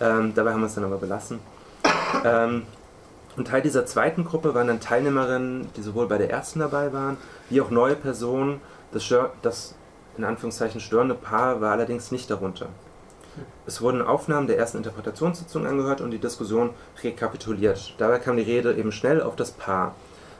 Ähm, 0.00 0.32
dabei 0.34 0.52
haben 0.52 0.60
wir 0.60 0.66
es 0.66 0.74
dann 0.74 0.84
aber 0.84 0.96
belassen. 0.96 1.40
Ähm, 2.24 2.62
und 3.36 3.48
Teil 3.48 3.62
dieser 3.62 3.86
zweiten 3.86 4.24
Gruppe 4.24 4.54
waren 4.54 4.66
dann 4.66 4.80
Teilnehmerinnen, 4.80 5.70
die 5.76 5.82
sowohl 5.82 6.06
bei 6.06 6.18
der 6.18 6.30
ersten 6.30 6.60
dabei 6.60 6.92
waren, 6.92 7.16
wie 7.48 7.60
auch 7.60 7.70
neue 7.70 7.96
Personen. 7.96 8.60
Das, 8.92 9.12
das 9.40 9.74
in 10.18 10.24
Anführungszeichen 10.24 10.80
störende 10.80 11.14
Paar 11.14 11.60
war 11.60 11.72
allerdings 11.72 12.12
nicht 12.12 12.30
darunter. 12.30 12.68
Es 13.66 13.80
wurden 13.80 14.02
Aufnahmen 14.02 14.46
der 14.46 14.58
ersten 14.58 14.78
Interpretationssitzung 14.78 15.66
angehört 15.66 16.02
und 16.02 16.10
die 16.10 16.18
Diskussion 16.18 16.70
rekapituliert. 17.02 17.94
Dabei 17.96 18.18
kam 18.18 18.36
die 18.36 18.42
Rede 18.42 18.74
eben 18.74 18.92
schnell 18.92 19.22
auf 19.22 19.36
das 19.36 19.52
Paar. 19.52 19.94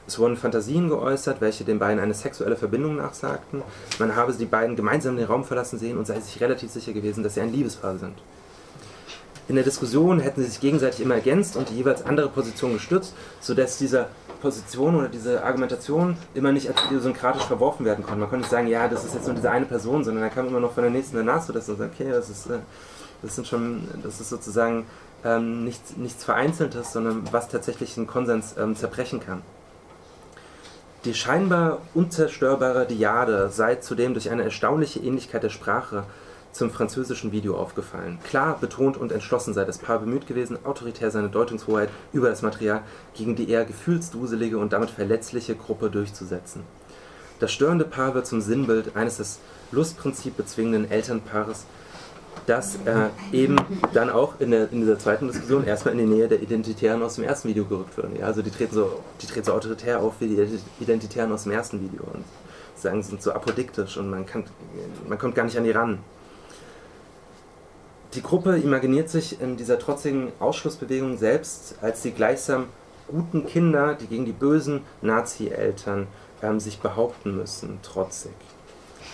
Es 0.05 0.19
wurden 0.19 0.35
Fantasien 0.35 0.89
geäußert, 0.89 1.39
welche 1.39 1.63
den 1.63 1.79
beiden 1.79 1.99
eine 1.99 2.13
sexuelle 2.13 2.57
Verbindung 2.57 2.97
nachsagten. 2.97 3.61
Man 3.99 4.15
habe 4.15 4.33
die 4.33 4.45
beiden 4.45 4.75
gemeinsam 4.75 5.15
den 5.15 5.25
Raum 5.25 5.45
verlassen 5.45 5.79
sehen 5.79 5.97
und 5.97 6.05
sei 6.05 6.19
sich 6.19 6.41
relativ 6.41 6.71
sicher 6.71 6.91
gewesen, 6.91 7.23
dass 7.23 7.35
sie 7.35 7.41
ein 7.41 7.53
Liebespaar 7.53 7.97
sind. 7.97 8.15
In 9.47 9.55
der 9.55 9.63
Diskussion 9.63 10.19
hätten 10.19 10.41
sie 10.41 10.47
sich 10.47 10.59
gegenseitig 10.61 11.01
immer 11.01 11.15
ergänzt 11.15 11.57
und 11.57 11.69
die 11.69 11.75
jeweils 11.75 12.05
andere 12.05 12.29
Position 12.29 12.73
gestützt, 12.73 13.13
sodass 13.41 13.77
diese 13.77 14.07
Position 14.41 14.95
oder 14.95 15.09
diese 15.09 15.43
Argumentation 15.43 16.17
immer 16.33 16.51
nicht 16.51 16.69
als 16.69 16.85
idiosynkratisch 16.85 17.43
verworfen 17.43 17.85
werden 17.85 18.03
konnte. 18.03 18.19
Man 18.19 18.29
konnte 18.29 18.43
nicht 18.43 18.51
sagen, 18.51 18.67
ja, 18.67 18.87
das 18.87 19.03
ist 19.03 19.15
jetzt 19.15 19.25
nur 19.25 19.35
diese 19.35 19.51
eine 19.51 19.65
Person, 19.65 20.03
sondern 20.03 20.23
da 20.23 20.29
kam 20.29 20.47
immer 20.47 20.59
noch 20.59 20.73
von 20.73 20.83
der 20.83 20.91
nächsten 20.91 21.17
danach, 21.17 21.41
sodass 21.41 21.67
man 21.67 21.77
sagt, 21.77 21.93
okay, 21.93 22.09
das 22.11 22.29
ist, 22.29 22.47
äh, 22.47 22.59
das 23.21 23.35
sind 23.35 23.47
schon, 23.47 23.87
das 24.01 24.21
ist 24.21 24.29
sozusagen 24.29 24.85
ähm, 25.25 25.63
nichts, 25.65 25.95
nichts 25.97 26.23
Vereinzeltes, 26.23 26.93
sondern 26.93 27.23
was 27.31 27.49
tatsächlich 27.49 27.97
einen 27.97 28.07
Konsens 28.07 28.55
ähm, 28.57 28.75
zerbrechen 28.75 29.19
kann. 29.19 29.41
Die 31.05 31.13
scheinbar 31.13 31.81
unzerstörbare 31.93 32.85
Diade 32.85 33.49
sei 33.49 33.75
zudem 33.75 34.13
durch 34.13 34.29
eine 34.29 34.43
erstaunliche 34.43 35.01
Ähnlichkeit 35.01 35.43
der 35.43 35.49
Sprache 35.49 36.05
zum 36.53 36.71
französischen 36.71 37.33
Video 37.33 37.57
aufgefallen. 37.57 38.19
Klar, 38.23 38.57
betont 38.61 38.95
und 38.95 39.11
entschlossen 39.11 39.53
sei 39.53 39.65
das 39.65 39.79
Paar 39.79 39.99
bemüht 39.99 40.27
gewesen, 40.27 40.57
autoritär 40.63 41.11
seine 41.11 41.27
Deutungshoheit 41.27 41.89
über 42.13 42.29
das 42.29 42.41
Material 42.41 42.83
gegen 43.15 43.35
die 43.35 43.49
eher 43.49 43.65
gefühlsduselige 43.65 44.57
und 44.57 44.71
damit 44.71 44.91
verletzliche 44.91 45.55
Gruppe 45.55 45.89
durchzusetzen. 45.89 46.63
Das 47.41 47.51
störende 47.51 47.83
Paar 47.83 48.13
wird 48.13 48.25
zum 48.25 48.39
Sinnbild 48.39 48.95
eines 48.95 49.17
das 49.17 49.39
Lustprinzip 49.73 50.37
bezwingenden 50.37 50.89
Elternpaares, 50.89 51.65
das 52.45 52.75
äh, 52.85 53.09
eben 53.31 53.55
dann 53.93 54.09
auch 54.09 54.39
in, 54.39 54.51
der, 54.51 54.71
in, 54.71 54.81
dieser 54.81 54.99
zweiten 54.99 55.27
Diskussion 55.27 55.65
erstmal 55.65 55.93
in 55.93 55.99
die 55.99 56.15
Nähe 56.15 56.27
der 56.27 56.41
Identitären 56.41 57.01
aus 57.01 57.15
dem 57.15 57.23
ersten 57.23 57.47
Video 57.47 57.65
gerückt 57.65 57.95
wird. 57.95 58.17
Ja, 58.17 58.25
also 58.25 58.41
die 58.41 58.51
treten, 58.51 58.75
so, 58.75 58.99
die 59.21 59.27
treten 59.27 59.45
so 59.45 59.53
autoritär 59.53 60.01
auf 60.01 60.15
wie 60.19 60.27
die 60.27 60.59
Identitären 60.79 61.31
aus 61.31 61.43
dem 61.43 61.53
ersten 61.53 61.81
Video 61.81 62.03
und 62.13 62.23
sagen, 62.75 63.01
sind 63.01 63.21
so 63.21 63.31
apodiktisch 63.31 63.97
und 63.97 64.09
man, 64.09 64.25
kann, 64.25 64.43
man 65.07 65.17
kommt 65.17 65.35
gar 65.35 65.45
nicht 65.45 65.57
an 65.57 65.63
die 65.63 65.71
ran. 65.71 65.99
Die 68.13 68.21
Gruppe 68.21 68.57
imaginiert 68.57 69.09
sich 69.09 69.41
in 69.41 69.57
dieser 69.57 69.79
trotzigen 69.79 70.31
Ausschlussbewegung 70.39 71.17
selbst 71.17 71.75
als 71.81 72.03
die 72.03 72.11
gleichsam 72.11 72.67
guten 73.07 73.45
Kinder, 73.45 73.95
die 73.95 74.07
gegen 74.07 74.25
die 74.25 74.33
bösen 74.33 74.81
Nazi-Eltern 75.01 76.07
ähm, 76.41 76.59
sich 76.59 76.79
behaupten 76.79 77.35
müssen, 77.35 77.79
trotzig. 77.81 78.33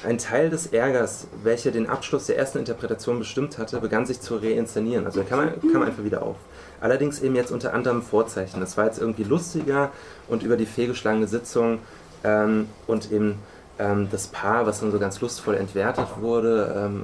Ein 0.01 0.17
Teil 0.17 0.49
des 0.49 0.67
Ärgers, 0.67 1.27
welcher 1.43 1.71
den 1.71 1.89
Abschluss 1.89 2.27
der 2.27 2.37
ersten 2.37 2.59
Interpretation 2.59 3.19
bestimmt 3.19 3.57
hatte, 3.57 3.81
begann 3.81 4.05
sich 4.05 4.21
zu 4.21 4.37
reinszenieren. 4.37 5.05
Also 5.05 5.23
kam, 5.23 5.51
kam 5.73 5.81
einfach 5.81 6.05
wieder 6.05 6.21
auf. 6.21 6.37
Allerdings 6.79 7.21
eben 7.21 7.35
jetzt 7.35 7.51
unter 7.51 7.73
anderem 7.73 8.01
Vorzeichen. 8.01 8.61
Das 8.61 8.77
war 8.77 8.85
jetzt 8.85 8.99
irgendwie 8.99 9.23
lustiger 9.23 9.91
und 10.29 10.41
über 10.41 10.55
die 10.55 10.65
fehlgeschlagene 10.65 11.27
Sitzung 11.27 11.79
ähm, 12.23 12.69
und 12.87 13.11
eben 13.11 13.39
ähm, 13.77 14.07
das 14.09 14.27
Paar, 14.27 14.65
was 14.65 14.79
dann 14.79 14.93
so 14.93 14.99
ganz 14.99 15.19
lustvoll 15.19 15.55
entwertet 15.55 16.07
wurde, 16.21 16.73
ähm, 16.77 17.03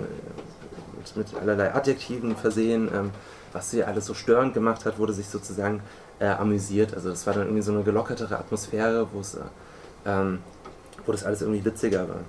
mit, 0.98 1.18
mit, 1.18 1.42
allerlei 1.42 1.74
Adjektiven 1.74 2.38
versehen, 2.38 2.90
ähm, 2.96 3.12
was 3.52 3.72
sie 3.72 3.84
alles 3.84 4.06
so 4.06 4.14
störend 4.14 4.54
gemacht 4.54 4.86
hat, 4.86 5.00
wurde 5.00 5.12
sich 5.12 5.28
sozusagen 5.28 5.82
äh, 6.20 6.28
amüsiert. 6.28 6.94
Also 6.94 7.10
das 7.10 7.28
war 7.28 7.34
dann 7.34 7.44
irgendwie 7.44 7.62
so 7.62 7.74
eine 7.74 7.84
gelockertere 7.84 8.40
Atmosphäre, 8.40 9.06
wo 9.12 9.20
es, 9.20 9.36
äh, 9.36 9.40
ähm, 10.06 10.40
wo 11.06 11.12
das 11.12 11.26
alles 11.26 11.42
irgendwie 11.42 11.66
witziger 11.66 12.08
war 12.08 12.22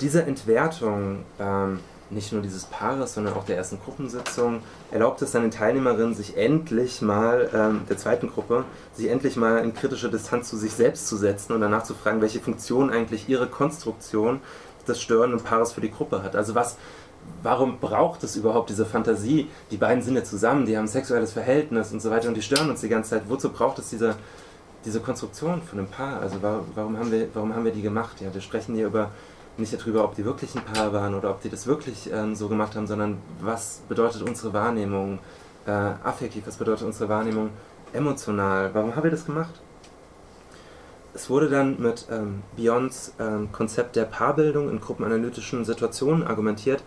diese 0.00 0.22
Entwertung 0.24 1.24
ähm, 1.38 1.80
nicht 2.10 2.32
nur 2.32 2.42
dieses 2.42 2.64
Paares, 2.66 3.14
sondern 3.14 3.34
auch 3.34 3.44
der 3.44 3.56
ersten 3.56 3.80
Gruppensitzung 3.80 4.60
erlaubt 4.90 5.22
es 5.22 5.32
dann 5.32 5.42
den 5.42 5.50
Teilnehmerinnen, 5.50 6.14
sich 6.14 6.36
endlich 6.36 7.02
mal, 7.02 7.50
ähm, 7.52 7.80
der 7.88 7.96
zweiten 7.96 8.28
Gruppe, 8.28 8.64
sich 8.94 9.08
endlich 9.08 9.36
mal 9.36 9.58
in 9.58 9.74
kritische 9.74 10.08
Distanz 10.08 10.48
zu 10.48 10.56
sich 10.56 10.72
selbst 10.72 11.08
zu 11.08 11.16
setzen 11.16 11.52
und 11.52 11.60
danach 11.60 11.82
zu 11.82 11.94
fragen, 11.94 12.20
welche 12.20 12.40
Funktion 12.40 12.90
eigentlich 12.90 13.28
ihre 13.28 13.48
Konstruktion 13.48 14.40
des 14.86 15.02
störenden 15.02 15.40
Paares 15.40 15.72
für 15.72 15.80
die 15.80 15.90
Gruppe 15.90 16.22
hat. 16.22 16.36
Also 16.36 16.54
was, 16.54 16.76
warum 17.42 17.80
braucht 17.80 18.22
es 18.22 18.36
überhaupt 18.36 18.70
diese 18.70 18.86
Fantasie? 18.86 19.48
Die 19.72 19.76
beiden 19.76 20.02
sind 20.02 20.14
ja 20.14 20.22
zusammen, 20.22 20.64
die 20.64 20.76
haben 20.76 20.84
ein 20.84 20.88
sexuelles 20.88 21.32
Verhältnis 21.32 21.92
und 21.92 22.00
so 22.00 22.10
weiter 22.10 22.28
und 22.28 22.34
die 22.34 22.42
stören 22.42 22.70
uns 22.70 22.82
die 22.82 22.88
ganze 22.88 23.10
Zeit. 23.10 23.22
Wozu 23.28 23.50
braucht 23.50 23.80
es 23.80 23.90
diese, 23.90 24.14
diese 24.84 25.00
Konstruktion 25.00 25.60
von 25.62 25.80
einem 25.80 25.88
Paar? 25.88 26.20
Also 26.20 26.36
warum 26.40 26.96
haben 26.96 27.10
wir, 27.10 27.28
warum 27.34 27.52
haben 27.52 27.64
wir 27.64 27.72
die 27.72 27.82
gemacht? 27.82 28.20
Ja, 28.20 28.32
wir 28.32 28.40
sprechen 28.40 28.76
hier 28.76 28.86
über 28.86 29.10
nicht 29.58 29.72
darüber, 29.72 30.04
ob 30.04 30.14
die 30.14 30.24
wirklich 30.24 30.54
ein 30.54 30.64
Paar 30.64 30.92
waren 30.92 31.14
oder 31.14 31.30
ob 31.30 31.40
die 31.40 31.48
das 31.48 31.66
wirklich 31.66 32.10
ähm, 32.12 32.34
so 32.34 32.48
gemacht 32.48 32.76
haben, 32.76 32.86
sondern 32.86 33.18
was 33.40 33.82
bedeutet 33.88 34.22
unsere 34.22 34.52
Wahrnehmung 34.52 35.18
äh, 35.66 35.70
affektiv, 35.70 36.46
was 36.46 36.56
bedeutet 36.56 36.86
unsere 36.86 37.08
Wahrnehmung 37.08 37.50
emotional, 37.92 38.70
warum 38.74 38.94
haben 38.94 39.04
wir 39.04 39.10
das 39.10 39.24
gemacht? 39.24 39.54
Es 41.14 41.30
wurde 41.30 41.48
dann 41.48 41.80
mit 41.80 42.06
ähm, 42.10 42.42
Beyonds 42.56 43.14
ähm, 43.18 43.50
Konzept 43.50 43.96
der 43.96 44.04
Paarbildung 44.04 44.68
in 44.68 44.80
gruppenanalytischen 44.80 45.64
Situationen 45.64 46.26
argumentiert, 46.26 46.82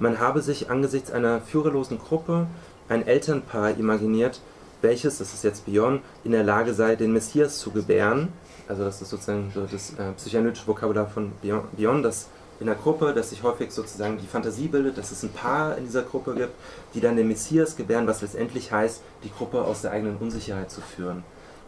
man 0.00 0.18
habe 0.18 0.42
sich 0.42 0.70
angesichts 0.70 1.12
einer 1.12 1.40
führerlosen 1.40 1.98
Gruppe 1.98 2.48
ein 2.88 3.06
Elternpaar 3.06 3.78
imaginiert, 3.78 4.40
welches, 4.82 5.18
das 5.18 5.32
ist 5.34 5.44
jetzt 5.44 5.66
Beyond, 5.66 6.02
in 6.24 6.32
der 6.32 6.44
Lage 6.44 6.74
sei, 6.74 6.96
den 6.96 7.12
Messias 7.12 7.58
zu 7.58 7.70
gebären 7.70 8.28
also 8.68 8.84
das 8.84 9.00
ist 9.00 9.08
sozusagen 9.08 9.50
so 9.54 9.66
das 9.66 9.94
äh, 9.94 10.12
psychoanalytische 10.16 10.66
Vokabular 10.66 11.06
von 11.06 11.32
Bion, 11.40 12.02
das 12.02 12.28
in 12.60 12.66
der 12.66 12.74
Gruppe, 12.74 13.14
dass 13.14 13.30
sich 13.30 13.42
häufig 13.42 13.70
sozusagen 13.70 14.18
die 14.18 14.26
Fantasie 14.26 14.68
bildet, 14.68 14.98
dass 14.98 15.10
es 15.12 15.22
ein 15.22 15.30
Paar 15.30 15.78
in 15.78 15.84
dieser 15.84 16.02
Gruppe 16.02 16.34
gibt, 16.34 16.52
die 16.92 17.00
dann 17.00 17.16
den 17.16 17.28
Messias 17.28 17.76
gewähren, 17.76 18.06
was 18.06 18.20
letztendlich 18.20 18.72
heißt, 18.72 19.00
die 19.24 19.30
Gruppe 19.30 19.62
aus 19.62 19.82
der 19.82 19.92
eigenen 19.92 20.16
Unsicherheit 20.16 20.70
zu 20.70 20.80
führen. 20.80 21.22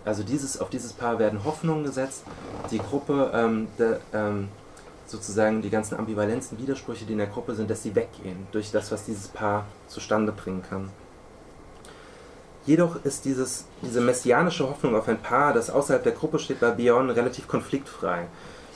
Also 0.05 0.22
dieses, 0.22 0.61
auf 0.61 0.70
dieses 0.70 0.92
Paar 0.92 1.18
werden 1.18 1.44
Hoffnungen 1.44 1.84
gesetzt, 1.84 2.24
die 2.70 2.78
Gruppe, 2.78 3.30
ähm, 3.34 3.68
de, 3.78 3.96
ähm, 4.12 4.48
sozusagen 5.07 5.62
die 5.62 5.70
ganzen 5.70 5.98
Ambivalenzen, 5.98 6.59
Widersprüche, 6.59 7.05
die 7.05 7.12
in 7.12 7.18
der 7.18 7.26
Gruppe 7.26 7.55
sind, 7.55 7.70
dass 7.70 7.82
sie 7.82 7.94
weggehen 7.94 8.46
durch 8.53 8.70
das, 8.70 8.90
was 8.90 9.05
dieses 9.05 9.28
Paar 9.28 9.66
zustande 9.88 10.32
bringen 10.32 10.62
kann. 10.68 10.90
Jedoch 12.66 13.04
ist 13.04 13.24
dieses, 13.24 13.64
diese 13.82 14.00
messianische 14.00 14.68
Hoffnung 14.68 14.94
auf 14.94 15.08
ein 15.08 15.18
Paar, 15.18 15.52
das 15.54 15.70
außerhalb 15.70 16.02
der 16.02 16.12
Gruppe 16.12 16.38
steht, 16.38 16.61
bei 16.61 16.70
Bion 16.70 17.11
relativ 17.11 17.48
konfliktfrei. 17.48 18.26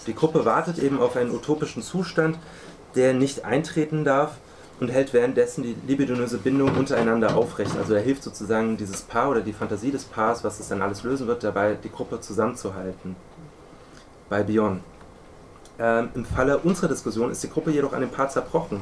Die 0.06 0.14
Gruppe 0.14 0.44
wartet 0.44 0.78
eben 0.78 1.00
auf 1.00 1.16
einen 1.16 1.30
utopischen 1.30 1.82
Zustand, 1.82 2.38
der 2.94 3.14
nicht 3.14 3.44
eintreten 3.44 4.04
darf 4.04 4.32
und 4.80 4.90
hält 4.90 5.12
währenddessen 5.12 5.62
die 5.62 5.76
libidinöse 5.86 6.38
Bindung 6.38 6.76
untereinander 6.76 7.36
aufrecht. 7.36 7.76
Also 7.78 7.94
er 7.94 8.02
hilft 8.02 8.22
sozusagen 8.22 8.76
dieses 8.76 9.02
Paar 9.02 9.30
oder 9.30 9.40
die 9.40 9.52
Fantasie 9.52 9.90
des 9.90 10.04
Paars, 10.04 10.44
was 10.44 10.60
es 10.60 10.68
dann 10.68 10.82
alles 10.82 11.02
lösen 11.02 11.26
wird, 11.26 11.44
dabei 11.44 11.74
die 11.74 11.90
Gruppe 11.90 12.20
zusammenzuhalten. 12.20 13.16
Bei 14.28 14.42
Bion. 14.42 14.80
Ähm, 15.78 16.10
Im 16.14 16.24
Falle 16.24 16.58
unserer 16.58 16.88
Diskussion 16.88 17.30
ist 17.30 17.42
die 17.42 17.50
Gruppe 17.50 17.70
jedoch 17.70 17.92
an 17.92 18.00
dem 18.00 18.10
Paar 18.10 18.28
zerbrochen, 18.28 18.80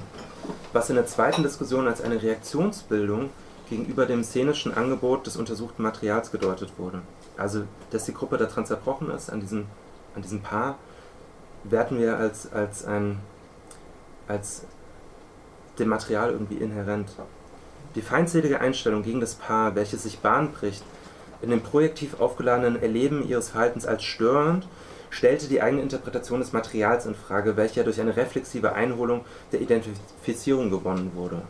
was 0.72 0.90
in 0.90 0.96
der 0.96 1.07
zweiten 1.07 1.42
Diskussion 1.42 1.86
als 1.86 2.03
eine 2.03 2.22
Reaktionsbildung 2.22 3.30
gegenüber 3.72 4.04
dem 4.04 4.22
szenischen 4.22 4.74
Angebot 4.74 5.26
des 5.26 5.36
untersuchten 5.36 5.82
Materials 5.82 6.30
gedeutet 6.30 6.72
wurde. 6.76 7.00
Also, 7.38 7.64
dass 7.90 8.04
die 8.04 8.12
Gruppe 8.12 8.36
daran 8.36 8.66
zerbrochen 8.66 9.10
ist, 9.10 9.30
an 9.30 9.40
diesem, 9.40 9.64
an 10.14 10.22
diesem 10.22 10.42
Paar, 10.42 10.76
werten 11.64 11.98
wir 11.98 12.18
als, 12.18 12.52
als, 12.52 12.84
ein, 12.84 13.18
als 14.28 14.64
dem 15.78 15.88
Material 15.88 16.32
irgendwie 16.32 16.56
inhärent. 16.56 17.10
Die 17.94 18.02
feindselige 18.02 18.60
Einstellung 18.60 19.02
gegen 19.02 19.20
das 19.20 19.34
Paar, 19.34 19.74
welches 19.74 20.02
sich 20.02 20.18
Bahn 20.18 20.52
bricht, 20.52 20.84
in 21.40 21.50
dem 21.50 21.62
projektiv 21.62 22.20
aufgeladenen 22.20 22.80
Erleben 22.80 23.26
ihres 23.26 23.50
Verhaltens 23.50 23.86
als 23.86 24.04
störend, 24.04 24.68
stellte 25.10 25.48
die 25.48 25.62
eigene 25.62 25.82
Interpretation 25.82 26.40
des 26.40 26.52
Materials 26.52 27.06
in 27.06 27.14
Frage, 27.14 27.56
welche 27.56 27.84
durch 27.84 28.00
eine 28.00 28.16
reflexive 28.16 28.72
Einholung 28.72 29.24
der 29.50 29.60
Identifizierung 29.60 30.70
gewonnen 30.70 31.12
wurde. 31.14 31.42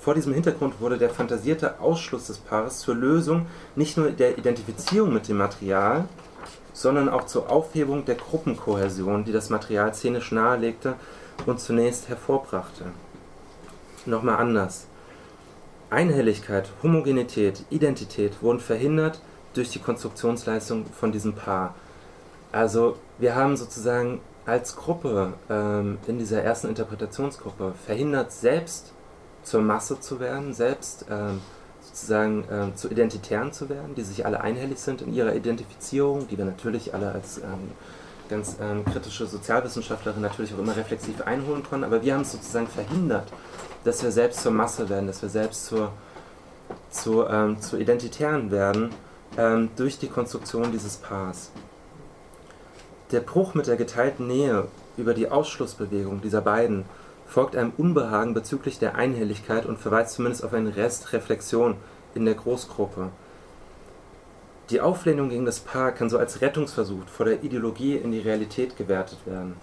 Vor 0.00 0.14
diesem 0.14 0.32
Hintergrund 0.32 0.80
wurde 0.80 0.96
der 0.96 1.10
fantasierte 1.10 1.78
Ausschluss 1.78 2.28
des 2.28 2.38
Paares 2.38 2.80
zur 2.80 2.94
Lösung 2.94 3.46
nicht 3.76 3.98
nur 3.98 4.10
der 4.10 4.38
Identifizierung 4.38 5.12
mit 5.12 5.28
dem 5.28 5.36
Material, 5.36 6.06
sondern 6.72 7.10
auch 7.10 7.26
zur 7.26 7.50
Aufhebung 7.50 8.06
der 8.06 8.14
Gruppenkohäsion, 8.14 9.24
die 9.24 9.32
das 9.32 9.50
Material 9.50 9.94
szenisch 9.94 10.32
nahelegte 10.32 10.94
und 11.44 11.60
zunächst 11.60 12.08
hervorbrachte. 12.08 12.86
Nochmal 14.06 14.36
anders. 14.36 14.86
Einhelligkeit, 15.90 16.70
Homogenität, 16.82 17.64
Identität 17.68 18.42
wurden 18.42 18.60
verhindert 18.60 19.20
durch 19.52 19.70
die 19.70 19.80
Konstruktionsleistung 19.80 20.86
von 20.86 21.12
diesem 21.12 21.34
Paar. 21.34 21.74
Also 22.52 22.96
wir 23.18 23.34
haben 23.34 23.56
sozusagen 23.56 24.20
als 24.46 24.76
Gruppe 24.76 25.34
ähm, 25.50 25.98
in 26.06 26.18
dieser 26.18 26.42
ersten 26.42 26.68
Interpretationsgruppe 26.68 27.74
verhindert, 27.84 28.32
selbst 28.32 28.94
zur 29.42 29.62
Masse 29.62 30.00
zu 30.00 30.20
werden, 30.20 30.52
selbst 30.54 31.06
ähm, 31.10 31.40
sozusagen 31.82 32.44
ähm, 32.50 32.76
zu 32.76 32.88
Identitären 32.88 33.52
zu 33.52 33.68
werden, 33.68 33.94
die 33.94 34.02
sich 34.02 34.24
alle 34.26 34.40
einhellig 34.40 34.78
sind 34.78 35.02
in 35.02 35.12
ihrer 35.12 35.34
Identifizierung, 35.34 36.28
die 36.28 36.38
wir 36.38 36.44
natürlich 36.44 36.94
alle 36.94 37.12
als 37.12 37.38
ähm, 37.38 37.72
ganz 38.28 38.56
ähm, 38.60 38.84
kritische 38.84 39.26
Sozialwissenschaftlerin 39.26 40.22
natürlich 40.22 40.54
auch 40.54 40.58
immer 40.58 40.76
reflexiv 40.76 41.20
einholen 41.22 41.64
können, 41.68 41.84
aber 41.84 42.02
wir 42.02 42.14
haben 42.14 42.22
es 42.22 42.32
sozusagen 42.32 42.68
verhindert, 42.68 43.28
dass 43.84 44.02
wir 44.02 44.12
selbst 44.12 44.42
zur 44.42 44.52
Masse 44.52 44.88
werden, 44.88 45.06
dass 45.06 45.20
wir 45.20 45.28
selbst 45.28 45.66
zur, 45.66 45.92
zu, 46.90 47.26
ähm, 47.26 47.60
zu 47.60 47.76
Identitären 47.76 48.50
werden 48.50 48.90
ähm, 49.36 49.70
durch 49.76 49.98
die 49.98 50.08
Konstruktion 50.08 50.70
dieses 50.70 50.96
Paars. 50.96 51.50
Der 53.10 53.20
Bruch 53.20 53.54
mit 53.54 53.66
der 53.66 53.76
geteilten 53.76 54.28
Nähe 54.28 54.68
über 54.96 55.14
die 55.14 55.28
Ausschlussbewegung 55.28 56.20
dieser 56.20 56.40
beiden 56.40 56.84
folgt 57.30 57.54
einem 57.54 57.72
Unbehagen 57.76 58.34
bezüglich 58.34 58.80
der 58.80 58.96
Einhelligkeit 58.96 59.64
und 59.64 59.78
verweist 59.78 60.14
zumindest 60.14 60.44
auf 60.44 60.52
eine 60.52 60.74
Restreflexion 60.74 61.76
in 62.14 62.24
der 62.24 62.34
Großgruppe. 62.34 63.10
Die 64.70 64.80
Auflehnung 64.80 65.28
gegen 65.28 65.44
das 65.44 65.60
Paar 65.60 65.92
kann 65.92 66.10
so 66.10 66.18
als 66.18 66.40
Rettungsversuch 66.40 67.06
vor 67.06 67.26
der 67.26 67.42
Ideologie 67.44 67.96
in 67.96 68.10
die 68.10 68.18
Realität 68.18 68.76
gewertet 68.76 69.18
werden. 69.26 69.56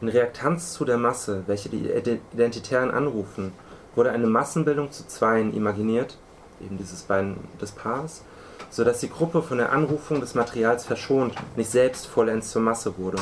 In 0.00 0.08
Reaktanz 0.08 0.72
zu 0.72 0.84
der 0.84 0.98
Masse, 0.98 1.44
welche 1.46 1.68
die 1.68 1.88
Identitären 2.32 2.90
anrufen, 2.90 3.52
wurde 3.94 4.10
eine 4.10 4.26
Massenbildung 4.26 4.90
zu 4.90 5.06
Zweien 5.06 5.54
imaginiert, 5.54 6.18
eben 6.60 6.76
dieses 6.76 7.02
beiden 7.02 7.36
des 7.60 7.70
Paars, 7.70 8.22
so 8.70 8.82
dass 8.82 8.98
die 8.98 9.10
Gruppe 9.10 9.42
von 9.42 9.58
der 9.58 9.70
Anrufung 9.70 10.20
des 10.20 10.34
Materials 10.34 10.84
verschont, 10.84 11.34
nicht 11.54 11.70
selbst 11.70 12.06
vollends 12.06 12.50
zur 12.50 12.62
Masse 12.62 12.98
wurde. 12.98 13.18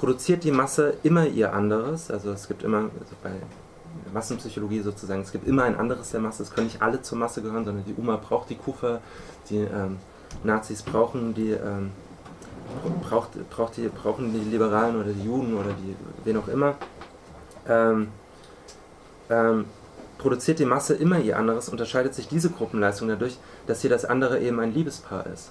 Produziert 0.00 0.44
die 0.44 0.50
Masse 0.50 0.94
immer 1.02 1.26
ihr 1.26 1.52
anderes, 1.52 2.10
also 2.10 2.32
es 2.32 2.48
gibt 2.48 2.62
immer, 2.62 2.78
also 2.78 3.14
bei 3.22 3.32
Massenpsychologie 4.14 4.80
sozusagen, 4.80 5.20
es 5.20 5.30
gibt 5.30 5.46
immer 5.46 5.64
ein 5.64 5.76
anderes 5.76 6.10
der 6.10 6.20
Masse, 6.20 6.42
es 6.42 6.50
können 6.50 6.68
nicht 6.68 6.80
alle 6.80 7.02
zur 7.02 7.18
Masse 7.18 7.42
gehören, 7.42 7.66
sondern 7.66 7.84
die 7.84 7.92
UMA 7.92 8.16
braucht 8.16 8.48
die 8.48 8.54
Kufa, 8.54 9.00
die 9.50 9.58
ähm, 9.58 9.98
Nazis 10.42 10.80
brauchen 10.80 11.34
die, 11.34 11.50
ähm, 11.50 11.90
braucht, 13.02 13.32
braucht 13.50 13.76
die, 13.76 13.88
brauchen 13.88 14.32
die 14.32 14.38
Liberalen 14.38 14.96
oder 14.96 15.12
die 15.12 15.22
Juden 15.22 15.52
oder 15.52 15.74
die, 15.74 15.94
wen 16.24 16.38
auch 16.38 16.48
immer. 16.48 16.76
Ähm, 17.68 18.08
ähm, 19.28 19.66
produziert 20.16 20.60
die 20.60 20.64
Masse 20.64 20.94
immer 20.94 21.18
ihr 21.18 21.38
anderes, 21.38 21.68
unterscheidet 21.68 22.14
sich 22.14 22.26
diese 22.26 22.48
Gruppenleistung 22.48 23.08
dadurch, 23.08 23.36
dass 23.66 23.82
hier 23.82 23.90
das 23.90 24.06
andere 24.06 24.40
eben 24.40 24.60
ein 24.60 24.72
Liebespaar 24.72 25.26
ist, 25.26 25.50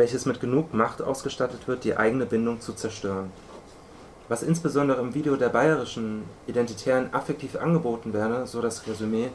welches 0.00 0.24
mit 0.24 0.40
genug 0.40 0.72
Macht 0.72 1.02
ausgestattet 1.02 1.68
wird, 1.68 1.84
die 1.84 1.94
eigene 1.94 2.24
Bindung 2.24 2.58
zu 2.62 2.72
zerstören. 2.72 3.30
Was 4.30 4.42
insbesondere 4.42 4.98
im 4.98 5.12
Video 5.14 5.36
der 5.36 5.50
bayerischen 5.50 6.22
Identitären 6.46 7.12
affektiv 7.12 7.56
angeboten 7.56 8.14
werde, 8.14 8.46
so 8.46 8.62
das 8.62 8.86
Resümee 8.86 9.28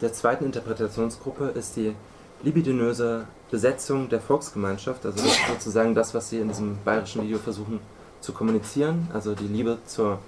der 0.00 0.14
zweiten 0.14 0.46
Interpretationsgruppe, 0.46 1.48
ist 1.54 1.76
die 1.76 1.94
libidinöse 2.42 3.26
Besetzung 3.50 4.08
der 4.08 4.22
Volksgemeinschaft, 4.22 5.04
also 5.04 5.22
das 5.22 5.36
sozusagen 5.46 5.94
das, 5.94 6.14
was 6.14 6.30
sie 6.30 6.38
in 6.38 6.48
diesem 6.48 6.78
bayerischen 6.86 7.22
Video 7.22 7.36
versuchen 7.36 7.78
zu 8.22 8.32
kommunizieren, 8.32 9.08
also 9.12 9.34
die 9.34 9.46
Liebe 9.46 9.76
zur, 9.84 10.20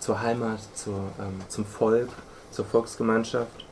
zur 0.00 0.20
Heimat, 0.20 0.60
zur, 0.74 0.98
ähm, 1.18 1.40
zum 1.48 1.64
Volk, 1.64 2.10
zur 2.50 2.66
Volksgemeinschaft. 2.66 3.64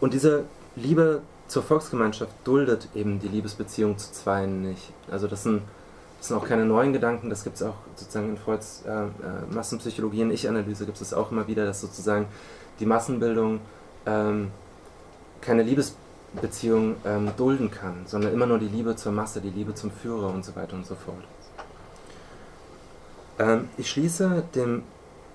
Und 0.00 0.12
diese 0.12 0.44
Liebe 0.74 1.22
zur 1.48 1.62
Volksgemeinschaft 1.62 2.32
duldet 2.44 2.88
eben 2.94 3.20
die 3.20 3.28
Liebesbeziehung 3.28 3.98
zu 3.98 4.12
Zweien 4.12 4.62
nicht. 4.62 4.92
Also 5.10 5.28
das 5.28 5.42
sind, 5.42 5.62
das 6.18 6.28
sind 6.28 6.36
auch 6.36 6.46
keine 6.46 6.64
neuen 6.64 6.92
Gedanken, 6.92 7.30
das 7.30 7.44
gibt 7.44 7.56
es 7.56 7.62
auch 7.62 7.74
sozusagen 7.94 8.30
in 8.30 8.36
Freuds 8.36 8.82
äh, 8.86 8.90
äh, 8.90 9.08
Massenpsychologie 9.50 10.22
und 10.22 10.32
Ich-Analyse 10.32 10.86
gibt 10.86 11.00
es 11.00 11.14
auch 11.14 11.30
immer 11.30 11.46
wieder, 11.46 11.64
dass 11.64 11.80
sozusagen 11.80 12.26
die 12.80 12.86
Massenbildung 12.86 13.60
ähm, 14.06 14.50
keine 15.40 15.62
Liebesbeziehung 15.62 16.96
ähm, 17.04 17.30
dulden 17.36 17.70
kann, 17.70 18.04
sondern 18.06 18.32
immer 18.32 18.46
nur 18.46 18.58
die 18.58 18.68
Liebe 18.68 18.96
zur 18.96 19.12
Masse, 19.12 19.40
die 19.40 19.50
Liebe 19.50 19.74
zum 19.74 19.90
Führer 19.90 20.28
und 20.28 20.44
so 20.44 20.56
weiter 20.56 20.74
und 20.74 20.86
so 20.86 20.94
fort. 20.94 21.22
Ähm, 23.38 23.68
ich 23.76 23.90
schließe 23.90 24.44
dem 24.54 24.82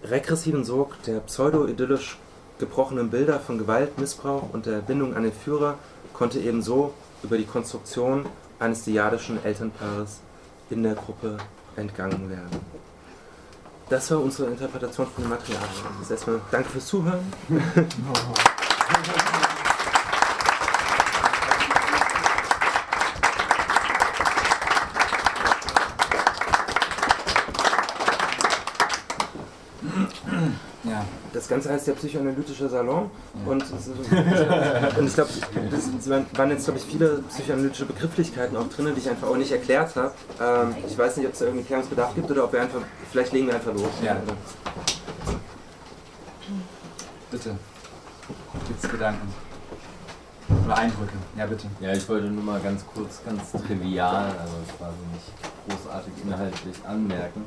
regressiven 0.03 0.65
Sog 0.65 1.01
der 1.03 1.19
pseudo-idyllisch 1.19 2.17
gebrochenen 2.59 3.09
Bilder 3.09 3.39
von 3.39 3.57
Gewalt, 3.57 3.97
Missbrauch 3.97 4.53
und 4.53 4.65
der 4.65 4.79
Bindung 4.79 5.15
an 5.15 5.23
den 5.23 5.33
Führer 5.33 5.77
konnte 6.21 6.39
ebenso 6.39 6.93
über 7.23 7.35
die 7.35 7.45
Konstruktion 7.45 8.27
eines 8.59 8.83
diadischen 8.83 9.43
Elternpaares 9.43 10.19
in 10.69 10.83
der 10.83 10.93
Gruppe 10.93 11.37
entgangen 11.75 12.29
werden. 12.29 12.59
Das 13.89 14.11
war 14.11 14.19
unsere 14.19 14.51
Interpretation 14.51 15.07
von 15.07 15.27
Material. 15.27 15.63
Das 15.99 16.11
erstmal 16.11 16.39
danke 16.51 16.69
fürs 16.69 16.85
Zuhören. 16.85 17.33
Ja. 30.83 31.05
Das 31.33 31.40
Ganze 31.51 31.69
heißt 31.69 31.85
der 31.85 31.93
psychoanalytische 31.93 32.69
Salon 32.69 33.11
und, 33.45 33.63
und 34.97 35.05
ich 35.05 35.13
glaube, 35.13 35.29
es 35.75 36.09
waren 36.09 36.49
jetzt 36.49 36.63
glaube 36.63 36.79
ich 36.79 36.85
viele 36.85 37.21
psychoanalytische 37.27 37.85
Begrifflichkeiten 37.85 38.55
auch 38.55 38.69
drin, 38.69 38.89
die 38.95 39.01
ich 39.01 39.09
einfach 39.09 39.27
auch 39.27 39.35
nicht 39.35 39.51
erklärt 39.51 39.93
habe. 39.97 40.13
Ähm, 40.39 40.75
ich 40.87 40.97
weiß 40.97 41.17
nicht, 41.17 41.27
ob 41.27 41.33
es 41.33 41.39
da 41.39 41.45
irgendwie 41.45 41.65
Klärungsbedarf 41.65 42.15
gibt 42.15 42.31
oder 42.31 42.45
ob 42.45 42.53
wir 42.53 42.61
einfach, 42.61 42.79
vielleicht 43.11 43.33
legen 43.33 43.47
wir 43.47 43.55
einfach 43.55 43.73
los. 43.73 43.91
Ja. 44.01 44.15
Bitte. 47.29 47.57
Gibt 48.67 48.83
es 48.83 48.89
Gedanken? 48.89 49.33
Oder 50.65 50.77
Eindrücke? 50.77 51.13
Ja, 51.37 51.45
bitte. 51.47 51.67
Ja, 51.81 51.91
ich 51.91 52.07
wollte 52.07 52.27
nur 52.27 52.43
mal 52.43 52.61
ganz 52.61 52.85
kurz, 52.93 53.19
ganz 53.25 53.51
trivial, 53.51 54.25
also 54.39 54.53
quasi 54.77 54.97
nicht 55.11 55.77
großartig 55.83 56.13
inhaltlich 56.25 56.75
anmerken. 56.87 57.43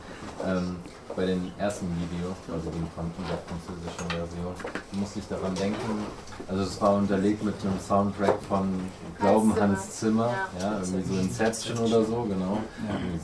Ähm, 0.47 0.77
bei 1.17 1.27
den 1.27 1.53
ersten 1.59 1.87
Videos, 1.87 2.37
also 2.53 2.71
von 2.71 3.25
der 3.29 3.39
französischen 3.47 4.11
Version, 4.11 4.55
musste 4.93 5.19
ich 5.21 5.29
daran 5.29 5.55
denken, 5.55 6.07
also 6.49 6.63
es 6.63 6.81
war 6.81 6.95
unterlegt 6.95 7.43
mit 7.45 7.55
einem 7.63 7.79
Soundtrack 7.79 8.41
von 8.49 8.81
Glauben 9.19 9.55
Hans 9.61 9.99
Zimmer, 10.01 10.31
ja, 10.61 10.81
irgendwie 10.81 11.15
so 11.15 11.21
Inception 11.21 11.79
oder 11.79 12.05
so, 12.05 12.23
genau, 12.23 12.59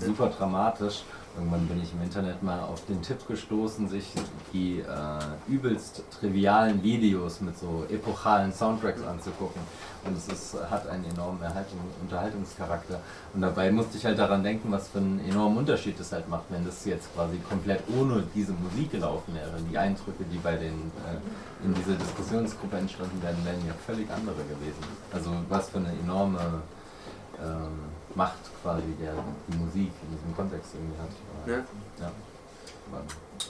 super 0.00 0.28
dramatisch. 0.28 1.02
Irgendwann 1.36 1.66
bin 1.68 1.80
ich 1.80 1.92
im 1.92 2.02
Internet 2.02 2.42
mal 2.42 2.60
auf 2.60 2.84
den 2.86 3.00
Tipp 3.02 3.26
gestoßen, 3.28 3.88
sich 3.88 4.12
die 4.52 4.80
äh, 4.80 5.52
übelst 5.52 6.02
trivialen 6.18 6.82
Videos 6.82 7.40
mit 7.40 7.56
so 7.56 7.84
epochalen 7.88 8.52
Soundtracks 8.52 9.02
anzugucken. 9.02 9.62
Und 10.04 10.16
es 10.16 10.26
ist, 10.28 10.56
hat 10.70 10.88
einen 10.88 11.04
enormen 11.04 11.40
Erhaltung, 11.40 11.78
Unterhaltungscharakter. 12.02 13.00
Und 13.32 13.42
dabei 13.42 13.70
musste 13.70 13.96
ich 13.96 14.04
halt 14.04 14.18
daran 14.18 14.42
denken, 14.42 14.72
was 14.72 14.88
für 14.88 14.98
einen 14.98 15.20
enormen 15.20 15.58
Unterschied 15.58 15.98
es 16.00 16.10
halt 16.10 16.28
macht, 16.28 16.44
wenn 16.48 16.64
das 16.64 16.84
jetzt 16.84 17.14
quasi 17.14 17.38
komplett 17.48 17.82
ohne 17.96 18.24
diese 18.34 18.52
Musik 18.52 18.90
gelaufen 18.90 19.34
wäre. 19.34 19.52
Die 19.70 19.78
Eindrücke, 19.78 20.24
die 20.32 20.38
bei 20.38 20.56
den 20.56 20.90
äh, 21.06 21.64
in 21.64 21.74
dieser 21.74 21.94
Diskussionsgruppe 21.94 22.76
entstanden 22.76 23.22
wären, 23.22 23.36
wären 23.44 23.66
ja 23.66 23.74
völlig 23.86 24.10
andere 24.10 24.36
gewesen. 24.36 24.82
Also 25.12 25.30
was 25.48 25.68
für 25.68 25.78
eine 25.78 25.92
enorme 26.02 26.62
ähm, 27.40 27.99
Macht 28.14 28.38
quasi 28.62 28.82
der 29.00 29.12
die 29.48 29.56
Musik 29.56 29.92
in 30.02 30.16
diesem 30.16 30.34
Kontext 30.36 30.72
irgendwie 30.74 30.98
hat. 31.00 31.10
Ja. 31.46 32.04
ja. 32.04 32.12
War, 32.90 33.00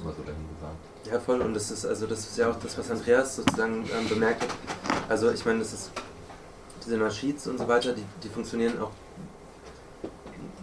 war 0.04 0.12
so 0.14 0.22
dahin 0.22 0.44
gesagt. 0.54 1.10
Ja, 1.10 1.18
voll. 1.18 1.40
Und 1.40 1.54
das 1.54 1.70
ist 1.70 1.86
also 1.86 2.06
das 2.06 2.20
ist 2.20 2.36
ja 2.36 2.50
auch 2.50 2.58
das, 2.58 2.76
was 2.76 2.90
Andreas 2.90 3.36
sozusagen 3.36 3.84
ähm, 3.84 4.08
bemerkt 4.08 4.42
hat. 4.42 4.50
Also 5.08 5.30
ich 5.30 5.44
meine, 5.46 5.60
das 5.60 5.72
ist 5.72 5.90
diese 6.84 6.96
Naschids 6.98 7.46
und 7.46 7.58
so 7.58 7.66
weiter, 7.66 7.92
die, 7.94 8.04
die 8.22 8.28
funktionieren 8.28 8.80
auch. 8.80 8.90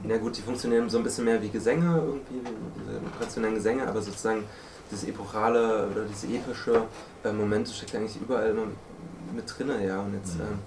Na 0.04 0.18
gut, 0.18 0.38
die 0.38 0.42
funktionieren 0.42 0.90
so 0.90 1.00
ein 1.00 1.04
bisschen 1.04 1.26
mehr 1.26 1.42
wie 1.42 1.50
Gesänge 1.50 1.98
irgendwie, 1.98 2.40
diese 2.78 3.02
traditionellen 3.18 3.56
Gesänge, 3.56 3.88
aber 3.88 4.02
sozusagen 4.02 4.44
dieses 4.92 5.06
epochale 5.10 5.88
oder 5.90 6.06
diese 6.06 6.28
epische 6.28 6.84
äh, 7.24 7.32
Momente 7.32 7.74
steckt 7.74 7.96
eigentlich 7.96 8.16
überall 8.22 8.52
immer 8.52 8.68
mit 9.36 9.46
drin, 9.58 9.70
ja. 9.86 10.00
Und 10.00 10.14
jetzt, 10.14 10.36
Mhm. 10.36 10.42
ähm, 10.42 10.60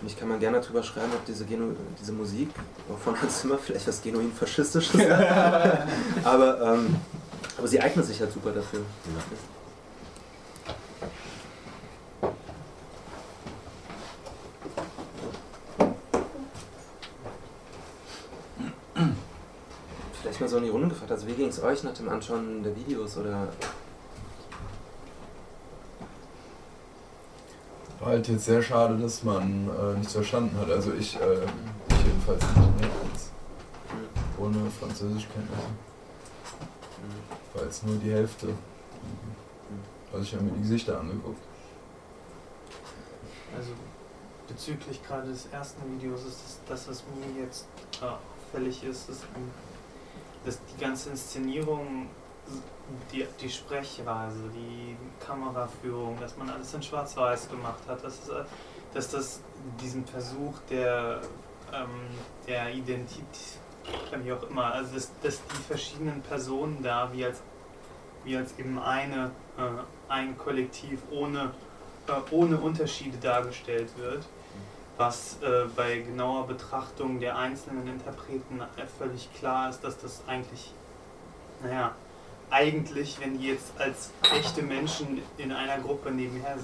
Und 0.00 0.08
ich 0.08 0.18
kann 0.18 0.28
mal 0.28 0.38
gerne 0.38 0.60
darüber 0.60 0.82
schreiben, 0.82 1.12
ob 1.14 1.24
diese, 1.24 1.46
Genu 1.46 1.74
diese 1.98 2.12
Musik 2.12 2.50
von 3.02 3.20
Hans 3.20 3.40
Zimmer 3.40 3.58
vielleicht 3.58 3.88
was 3.88 4.02
genuin 4.02 4.30
faschistisches 4.32 4.94
ist. 4.94 5.10
aber, 6.24 6.74
ähm, 6.74 6.96
aber 7.56 7.66
sie 7.66 7.80
eignet 7.80 8.04
sich 8.04 8.20
halt 8.20 8.30
super 8.32 8.50
dafür. 8.50 8.80
Vielleicht 20.20 20.40
mal 20.40 20.48
so 20.48 20.58
in 20.58 20.64
die 20.64 20.70
Runde 20.70 20.88
gefragt. 20.88 21.12
Also 21.12 21.26
wie 21.26 21.32
ging 21.32 21.48
es 21.48 21.62
euch 21.62 21.82
nach 21.82 21.94
dem 21.94 22.10
Anschauen 22.10 22.62
der 22.62 22.76
Videos 22.76 23.16
oder 23.16 23.48
halt 28.04 28.28
jetzt 28.28 28.44
sehr 28.44 28.62
schade, 28.62 28.96
dass 28.98 29.22
man 29.22 29.68
äh, 29.68 29.98
nichts 29.98 30.12
verstanden 30.12 30.56
hat. 30.58 30.70
Also 30.70 30.92
ich, 30.92 31.16
äh, 31.16 31.44
ich 31.88 32.06
jedenfalls 32.06 32.42
nicht. 32.42 32.56
Ne? 32.56 32.88
Jetzt 33.12 33.32
ohne 34.38 34.70
Französischkenntnisse. 34.78 35.62
War 37.54 37.64
jetzt 37.64 37.86
nur 37.86 37.96
die 37.96 38.12
Hälfte. 38.12 38.48
Also 40.12 40.24
ich 40.24 40.34
habe 40.34 40.44
mir 40.44 40.52
die 40.52 40.60
Gesichter 40.60 41.00
angeguckt. 41.00 41.42
Also 43.56 43.70
bezüglich 44.46 45.02
gerade 45.02 45.28
des 45.28 45.46
ersten 45.46 45.82
Videos 45.92 46.24
ist 46.24 46.40
das, 46.68 46.86
das 46.86 46.88
was 46.88 47.04
mir 47.18 47.42
jetzt 47.42 47.66
äh, 48.00 48.04
auffällig 48.04 48.84
ist, 48.84 49.08
ist, 49.08 49.24
dass 50.44 50.58
die 50.74 50.80
ganze 50.80 51.10
Inszenierung, 51.10 52.08
die, 53.12 53.26
die 53.40 53.50
Sprechweise, 53.50 54.48
die 54.54 54.96
Kameraführung, 55.24 56.18
dass 56.20 56.36
man 56.36 56.50
alles 56.50 56.72
in 56.74 56.82
Schwarz-Weiß 56.82 57.48
gemacht 57.48 57.80
hat, 57.88 58.04
dass, 58.04 58.28
äh, 58.28 58.44
dass 58.94 59.10
das 59.10 59.40
diesen 59.80 60.06
Versuch 60.06 60.54
der, 60.70 61.20
ähm, 61.72 61.88
der 62.46 62.72
Identität, 62.72 63.60
wie 64.22 64.32
auch 64.32 64.42
immer, 64.48 64.72
also 64.72 64.94
dass, 64.94 65.10
dass 65.22 65.40
die 65.46 65.62
verschiedenen 65.66 66.22
Personen 66.22 66.82
da 66.82 67.10
wie 67.12 67.24
als, 67.24 67.42
wie 68.24 68.36
als 68.36 68.58
eben 68.58 68.78
eine, 68.78 69.30
äh, 69.58 69.62
ein 70.08 70.36
Kollektiv 70.38 71.00
ohne, 71.10 71.52
äh, 72.06 72.34
ohne 72.34 72.58
Unterschiede 72.58 73.18
dargestellt 73.18 73.90
wird 73.98 74.24
was 74.96 75.38
äh, 75.42 75.66
bei 75.74 75.98
genauer 75.98 76.46
Betrachtung 76.46 77.20
der 77.20 77.36
einzelnen 77.36 77.86
Interpreten 77.86 78.60
äh, 78.60 78.86
völlig 78.98 79.32
klar 79.34 79.68
ist, 79.70 79.82
dass 79.84 79.98
das 79.98 80.22
eigentlich, 80.26 80.72
naja, 81.62 81.94
eigentlich, 82.50 83.18
wenn 83.20 83.38
die 83.38 83.48
jetzt 83.48 83.72
als 83.78 84.10
echte 84.34 84.62
Menschen 84.62 85.20
in 85.36 85.52
einer 85.52 85.78
Gruppe 85.78 86.10
nebenher 86.10 86.56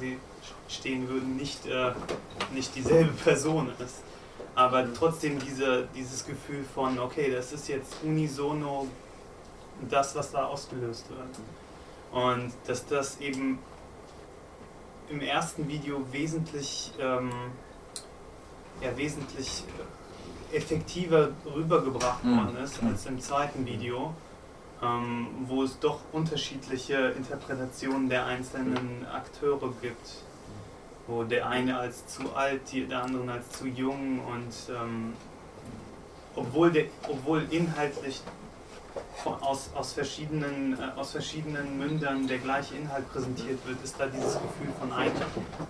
stehen 0.68 1.08
würden, 1.08 1.36
nicht, 1.36 1.66
äh, 1.66 1.92
nicht 2.54 2.74
dieselbe 2.74 3.12
Person 3.12 3.70
ist. 3.84 3.96
Aber 4.54 4.92
trotzdem 4.94 5.38
diese, 5.38 5.88
dieses 5.94 6.24
Gefühl 6.24 6.64
von, 6.74 6.98
okay, 6.98 7.30
das 7.30 7.52
ist 7.52 7.68
jetzt 7.68 7.96
unisono 8.02 8.86
das, 9.90 10.14
was 10.14 10.30
da 10.30 10.44
ausgelöst 10.46 11.06
wird. 11.10 11.38
Und 12.12 12.52
dass 12.66 12.86
das 12.86 13.18
eben 13.20 13.58
im 15.08 15.20
ersten 15.20 15.66
Video 15.68 16.04
wesentlich 16.12 16.92
ähm, 17.00 17.30
ja 18.80 18.96
wesentlich 18.96 19.64
effektiver 20.52 21.30
rübergebracht 21.46 22.22
Mhm. 22.24 22.36
worden 22.36 22.56
ist 22.58 22.82
als 22.82 23.06
im 23.06 23.20
zweiten 23.20 23.64
Video, 23.64 24.14
ähm, 24.82 25.28
wo 25.46 25.62
es 25.62 25.78
doch 25.78 26.00
unterschiedliche 26.12 27.14
Interpretationen 27.16 28.08
der 28.08 28.26
einzelnen 28.26 29.06
Akteure 29.06 29.72
gibt. 29.80 30.24
Wo 31.06 31.24
der 31.24 31.48
eine 31.48 31.78
als 31.78 32.06
zu 32.06 32.34
alt, 32.34 32.60
der 32.72 33.02
andere 33.02 33.32
als 33.32 33.50
zu 33.50 33.66
jung 33.66 34.20
und 34.20 34.74
ähm, 34.74 35.12
obwohl, 36.34 36.72
der, 36.72 36.84
obwohl 37.08 37.46
inhaltlich 37.50 38.22
von, 39.22 39.34
aus, 39.42 39.70
aus, 39.74 39.92
verschiedenen, 39.92 40.78
äh, 40.78 40.98
aus 40.98 41.12
verschiedenen 41.12 41.78
Mündern 41.78 42.26
der 42.26 42.38
gleiche 42.38 42.74
Inhalt 42.74 43.10
präsentiert 43.12 43.58
wird, 43.66 43.82
ist 43.82 43.98
da 43.98 44.06
dieses 44.06 44.34
Gefühl 44.34 44.72
von 44.78 44.92
Ein 44.92 45.12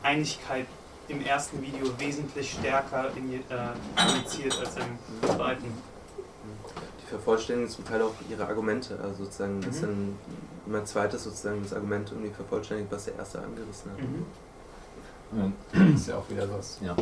Einigkeit 0.03 0.67
im 1.09 1.25
ersten 1.25 1.61
Video 1.61 1.87
wesentlich 1.99 2.53
stärker 2.53 3.11
in, 3.17 3.35
äh, 3.35 3.43
als 3.97 4.37
im 4.39 5.29
zweiten. 5.29 5.92
Vervollständigen 7.13 7.71
zum 7.71 7.85
Teil 7.85 8.03
auch 8.03 8.15
ihre 8.31 8.47
Argumente, 8.47 8.99
also 9.03 9.25
sozusagen, 9.25 9.59
Mhm. 9.59 9.63
dass 9.63 9.81
dann 9.83 10.17
immer 10.67 10.85
zweites 10.85 11.25
sozusagen 11.25 11.63
das 11.63 11.73
Argument 11.75 12.11
irgendwie 12.11 12.31
vervollständigt, 12.31 12.91
was 12.91 13.05
der 13.05 13.17
erste 13.17 13.39
angerissen 13.43 13.91
hat. 13.93 13.99
Mhm. 14.01 15.53
Das 15.73 16.01
ist 16.03 16.09
ja 16.09 16.17
auch 16.17 16.29
wieder 16.31 16.49
was. 16.51 16.79
Ja. 16.83 16.95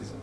Diese 0.00 0.14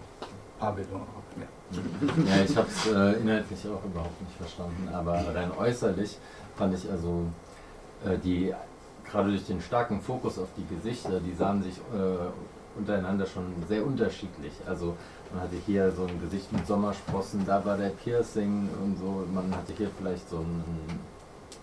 Pavillon. 0.60 1.02
Ja. 1.38 2.36
Ja, 2.36 2.44
ich 2.44 2.56
habe 2.56 2.68
es 2.70 2.88
äh, 2.88 3.22
inhaltlich 3.22 3.60
auch 3.68 3.84
überhaupt 3.84 4.22
nicht 4.22 4.38
verstanden, 4.38 4.88
aber 4.94 5.14
rein 5.34 5.52
äußerlich 5.58 6.18
fand 6.56 6.76
ich 6.76 6.90
also 6.90 7.26
äh, 8.06 8.18
die, 8.18 8.54
gerade 9.10 9.30
durch 9.30 9.46
den 9.46 9.60
starken 9.62 10.00
Fokus 10.02 10.38
auf 10.40 10.48
die 10.56 10.66
Gesichter, 10.76 11.20
die 11.20 11.34
sahen 11.34 11.62
sich 11.64 11.78
äh, 11.94 12.80
untereinander 12.80 13.26
schon 13.26 13.46
sehr 13.68 13.86
unterschiedlich. 13.86 14.54
Also 14.68 14.96
man 15.36 15.44
hatte 15.44 15.58
hier 15.66 15.92
so 15.92 16.04
ein 16.04 16.22
Gesicht 16.22 16.52
mit 16.54 16.66
Sommersprossen, 16.66 17.46
da 17.46 17.64
war 17.66 17.78
der 17.78 17.90
Piercing 17.90 18.70
und 18.82 18.98
so, 18.98 19.26
man 19.34 19.54
hatte 19.54 19.74
hier 19.78 19.90
vielleicht 19.98 20.30
so 20.30 20.38
einen 20.38 20.86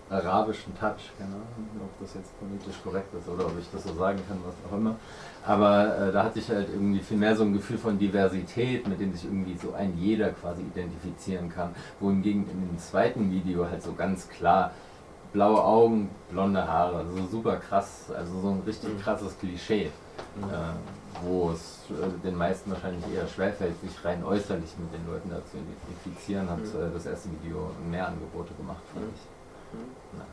arabischen 0.09 0.77
Touch, 0.77 1.09
keine 1.17 1.31
Ahnung, 1.31 1.81
ob 1.81 1.99
das 1.99 2.13
jetzt 2.13 2.39
politisch 2.39 2.75
korrekt 2.83 3.11
ist 3.15 3.27
oder 3.27 3.47
ob 3.47 3.57
ich 3.59 3.65
das 3.71 3.83
so 3.83 3.95
sagen 3.95 4.19
kann, 4.27 4.37
was 4.45 4.53
auch 4.69 4.77
immer. 4.77 4.95
Aber 5.43 5.97
äh, 5.97 6.11
da 6.11 6.23
hatte 6.23 6.37
ich 6.37 6.49
halt 6.49 6.69
irgendwie 6.71 6.99
viel 6.99 7.17
mehr 7.17 7.35
so 7.35 7.43
ein 7.43 7.53
Gefühl 7.53 7.79
von 7.79 7.97
Diversität, 7.97 8.87
mit 8.87 8.99
dem 8.99 9.11
sich 9.11 9.25
irgendwie 9.25 9.57
so 9.57 9.73
ein 9.73 9.97
jeder 9.97 10.29
quasi 10.29 10.61
identifizieren 10.61 11.49
kann. 11.49 11.73
Wohingegen 11.99 12.47
in 12.47 12.67
dem 12.67 12.77
zweiten 12.77 13.31
Video 13.31 13.67
halt 13.67 13.81
so 13.81 13.93
ganz 13.93 14.29
klar 14.29 14.71
blaue 15.31 15.63
Augen, 15.63 16.11
blonde 16.29 16.67
Haare, 16.67 16.97
also 16.97 17.25
super 17.25 17.55
krass, 17.55 18.11
also 18.15 18.39
so 18.39 18.49
ein 18.49 18.61
richtig 18.67 19.01
krasses 19.01 19.35
Klischee, 19.39 19.89
Mhm. 20.35 20.43
äh, 20.43 21.23
wo 21.23 21.51
es 21.51 21.79
äh, 21.91 22.09
den 22.23 22.35
meisten 22.35 22.71
wahrscheinlich 22.71 23.05
eher 23.13 23.27
schwerfällt, 23.27 23.79
sich 23.81 24.03
rein 24.03 24.23
äußerlich 24.23 24.71
mit 24.77 24.93
den 24.93 25.05
Leuten 25.07 25.29
da 25.29 25.37
zu 25.45 25.57
identifizieren, 25.57 26.49
hat 26.49 26.59
Mhm. 26.59 26.81
äh, 26.81 26.93
das 26.93 27.05
erste 27.05 27.29
Video 27.31 27.69
mehr 27.89 28.07
Angebote 28.07 28.53
gemacht, 28.55 28.81
fand 28.93 29.05
ich. 29.13 29.21
Ja. 30.17 30.25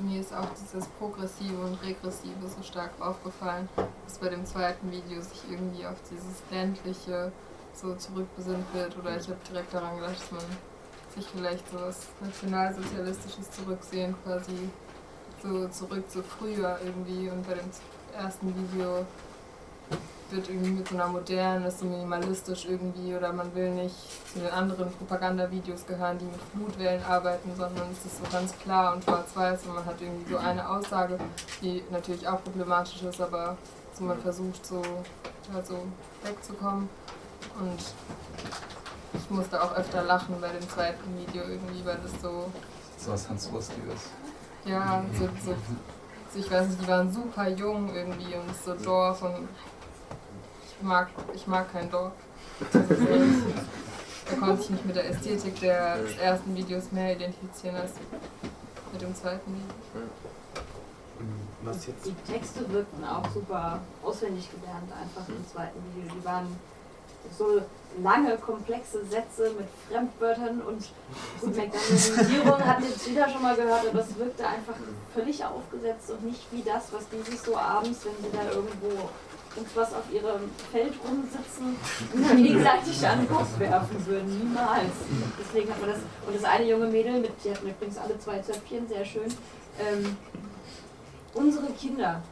Mir 0.00 0.20
ist 0.20 0.34
auch 0.34 0.48
dieses 0.60 0.86
Progressive 0.98 1.56
und 1.64 1.82
Regressive 1.82 2.34
so 2.54 2.62
stark 2.62 2.90
aufgefallen, 3.00 3.68
dass 4.04 4.18
bei 4.18 4.28
dem 4.28 4.44
zweiten 4.44 4.90
Video 4.90 5.22
sich 5.22 5.42
irgendwie 5.50 5.86
auf 5.86 5.96
dieses 6.10 6.42
Ländliche 6.50 7.32
so 7.72 7.94
zurückbesinnt 7.94 8.66
wird. 8.74 8.98
Oder 8.98 9.16
ich 9.16 9.26
habe 9.28 9.38
direkt 9.48 9.72
daran 9.72 9.96
gedacht, 9.96 10.16
dass 10.20 10.32
man 10.32 10.42
sich 11.14 11.26
vielleicht 11.28 11.66
so 11.70 11.78
was 11.80 12.08
Nationalsozialistisches 12.20 13.50
zurücksehen, 13.52 14.14
quasi 14.24 14.68
so 15.42 15.68
zurück 15.68 16.10
zu 16.10 16.22
früher 16.22 16.78
irgendwie. 16.84 17.28
Und 17.28 17.46
bei 17.46 17.54
dem 17.54 17.70
ersten 18.16 18.48
Video 18.48 19.04
wird 20.30 20.48
irgendwie 20.48 20.70
mit 20.70 20.88
so 20.88 20.94
einer 20.94 21.08
modernen, 21.08 21.64
ist 21.64 21.80
so 21.80 21.86
minimalistisch 21.86 22.64
irgendwie 22.66 23.14
oder 23.14 23.32
man 23.32 23.52
will 23.54 23.70
nicht 23.70 23.96
zu 24.32 24.38
den 24.38 24.50
anderen 24.50 24.90
Propagandavideos 24.92 25.86
gehören, 25.86 26.18
die 26.18 26.24
mit 26.24 26.40
Flutwellen 26.52 27.02
arbeiten, 27.04 27.50
sondern 27.56 27.88
es 27.92 28.04
ist 28.06 28.18
so 28.18 28.24
ganz 28.30 28.56
klar 28.58 28.94
und 28.94 29.04
schwarz-weiß 29.04 29.64
und 29.66 29.74
man 29.74 29.84
hat 29.84 30.00
irgendwie 30.00 30.30
so 30.30 30.38
eine 30.38 30.68
Aussage, 30.68 31.18
die 31.62 31.82
natürlich 31.90 32.26
auch 32.28 32.42
problematisch 32.44 33.02
ist, 33.02 33.20
aber 33.20 33.56
so 33.92 34.04
man 34.04 34.20
versucht 34.20 34.64
so, 34.64 34.80
ja, 35.52 35.62
so 35.64 35.78
wegzukommen 36.22 36.88
und 37.58 37.80
ich 39.14 39.30
musste 39.30 39.60
auch 39.62 39.74
öfter 39.74 40.04
lachen 40.04 40.36
bei 40.40 40.48
dem 40.48 40.68
zweiten 40.68 41.18
Video 41.18 41.42
irgendwie, 41.42 41.84
weil 41.84 41.98
das 42.02 42.22
so, 42.22 42.46
So 42.98 43.12
was 43.12 43.28
Hans 43.28 43.50
Lustiges. 43.50 44.10
Ja, 44.64 45.04
so, 45.18 45.28
so, 45.44 45.54
so 46.32 46.38
ich 46.38 46.50
weiß 46.50 46.68
nicht, 46.68 46.82
die 46.82 46.88
waren 46.88 47.12
super 47.12 47.48
jung 47.48 47.94
irgendwie 47.94 48.34
und 48.34 48.54
so 48.64 48.74
Dorf 48.74 49.22
und 49.22 49.48
ich 50.64 50.82
mag, 50.82 51.08
ich 51.34 51.46
mag 51.46 51.70
kein 51.72 51.90
Dorf. 51.90 52.12
Also 52.72 52.94
da 54.30 54.36
konnte 54.46 54.62
ich 54.62 54.70
mich 54.70 54.84
mit 54.84 54.96
der 54.96 55.08
Ästhetik 55.10 55.58
der, 55.60 55.98
des 55.98 56.16
ersten 56.18 56.54
Videos 56.54 56.92
mehr 56.92 57.16
identifizieren 57.16 57.76
als 57.76 57.92
mit 58.92 59.02
dem 59.02 59.14
zweiten 59.14 59.52
Video. 59.52 60.02
Was 61.62 61.86
jetzt? 61.86 62.06
Die 62.06 62.14
Texte 62.32 62.70
wirkten 62.72 63.04
auch 63.04 63.28
super 63.32 63.80
auswendig 64.02 64.48
gelernt 64.50 64.90
einfach 64.92 65.28
im 65.28 65.46
zweiten 65.46 65.78
Video. 65.94 66.14
Die 66.14 66.24
waren 66.24 66.46
so 67.36 67.60
lange, 68.02 68.36
komplexe 68.38 69.04
Sätze 69.04 69.50
mit 69.58 69.66
Fremdwörtern 69.88 70.62
und 70.62 70.88
gut, 71.40 71.56
McDonaldisierung 71.56 72.64
hat 72.64 72.82
jetzt 72.82 73.10
wieder 73.10 73.28
schon 73.28 73.42
mal 73.42 73.56
gehört, 73.56 73.88
aber 73.88 74.00
es 74.00 74.16
wirkte 74.16 74.46
einfach 74.46 74.74
völlig 75.12 75.44
aufgesetzt 75.44 76.10
und 76.10 76.24
nicht 76.24 76.46
wie 76.52 76.62
das, 76.62 76.92
was 76.92 77.08
die 77.08 77.30
sich 77.30 77.40
so 77.40 77.56
abends, 77.56 78.04
wenn 78.04 78.14
sie 78.24 78.36
da 78.36 78.44
irgendwo 78.50 79.08
irgendwas 79.56 79.92
auf 79.94 80.04
ihrem 80.12 80.50
Feld 80.70 80.94
rumsitzen, 81.04 81.76
sich 82.86 83.00
da 83.00 83.10
an 83.10 83.18
den 83.18 83.28
Kopf 83.28 83.58
werfen 83.58 84.06
würden. 84.06 84.38
Niemals. 84.38 84.92
Deswegen 85.40 85.70
hat 85.70 85.80
man 85.80 85.90
das. 85.90 85.98
Und 86.26 86.36
das 86.36 86.44
eine 86.44 86.66
junge 86.66 86.86
Mädel, 86.86 87.20
mit, 87.20 87.32
die 87.44 87.50
hatten 87.50 87.68
übrigens 87.68 87.98
alle 87.98 88.18
zwei 88.18 88.38
Zöpfchen, 88.38 88.88
sehr 88.88 89.04
schön. 89.04 89.26
Ähm, 89.80 90.16
unsere 91.34 91.66
Kinder. 91.72 92.22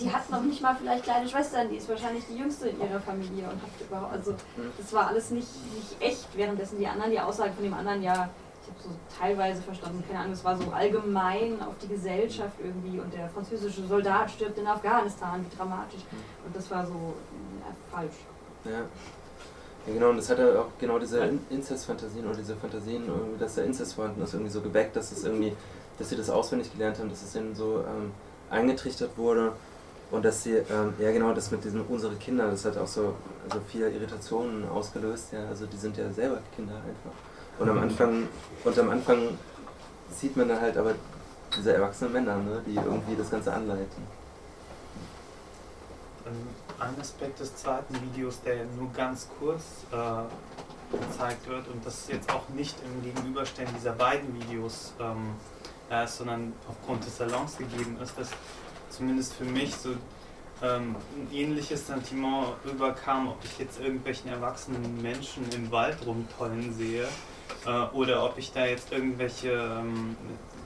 Die 0.00 0.12
hat 0.12 0.30
noch 0.30 0.42
nicht 0.42 0.60
mal 0.62 0.76
vielleicht 0.76 1.04
kleine 1.04 1.28
Schwestern, 1.28 1.68
die 1.68 1.76
ist 1.76 1.88
wahrscheinlich 1.88 2.24
die 2.30 2.36
jüngste 2.36 2.68
in 2.68 2.80
ihrer 2.80 3.00
Familie 3.00 3.44
und 3.44 3.62
hat 3.62 3.70
überhaupt, 3.80 4.12
also 4.12 4.34
das 4.76 4.92
war 4.92 5.08
alles 5.08 5.30
nicht, 5.30 5.48
nicht 5.74 5.96
echt, 6.00 6.28
währenddessen 6.34 6.78
die 6.78 6.86
anderen, 6.86 7.10
die 7.10 7.20
Aussage 7.20 7.52
von 7.52 7.64
dem 7.64 7.74
anderen 7.74 8.02
ja, 8.02 8.28
ich 8.62 8.68
habe 8.68 8.82
so 8.82 9.18
teilweise 9.18 9.62
verstanden, 9.62 10.04
keine 10.06 10.20
Ahnung, 10.20 10.32
es 10.32 10.44
war 10.44 10.56
so 10.56 10.70
allgemein 10.70 11.60
auf 11.62 11.74
die 11.82 11.88
Gesellschaft 11.88 12.56
irgendwie 12.62 13.00
und 13.00 13.12
der 13.14 13.28
französische 13.30 13.86
Soldat 13.86 14.30
stirbt 14.30 14.58
in 14.58 14.66
Afghanistan, 14.66 15.44
wie 15.44 15.56
dramatisch. 15.56 16.02
Und 16.44 16.54
das 16.54 16.70
war 16.70 16.86
so 16.86 17.14
ja, 17.60 17.74
falsch. 17.90 18.16
Ja. 18.66 18.82
Ja, 19.86 19.94
genau, 19.94 20.10
und 20.10 20.18
das 20.18 20.28
hat 20.28 20.38
ja 20.38 20.60
auch 20.60 20.66
genau 20.78 20.98
diese 20.98 21.18
In- 21.20 21.40
oder 21.48 22.36
diese 22.36 22.56
Fantasien, 22.56 23.06
irgendwie, 23.06 23.38
dass 23.38 23.54
der 23.54 23.64
Inzest 23.64 23.94
vorhanden 23.94 24.22
ist, 24.22 24.34
irgendwie 24.34 24.50
so 24.50 24.60
geweckt, 24.60 24.94
dass 24.96 25.12
es 25.12 25.24
irgendwie, 25.24 25.54
dass 25.98 26.10
sie 26.10 26.16
das 26.16 26.28
auswendig 26.28 26.70
gelernt 26.72 26.98
haben, 26.98 27.08
dass 27.08 27.22
es 27.22 27.34
ihnen 27.34 27.54
so 27.54 27.78
ähm, 27.78 28.12
eingetrichtert 28.50 29.16
wurde 29.16 29.52
und 30.10 30.24
dass 30.24 30.42
sie, 30.42 30.54
ähm, 30.54 30.94
ja 30.98 31.12
genau, 31.12 31.32
das 31.34 31.50
mit 31.50 31.64
diesem 31.64 31.84
unsere 31.86 32.14
Kinder, 32.16 32.50
das 32.50 32.64
hat 32.64 32.78
auch 32.78 32.86
so 32.86 33.14
also 33.48 33.60
viel 33.68 33.82
Irritationen 33.82 34.68
ausgelöst, 34.68 35.32
ja, 35.32 35.46
also 35.48 35.66
die 35.66 35.76
sind 35.76 35.96
ja 35.96 36.10
selber 36.10 36.38
Kinder 36.56 36.74
einfach. 36.76 37.12
Und 37.58 37.68
am 37.68 37.78
Anfang, 37.78 38.28
und 38.64 38.78
am 38.78 38.90
Anfang 38.90 39.36
sieht 40.10 40.36
man 40.36 40.48
dann 40.48 40.60
halt 40.60 40.76
aber 40.76 40.94
diese 41.56 41.74
erwachsenen 41.74 42.12
Männer, 42.12 42.36
ne, 42.36 42.62
die 42.66 42.76
irgendwie 42.76 43.16
das 43.16 43.30
Ganze 43.30 43.52
anleiten. 43.52 44.02
Ähm, 46.26 46.48
Ein 46.78 47.00
Aspekt 47.00 47.40
des 47.40 47.54
zweiten 47.56 47.94
Videos, 47.94 48.40
der 48.42 48.64
nur 48.78 48.92
ganz 48.92 49.28
kurz 49.38 49.62
äh, 49.92 50.96
gezeigt 50.96 51.46
wird 51.48 51.68
und 51.68 51.84
das 51.84 52.08
jetzt 52.08 52.32
auch 52.32 52.48
nicht 52.50 52.76
im 52.84 53.02
Gegenüberstellen 53.02 53.70
dieser 53.76 53.92
beiden 53.92 54.32
Videos 54.34 54.94
ähm, 55.00 55.34
äh, 55.90 56.04
ist, 56.04 56.18
sondern 56.18 56.52
aufgrund 56.68 57.04
des 57.04 57.16
Salons 57.16 57.56
gegeben 57.56 57.98
ist, 58.02 58.18
dass 58.18 58.30
zumindest 58.90 59.34
für 59.34 59.44
mich 59.44 59.74
so 59.74 59.90
ähm, 60.62 60.96
ein 61.16 61.28
ähnliches 61.32 61.86
Sentiment 61.86 62.48
rüberkam, 62.64 63.28
ob 63.28 63.38
ich 63.44 63.58
jetzt 63.58 63.80
irgendwelchen 63.80 64.30
erwachsenen 64.30 65.00
Menschen 65.00 65.44
im 65.52 65.70
Wald 65.70 65.98
rumtollen 66.04 66.74
sehe 66.74 67.06
äh, 67.66 67.70
oder 67.94 68.24
ob 68.24 68.38
ich 68.38 68.52
da 68.52 68.66
jetzt 68.66 68.92
irgendwelche 68.92 69.50
ähm, 69.50 70.16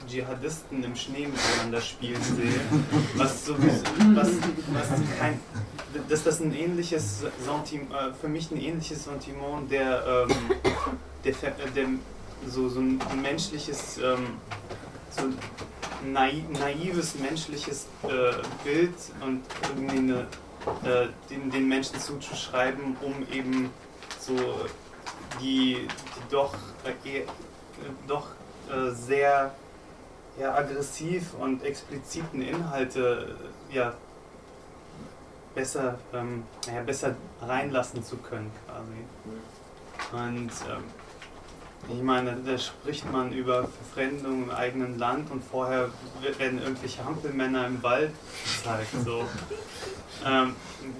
Dschihadisten 0.08 0.82
im 0.82 0.96
Schnee 0.96 1.26
miteinander 1.26 1.80
spielen 1.80 2.22
sehe, 2.22 2.60
was 3.16 3.46
sowieso, 3.46 3.84
was, 4.14 4.30
was 4.72 4.88
kein, 5.18 5.38
dass 6.08 6.24
das 6.24 6.40
ein 6.40 6.54
ähnliches 6.54 7.24
Sentiment, 7.44 7.92
äh, 7.92 8.12
für 8.20 8.28
mich 8.28 8.50
ein 8.50 8.60
ähnliches 8.60 9.04
Sentiment 9.04 9.70
der, 9.70 10.26
ähm, 10.28 10.36
der, 11.24 11.32
äh, 11.32 11.70
der 11.74 11.86
so, 12.46 12.68
so 12.68 12.80
ein 12.80 13.00
menschliches, 13.20 13.98
ähm, 13.98 14.38
so 15.16 15.28
nai 16.04 16.42
naives 16.50 17.14
menschliches 17.16 17.86
äh, 18.02 18.32
Bild 18.64 18.94
und 19.20 19.42
irgendwie 19.68 19.98
eine, 19.98 20.20
äh, 20.84 21.08
den, 21.30 21.50
den 21.50 21.68
Menschen 21.68 21.98
zuzuschreiben, 22.00 22.96
um 23.00 23.14
eben 23.32 23.70
so 24.18 24.34
die, 25.40 25.86
die 25.86 26.30
doch, 26.30 26.54
äh, 26.84 27.08
eher- 27.08 27.22
äh, 27.22 27.26
doch 28.06 28.26
äh, 28.70 28.90
sehr 28.90 29.54
ja, 30.38 30.54
aggressiv 30.54 31.34
und 31.38 31.62
expliziten 31.62 32.40
Inhalte 32.42 33.36
äh, 33.70 33.74
ja, 33.76 33.94
besser, 35.54 35.98
ähm, 36.14 36.44
naja, 36.66 36.82
besser 36.82 37.14
reinlassen 37.42 38.02
zu 38.02 38.16
können 38.16 38.50
quasi. 38.66 40.24
Und 40.24 40.50
ähm, 40.70 40.84
ich 41.88 42.02
meine, 42.02 42.36
da 42.44 42.56
spricht 42.58 43.10
man 43.10 43.32
über 43.32 43.66
Verfremdung 43.66 44.44
im 44.44 44.50
eigenen 44.50 44.98
Land 44.98 45.30
und 45.30 45.42
vorher 45.42 45.88
werden 46.38 46.62
irgendwelche 46.62 47.04
Hampelmänner 47.04 47.66
im 47.66 47.82
Wald 47.82 48.12
gezeigt. 48.44 48.92
So. 49.04 49.24
Ähm, 50.24 50.54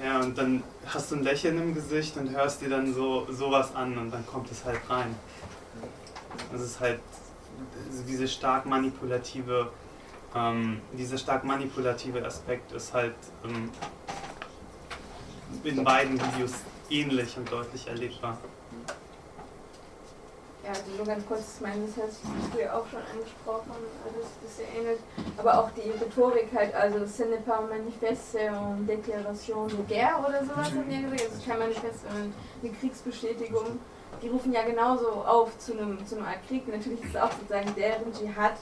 ja, 0.04 0.20
und 0.20 0.36
dann 0.36 0.62
hast 0.86 1.10
du 1.10 1.16
ein 1.16 1.22
Lächeln 1.22 1.58
im 1.58 1.74
Gesicht 1.74 2.16
und 2.16 2.30
hörst 2.30 2.60
dir 2.60 2.68
dann 2.68 2.92
so 2.92 3.26
sowas 3.30 3.74
an 3.74 3.96
und 3.96 4.10
dann 4.10 4.26
kommt 4.26 4.50
es 4.50 4.64
halt 4.64 4.80
rein. 4.88 5.14
Das 6.50 6.60
ist 6.60 6.80
halt 6.80 7.00
diese 8.08 8.26
stark 8.26 8.66
manipulative, 8.66 9.70
ähm, 10.34 10.80
dieser 10.92 11.18
stark 11.18 11.44
manipulative 11.44 12.24
Aspekt 12.24 12.72
ist 12.72 12.92
halt 12.92 13.14
ähm, 13.44 13.70
in 15.62 15.84
beiden 15.84 16.20
Videos 16.20 16.52
ähnlich 16.90 17.36
und 17.36 17.50
deutlich 17.50 17.86
erlebbar. 17.86 18.38
Also 20.72 20.96
nur 20.96 21.06
ganz 21.06 21.26
kurz, 21.26 21.56
ich 21.56 21.60
meine, 21.60 21.84
das 21.84 22.02
hast 22.02 22.54
du 22.54 22.60
ja 22.62 22.72
auch 22.72 22.86
schon 22.88 23.00
angesprochen, 23.12 23.76
also 24.06 24.24
das 24.42 24.56
sehr 24.56 24.68
ähnlich. 24.74 25.00
Aber 25.36 25.58
auch 25.58 25.70
die 25.72 25.90
Rhetorik 25.90 26.48
halt, 26.54 26.74
also 26.74 26.96
un 26.96 27.68
manifeste, 27.68 28.38
une 28.48 28.86
déclaration 28.86 29.68
de 29.68 29.84
guerre 29.86 30.18
oder 30.26 30.42
sowas 30.42 30.70
haben 30.70 30.90
ja 30.90 31.00
gesagt. 31.02 31.28
Also 31.30 31.46
kein 31.46 31.58
Manifest, 31.58 32.00
sondern 32.08 32.32
eine 32.62 32.72
Kriegsbestätigung. 32.72 33.80
Die 34.22 34.28
rufen 34.28 34.52
ja 34.52 34.62
genauso 34.62 35.08
auf 35.10 35.58
zu 35.58 35.72
einem, 35.72 36.06
zu 36.06 36.16
einem 36.16 36.24
Art 36.24 36.46
Krieg. 36.48 36.66
Natürlich 36.66 37.02
ist 37.02 37.14
es 37.14 37.20
auch 37.20 37.32
sozusagen 37.32 37.74
deren 37.74 38.10
Dschihad, 38.12 38.56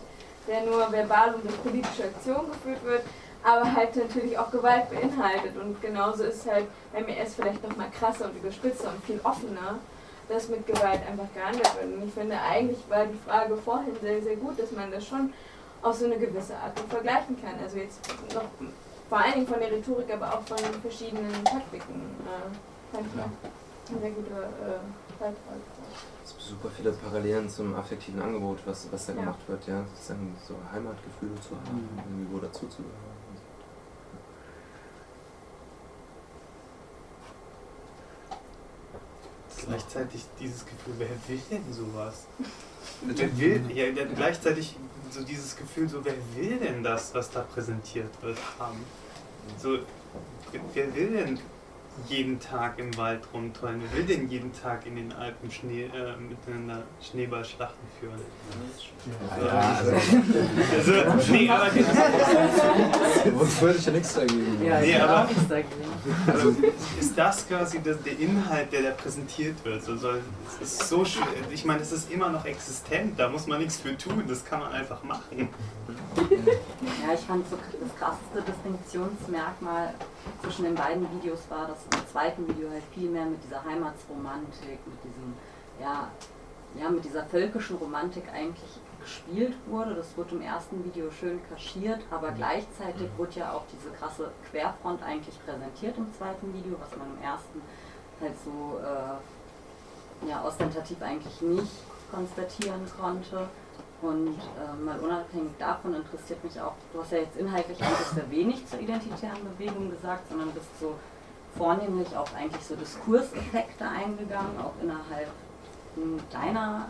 der 0.48 0.62
nur 0.62 0.90
verbal 0.90 1.34
und 1.34 1.44
durch 1.44 1.62
politische 1.62 2.04
Aktion 2.04 2.50
geführt 2.50 2.82
wird, 2.82 3.02
aber 3.44 3.72
halt 3.72 3.94
natürlich 3.94 4.36
auch 4.36 4.50
Gewalt 4.50 4.90
beinhaltet. 4.90 5.56
Und 5.56 5.80
genauso 5.80 6.24
ist 6.24 6.50
halt 6.50 6.66
beim 6.92 7.06
IS 7.06 7.36
vielleicht 7.36 7.62
noch 7.62 7.76
mal 7.76 7.90
krasser 7.90 8.24
und 8.24 8.36
überspitzer 8.36 8.88
und 8.88 9.04
viel 9.04 9.20
offener 9.22 9.78
dass 10.31 10.49
mit 10.49 10.66
Gewalt 10.66 11.01
einfach 11.11 11.26
gehandelt 11.35 11.68
wird. 11.74 11.93
Und 11.97 12.07
ich 12.09 12.14
finde, 12.14 12.41
eigentlich 12.41 12.78
war 12.89 13.05
die 13.07 13.18
Frage 13.28 13.57
vorhin 13.57 13.95
sehr, 14.01 14.22
sehr 14.22 14.37
gut, 14.37 14.59
dass 14.59 14.70
man 14.72 14.91
das 14.91 15.05
schon 15.07 15.33
auf 15.83 15.97
so 15.97 16.05
eine 16.07 16.18
gewisse 16.18 16.55
Art 16.57 16.78
und 16.81 16.89
vergleichen 16.89 17.37
kann. 17.43 17.55
Also 17.62 17.78
jetzt 17.78 18.01
noch 18.35 18.45
vor 19.09 19.18
allen 19.18 19.33
Dingen 19.35 19.47
von 19.49 19.59
der 19.59 19.72
Rhetorik, 19.72 20.12
aber 20.14 20.33
auch 20.35 20.43
von 20.43 20.57
den 20.57 20.81
verschiedenen 20.81 21.33
Taktiken. 21.45 22.14
Äh, 22.24 22.95
fand 22.95 23.07
ich 23.09 23.14
noch 23.16 23.24
ein 23.24 24.01
sehr 24.01 24.11
guter 24.12 24.43
äh, 24.45 24.78
Beitrag. 25.18 25.35
Es 26.24 26.31
gibt 26.31 26.43
super 26.43 26.68
viele 26.76 26.93
Parallelen 26.93 27.49
zum 27.51 27.74
affektiven 27.74 28.22
Angebot, 28.22 28.59
was, 28.66 28.87
was 28.93 29.07
da 29.07 29.12
Ja. 29.14 29.20
gemacht 29.20 29.41
wird, 29.49 29.66
ja. 29.66 29.83
Sozusagen 29.95 30.37
so 30.47 30.55
Heimatgefühle 30.72 31.35
zu 31.41 31.57
haben, 31.57 31.89
irgendwie 32.07 32.33
wo 32.33 32.39
dazuzugehören. 32.39 33.19
Gleichzeitig 39.70 40.24
dieses 40.38 40.64
Gefühl, 40.64 40.94
wer 40.98 41.08
will 41.28 41.40
denn 41.50 41.72
sowas? 41.72 42.26
Wer 43.02 43.38
will, 43.38 43.70
ja, 43.74 44.04
gleichzeitig 44.04 44.76
so 45.10 45.22
dieses 45.22 45.56
Gefühl, 45.56 45.88
so 45.88 46.04
wer 46.04 46.14
will 46.36 46.58
denn 46.58 46.82
das, 46.82 47.14
was 47.14 47.30
da 47.30 47.40
präsentiert 47.40 48.10
wird, 48.22 48.38
haben? 48.58 48.84
So, 49.58 49.78
wer 50.74 50.94
will 50.94 51.10
denn 51.10 51.38
jeden 52.09 52.41
Tag 52.41 52.78
im 52.78 52.97
Wald 52.97 53.20
rumtollen? 53.32 53.80
Wer 53.82 53.99
will 53.99 54.07
denn 54.07 54.28
jeden 54.28 54.53
Tag 54.53 54.86
in 54.86 54.97
den 54.97 55.12
Alpen 55.12 55.51
Schnee, 55.51 55.84
äh, 55.84 56.16
miteinander 56.16 56.82
Schneeballschlachten 57.01 57.78
führen? 57.99 58.20
So, 59.36 59.45
Ja, 59.47 59.78
also- 59.78 59.91
also, 59.93 61.32
nee, 61.32 61.49
aber 61.51 61.70
Sonst 63.36 63.62
würde 63.62 63.78
ich 63.78 63.86
ja 63.86 63.93
nichts 63.93 64.14
dagegen. 64.14 64.64
Ja, 64.64 64.80
nee, 64.80 64.91
ich 64.91 65.03
aber 65.03 65.24
auch 65.24 65.28
nichts 65.28 65.45
also, 66.26 66.57
ist 66.99 67.18
das 67.18 67.47
quasi 67.49 67.80
das, 67.82 68.03
der 68.03 68.18
Inhalt, 68.18 68.72
der 68.72 68.82
da 68.82 68.91
präsentiert 68.91 69.62
wird? 69.64 69.82
So, 69.84 69.97
soll, 69.97 70.22
es 70.62 70.72
ist 70.80 70.88
so 70.88 71.05
schön. 71.05 71.22
Ich 71.51 71.64
meine, 71.64 71.80
es 71.82 71.93
ist 71.93 72.11
immer 72.11 72.28
noch 72.30 72.45
existent, 72.45 73.18
da 73.18 73.28
muss 73.28 73.47
man 73.47 73.59
nichts 73.59 73.76
für 73.78 73.97
tun, 73.97 74.24
das 74.26 74.45
kann 74.45 74.61
man 74.61 74.72
einfach 74.72 75.03
machen. 75.03 75.49
Ja, 76.16 77.14
ich 77.14 77.20
fand 77.20 77.49
so 77.49 77.57
das 77.57 77.97
krasseste 77.99 78.43
Distinktionsmerkmal 78.53 79.95
zwischen 80.43 80.64
den 80.64 80.74
beiden 80.74 81.07
Videos 81.16 81.41
war, 81.49 81.66
dass 81.66 81.80
im 81.93 82.07
zweiten 82.07 82.49
Video 82.49 82.70
halt 82.70 82.83
viel 82.95 83.11
mehr 83.11 83.26
mit 83.26 83.43
dieser 83.45 83.64
Heimatsromantik, 83.64 84.78
mit 84.87 85.05
diesem, 85.05 85.35
ja, 85.81 86.09
ja, 86.81 86.89
mit 86.89 87.05
dieser 87.05 87.24
völkischen 87.24 87.76
Romantik 87.76 88.24
eigentlich 88.33 88.81
gespielt 89.01 89.55
wurde. 89.66 89.95
Das 89.95 90.16
wurde 90.16 90.37
im 90.37 90.43
ersten 90.43 90.85
Video 90.85 91.11
schön 91.11 91.41
kaschiert, 91.49 92.01
aber 92.11 92.31
gleichzeitig 92.33 93.09
wurde 93.16 93.41
ja 93.41 93.53
auch 93.53 93.64
diese 93.72 93.91
krasse 93.91 94.31
Querfront 94.51 95.03
eigentlich 95.03 95.35
präsentiert 95.45 95.97
im 95.97 96.12
zweiten 96.14 96.53
Video, 96.55 96.76
was 96.81 96.97
man 96.97 97.09
im 97.16 97.22
ersten 97.22 97.62
halt 98.20 98.35
so 98.45 98.78
äh, 98.78 100.28
ja, 100.28 100.45
ostentativ 100.45 101.01
eigentlich 101.03 101.41
nicht 101.41 101.72
konstatieren 102.12 102.81
konnte. 103.01 103.49
Und 104.03 104.39
äh, 104.39 104.83
mal 104.83 104.99
unabhängig 104.99 105.53
davon 105.59 105.95
interessiert 105.95 106.43
mich 106.43 106.59
auch, 106.59 106.72
du 106.93 107.03
hast 107.03 107.12
ja 107.12 107.18
jetzt 107.18 107.37
inhaltlich 107.37 107.83
eigentlich 107.83 108.07
sehr 108.07 108.31
wenig 108.31 108.66
zur 108.66 108.81
identitären 108.81 109.41
Bewegung 109.57 109.91
gesagt, 109.91 110.26
sondern 110.31 110.51
bist 110.53 110.68
so 110.81 110.95
vornehmlich 111.57 112.16
auf 112.16 112.34
eigentlich 112.34 112.62
so 112.64 112.74
Diskurseffekte 112.76 113.86
eingegangen, 113.86 114.59
auch 114.61 114.72
innerhalb 114.82 115.28
deiner 116.32 116.88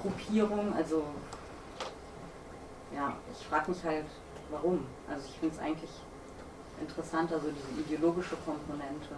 Gruppierung. 0.00 0.74
Also 0.74 1.04
ja, 2.94 3.14
ich 3.32 3.46
frage 3.46 3.70
mich 3.70 3.82
halt, 3.84 4.06
warum. 4.50 4.86
Also 5.08 5.26
ich 5.26 5.38
finde 5.38 5.54
es 5.54 5.60
eigentlich 5.60 5.90
interessanter, 6.80 7.38
so 7.38 7.48
diese 7.50 7.80
ideologische 7.80 8.36
Komponente 8.44 9.14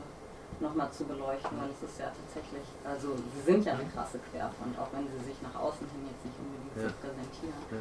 nochmal 0.61 0.91
zu 0.93 1.05
beleuchten, 1.05 1.59
weil 1.59 1.71
es 1.71 1.83
ist 1.91 1.99
ja 1.99 2.07
tatsächlich, 2.07 2.63
also 2.85 3.17
sie 3.35 3.41
sind 3.41 3.65
ja 3.65 3.73
eine 3.73 3.85
krasse 3.87 4.19
Querfront, 4.31 4.79
auch 4.79 4.89
wenn 4.93 5.07
sie 5.09 5.25
sich 5.25 5.41
nach 5.43 5.59
außen 5.61 5.87
hin 5.89 6.07
jetzt 6.11 6.25
nicht 6.25 6.37
unbedingt 6.39 6.77
Ja. 6.77 6.89
so 6.89 6.95
präsentieren. 7.01 7.63
Ja. 7.71 7.79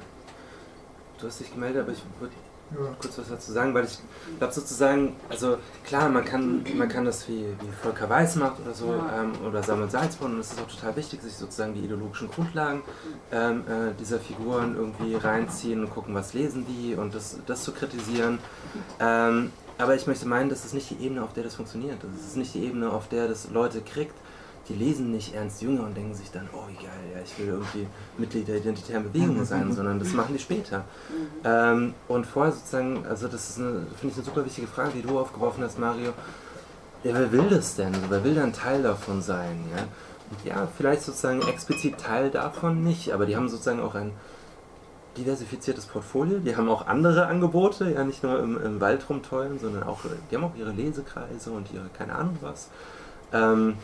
Du 1.20 1.28
hast 1.28 1.40
dich 1.40 1.52
gemeldet, 1.54 1.84
aber 1.84 1.92
ich 1.92 2.04
würde 2.20 2.34
kurz 3.00 3.18
was 3.18 3.30
dazu 3.30 3.52
sagen, 3.52 3.74
weil 3.74 3.86
ich 3.86 4.00
glaube 4.38 4.54
sozusagen, 4.54 5.16
also 5.30 5.58
klar, 5.86 6.10
man 6.10 6.24
kann, 6.26 6.64
man 6.76 6.88
kann 6.88 7.06
das 7.06 7.28
wie, 7.28 7.46
wie 7.60 7.72
Volker 7.82 8.10
Weiß 8.10 8.36
macht 8.38 8.60
oder 8.62 8.74
so, 8.74 8.88
Ja. 8.88 9.24
ähm, 9.24 9.34
oder 9.48 9.62
Samuel 9.64 9.90
Salzborn, 9.90 10.34
und 10.36 10.40
es 10.40 10.54
ist 10.54 10.62
auch 10.62 10.68
total 10.68 10.96
wichtig, 10.96 11.22
sich 11.22 11.34
sozusagen 11.36 11.74
die 11.74 11.82
ideologischen 11.82 12.30
Grundlagen 12.30 12.82
ähm, 13.32 13.62
äh, 13.68 13.94
dieser 14.00 14.20
Figuren 14.20 14.76
irgendwie 14.76 15.16
reinziehen 15.16 15.84
und 15.84 15.90
gucken, 15.92 16.16
was 16.16 16.34
lesen 16.34 16.66
die 16.66 16.96
und 16.96 17.14
das, 17.14 17.38
das 17.46 17.64
zu 17.64 17.72
kritisieren. 17.72 18.40
Ähm, 19.00 19.52
aber 19.78 19.96
ich 19.96 20.06
möchte 20.08 20.28
meinen, 20.28 20.50
das 20.50 20.64
ist 20.64 20.74
nicht 20.74 20.90
die 20.92 21.04
Ebene, 21.04 21.24
auf 21.24 21.34
der 21.34 21.44
das 21.44 21.56
funktioniert. 21.56 21.98
Das 22.04 22.28
ist 22.28 22.38
nicht 22.38 22.54
die 22.54 22.64
Ebene, 22.64 22.92
auf 22.92 23.08
der 23.08 23.28
das 23.28 23.50
Leute 23.50 23.82
kriegt. 23.82 24.14
Die 24.70 24.74
lesen 24.74 25.12
nicht 25.12 25.34
Ernst 25.34 25.62
Jünger 25.62 25.84
und 25.84 25.98
denken 25.98 26.14
sich 26.14 26.32
dann, 26.32 26.48
oh 26.54 26.66
geil, 26.82 27.12
ja, 27.14 27.22
ich 27.24 27.38
will 27.40 27.48
irgendwie 27.48 27.88
Mitglied 28.18 28.48
der 28.48 28.58
identitären 28.58 29.04
Bewegung 29.12 29.44
sein, 29.46 29.72
sondern 29.74 30.00
das 30.00 30.14
machen 30.14 30.34
die 30.34 30.40
später. 30.40 30.86
Ähm, 31.44 31.94
und 32.08 32.26
vorher 32.26 32.54
sozusagen, 32.54 33.06
also 33.06 33.28
das 33.28 33.50
ist 33.50 33.60
eine, 33.60 33.86
finde 34.00 34.08
ich 34.08 34.16
eine 34.16 34.26
super 34.26 34.46
wichtige 34.46 34.68
Frage, 34.68 34.92
die 34.96 35.02
du 35.02 35.20
aufgeworfen 35.20 35.64
hast, 35.64 35.80
Mario. 35.80 36.14
Ja, 37.04 37.16
wer 37.16 37.32
will 37.32 37.50
das 37.50 37.76
denn? 37.76 37.92
Wer 38.10 38.24
will 38.24 38.36
dann 38.36 38.54
Teil 38.54 38.84
davon 38.84 39.22
sein? 39.22 39.66
Ja? 39.76 39.84
Und 40.30 40.46
ja, 40.46 40.68
vielleicht 40.78 41.02
sozusagen 41.02 41.42
explizit 41.42 41.98
Teil 41.98 42.30
davon 42.30 42.84
nicht, 42.84 43.12
aber 43.12 43.26
die 43.26 43.36
haben 43.36 43.50
sozusagen 43.50 43.82
auch 43.82 43.96
ein 43.96 44.12
diversifiziertes 45.18 45.86
Portfolio, 45.88 46.40
die 46.40 46.56
haben 46.56 46.70
auch 46.70 46.88
andere 46.88 47.28
Angebote, 47.28 47.92
ja 47.92 48.04
nicht 48.04 48.24
nur 48.24 48.40
im, 48.40 48.62
im 48.62 48.80
Wald 48.80 49.10
rumtollen, 49.10 49.60
sondern 49.60 49.84
auch, 49.84 50.00
die 50.30 50.36
haben 50.36 50.44
auch 50.44 50.56
ihre 50.56 50.72
Lesekreise 50.72 51.52
und 51.52 51.72
ihre 51.74 51.90
keine 51.90 52.16
Ahnung 52.16 52.38
was. 52.42 52.70
Ähm, 53.34 53.76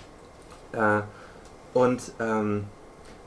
äh, 0.71 1.01
und, 1.73 2.01
ähm, 2.19 2.65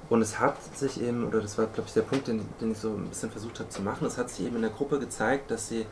und 0.09 0.23
es 0.23 0.39
hat 0.39 0.57
sich 0.77 1.01
eben, 1.01 1.27
oder 1.27 1.41
das 1.41 1.57
war 1.59 1.67
glaube 1.67 1.89
ich 1.89 1.95
der 1.95 2.03
Punkt, 2.03 2.29
den, 2.29 2.47
den 2.61 2.73
ich 2.73 2.79
so 2.79 2.91
ein 2.91 3.09
bisschen 3.09 3.31
versucht 3.31 3.61
habe 3.61 3.69
zu 3.69 3.83
machen, 3.83 4.07
es 4.07 4.19
hat 4.19 4.31
sich 4.31 4.47
eben 4.47 4.57
in 4.57 4.63
der 4.63 4.71
Gruppe 4.71 4.99
gezeigt, 4.99 5.51
dass 5.51 5.69
sie 5.69 5.87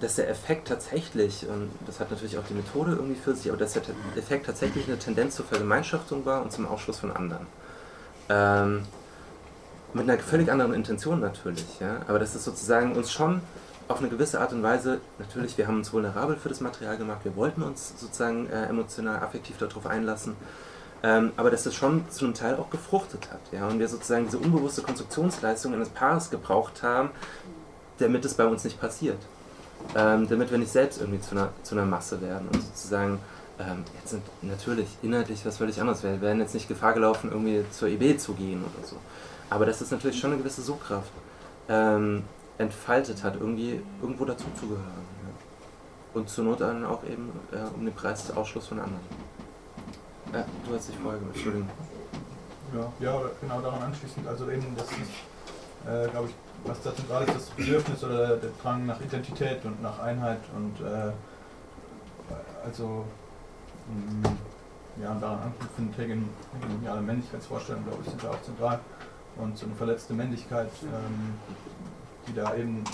dass 0.00 0.16
der 0.16 0.28
Effekt 0.28 0.68
tatsächlich, 0.68 1.46
und 1.48 1.70
das 1.86 2.00
hat 2.00 2.10
natürlich 2.10 2.38
auch 2.38 2.44
die 2.48 2.54
Methode 2.54 2.92
irgendwie 2.92 3.14
für 3.14 3.34
sich, 3.34 3.50
aber 3.50 3.58
dass 3.58 3.74
der 3.74 3.82
Effekt 4.16 4.46
tatsächlich 4.46 4.86
eine 4.86 4.98
Tendenz 4.98 5.36
zur 5.36 5.44
Vergemeinschaftung 5.44 6.24
war 6.24 6.42
und 6.42 6.52
zum 6.52 6.66
Ausschluss 6.66 6.98
von 6.98 7.12
anderen. 7.12 7.46
Ähm, 8.28 8.82
mit 9.92 10.08
einer 10.08 10.18
völlig 10.18 10.50
anderen 10.50 10.72
Intention 10.72 11.20
natürlich, 11.20 11.80
ja. 11.80 12.00
Aber 12.08 12.18
das 12.18 12.34
ist 12.34 12.44
sozusagen 12.44 12.96
uns 12.96 13.12
schon 13.12 13.42
auf 13.88 13.98
eine 13.98 14.08
gewisse 14.08 14.40
Art 14.40 14.52
und 14.52 14.62
Weise, 14.62 15.00
natürlich, 15.18 15.58
wir 15.58 15.66
haben 15.66 15.78
uns 15.78 15.92
vulnerabel 15.92 16.36
für 16.36 16.48
das 16.48 16.60
Material 16.60 16.96
gemacht, 16.96 17.20
wir 17.24 17.36
wollten 17.36 17.62
uns 17.62 17.92
sozusagen 17.98 18.48
äh, 18.48 18.66
emotional, 18.66 19.18
affektiv 19.22 19.58
darauf 19.58 19.86
einlassen, 19.86 20.34
ähm, 21.02 21.32
aber 21.36 21.50
dass 21.50 21.64
das 21.64 21.74
schon 21.74 22.08
zu 22.10 22.24
einem 22.24 22.34
Teil 22.34 22.56
auch 22.56 22.70
gefruchtet 22.70 23.28
hat, 23.32 23.40
ja. 23.52 23.66
Und 23.66 23.78
wir 23.78 23.88
sozusagen 23.88 24.24
diese 24.24 24.38
unbewusste 24.38 24.82
Konstruktionsleistung 24.82 25.74
eines 25.74 25.88
Paares 25.88 26.30
gebraucht 26.30 26.82
haben, 26.82 27.10
damit 27.98 28.24
es 28.24 28.34
bei 28.34 28.46
uns 28.46 28.64
nicht 28.64 28.80
passiert. 28.80 29.18
Ähm, 29.96 30.28
damit 30.28 30.50
wir 30.50 30.58
nicht 30.58 30.70
selbst 30.70 31.00
irgendwie 31.00 31.20
zu 31.20 31.32
einer, 31.32 31.48
zu 31.64 31.74
einer 31.74 31.84
Masse 31.84 32.22
werden 32.22 32.46
und 32.46 32.62
sozusagen 32.62 33.18
ähm, 33.58 33.84
jetzt 33.98 34.10
sind 34.10 34.22
natürlich 34.42 34.88
inhaltlich 35.02 35.44
was 35.44 35.58
völlig 35.58 35.80
anderes. 35.80 36.02
Wir 36.02 36.20
werden 36.20 36.40
jetzt 36.40 36.54
nicht 36.54 36.68
Gefahr 36.68 36.94
gelaufen, 36.94 37.30
irgendwie 37.30 37.64
zur 37.70 37.88
EB 37.88 38.18
zu 38.18 38.34
gehen 38.34 38.62
oder 38.62 38.86
so. 38.86 38.96
Aber 39.50 39.66
dass 39.66 39.80
das 39.80 39.90
natürlich 39.90 40.18
schon 40.18 40.32
eine 40.32 40.40
gewisse 40.40 40.62
Sogkraft 40.62 41.12
ähm, 41.68 42.24
entfaltet 42.58 43.22
hat, 43.22 43.36
irgendwie 43.38 43.80
irgendwo 44.00 44.24
dazu 44.24 44.46
zu 44.58 44.66
gehören. 44.68 44.86
Ja. 44.86 46.18
Und 46.20 46.28
zur 46.28 46.44
Not 46.44 46.60
dann 46.60 46.84
auch 46.84 47.04
eben 47.04 47.30
äh, 47.52 47.74
um 47.74 47.84
den 47.84 47.94
Preis 47.94 48.26
des 48.26 48.36
Ausschluss 48.36 48.66
von 48.66 48.78
anderen. 48.78 49.00
Ja, 50.32 50.46
du 50.66 50.74
hast 50.74 50.88
dich 50.88 50.96
gemacht, 50.96 51.16
Entschuldigung. 51.34 51.68
Ja, 52.74 52.90
ja, 53.00 53.20
genau 53.38 53.60
daran 53.60 53.82
anschließend, 53.82 54.26
also 54.26 54.50
eben, 54.50 54.74
das 54.74 54.86
ist, 54.86 55.86
äh, 55.86 56.08
glaube 56.08 56.28
ich, 56.28 56.34
was 56.64 56.80
da 56.82 56.94
zentral 56.94 57.24
ist, 57.24 57.34
das 57.34 57.50
Bedürfnis 57.50 58.02
oder 58.02 58.38
der, 58.38 58.50
Drang 58.62 58.86
nach 58.86 58.98
Identität 59.02 59.62
und 59.64 59.82
nach 59.82 59.98
Einheit 59.98 60.40
und 60.56 60.80
äh, 60.80 61.12
also 62.64 63.04
mh, 63.88 64.30
ja, 65.02 65.12
und 65.12 65.20
daran 65.20 65.38
anknüpfend 65.40 65.98
hegemoniale 65.98 67.02
Männlichkeitsvorstellungen, 67.02 67.86
glaube 67.86 68.02
ich, 68.02 68.10
sind 68.10 68.24
da 68.24 68.30
auch 68.30 68.42
zentral 68.42 68.80
und 69.36 69.58
so 69.58 69.66
eine 69.66 69.74
verletzte 69.74 70.14
Männlichkeit, 70.14 70.70
ähm, 70.84 71.34
die 72.26 72.34
da 72.34 72.54
eben 72.54 72.84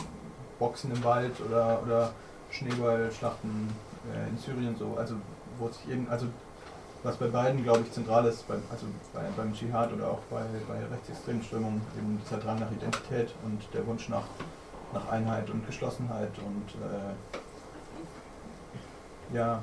Boxen 0.59 0.93
im 0.93 1.05
Wald 1.05 1.41
oder, 1.41 1.81
oder 1.85 2.13
Schneeballschlachten 2.51 3.69
äh, 4.13 4.29
in 4.29 4.39
Syrien 4.39 4.75
so, 4.77 4.97
also 4.99 5.15
wo 5.59 5.69
sich 5.69 5.89
eben, 5.89 6.09
also 6.09 6.27
was 7.03 7.17
bei 7.17 7.29
beiden, 7.29 7.63
glaube 7.63 7.81
ich, 7.81 7.93
zentral 7.93 8.27
ist, 8.27 8.47
beim, 8.49 8.63
also 8.71 8.87
bei, 9.13 9.23
beim 9.37 9.53
Dschihad 9.55 9.93
oder 9.93 10.11
auch 10.11 10.21
bei, 10.31 10.45
bei 10.67 10.85
rechtsextremen 10.87 11.43
Strömungen, 11.43 11.81
eben 11.97 12.21
dieser 12.25 12.39
Drang 12.39 12.59
nach 12.59 12.71
Identität 12.73 13.35
und 13.45 13.63
der 13.73 13.87
Wunsch 13.87 14.09
nach, 14.09 14.25
nach 14.93 15.09
Einheit 15.09 15.49
und 15.51 15.65
Geschlossenheit 15.67 16.33
und 16.39 16.75
äh, 16.83 17.15
ja, 19.37 19.63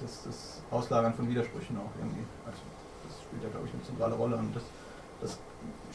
das, 0.00 0.22
das 0.24 0.62
Auslagern 0.70 1.14
von 1.14 1.28
Widersprüchen 1.28 1.76
auch 1.78 1.90
irgendwie. 1.98 2.24
Also 2.44 2.58
das 3.08 3.22
spielt 3.22 3.42
ja, 3.42 3.48
glaube 3.48 3.66
ich, 3.66 3.74
eine 3.74 3.82
zentrale 3.82 4.14
Rolle 4.14 4.36
und 4.36 4.54
das, 4.54 4.62
das 5.20 5.38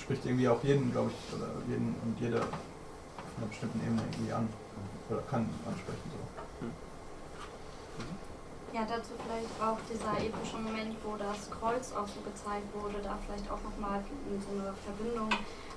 spricht 0.01 0.25
irgendwie 0.25 0.49
auch 0.49 0.63
jeden, 0.63 0.91
glaube 0.91 1.11
ich, 1.11 1.35
oder 1.35 1.47
jeden 1.69 1.95
und 2.03 2.19
jeder 2.19 2.39
auf 2.39 3.37
einer 3.37 3.47
bestimmten 3.47 3.79
Ebene 3.85 4.01
irgendwie 4.11 4.33
an 4.33 4.49
oder 5.09 5.21
kann 5.29 5.47
ansprechen. 5.65 6.11
So. 6.11 6.20
Ja, 8.73 8.87
dazu 8.87 9.11
vielleicht 9.19 9.51
auch 9.59 9.77
dieser 9.91 10.15
epische 10.15 10.55
Moment, 10.55 10.95
wo 11.03 11.17
das 11.17 11.51
Kreuz 11.51 11.91
auch 11.91 12.07
so 12.07 12.21
gezeigt 12.23 12.71
wurde, 12.73 13.03
da 13.03 13.19
vielleicht 13.25 13.51
auch 13.51 13.59
nochmal 13.67 13.99
so 13.99 14.47
eine 14.55 14.71
Verbindung, 14.87 15.27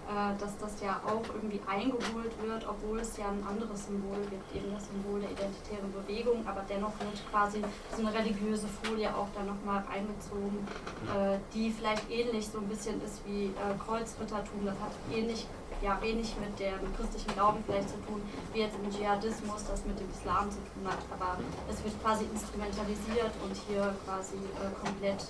äh, 0.06 0.30
dass 0.38 0.56
das 0.58 0.80
ja 0.80 1.00
auch 1.02 1.26
irgendwie 1.34 1.58
eingeholt 1.66 2.30
wird, 2.40 2.62
obwohl 2.68 3.00
es 3.00 3.16
ja 3.16 3.26
ein 3.26 3.42
anderes 3.42 3.86
Symbol 3.86 4.22
gibt, 4.30 4.46
eben 4.54 4.70
das 4.72 4.86
Symbol 4.86 5.18
der 5.18 5.32
identitären 5.32 5.90
Bewegung, 5.90 6.46
aber 6.46 6.62
dennoch 6.68 6.94
wird 7.00 7.18
quasi 7.32 7.64
so 7.90 8.06
eine 8.06 8.14
religiöse 8.14 8.68
Folie 8.84 9.10
auch 9.10 9.28
da 9.34 9.42
nochmal 9.42 9.82
einbezogen, 9.90 10.62
äh, 11.10 11.38
die 11.52 11.72
vielleicht 11.72 12.08
ähnlich 12.08 12.46
so 12.46 12.58
ein 12.58 12.68
bisschen 12.68 13.02
ist 13.02 13.26
wie 13.26 13.46
äh, 13.46 13.74
Kreuzrittertum, 13.84 14.66
das 14.66 14.78
hat 14.78 14.94
ähnlich 15.10 15.48
ja 15.84 16.00
wenig 16.00 16.34
mit 16.40 16.58
dem 16.58 16.80
christlichen 16.96 17.32
Glauben 17.34 17.62
vielleicht 17.66 17.90
zu 17.90 17.96
tun, 18.06 18.22
wie 18.52 18.60
jetzt 18.60 18.74
im 18.82 18.90
Dschihadismus 18.90 19.64
das 19.70 19.84
mit 19.84 20.00
dem 20.00 20.08
Islam 20.10 20.50
zu 20.50 20.56
tun 20.72 20.84
hat. 20.88 20.98
Aber 21.12 21.38
es 21.70 21.84
wird 21.84 21.94
quasi 22.02 22.24
instrumentalisiert 22.32 23.32
und 23.44 23.54
hier 23.68 23.94
quasi 24.04 24.36
äh, 24.36 24.72
komplett 24.84 25.20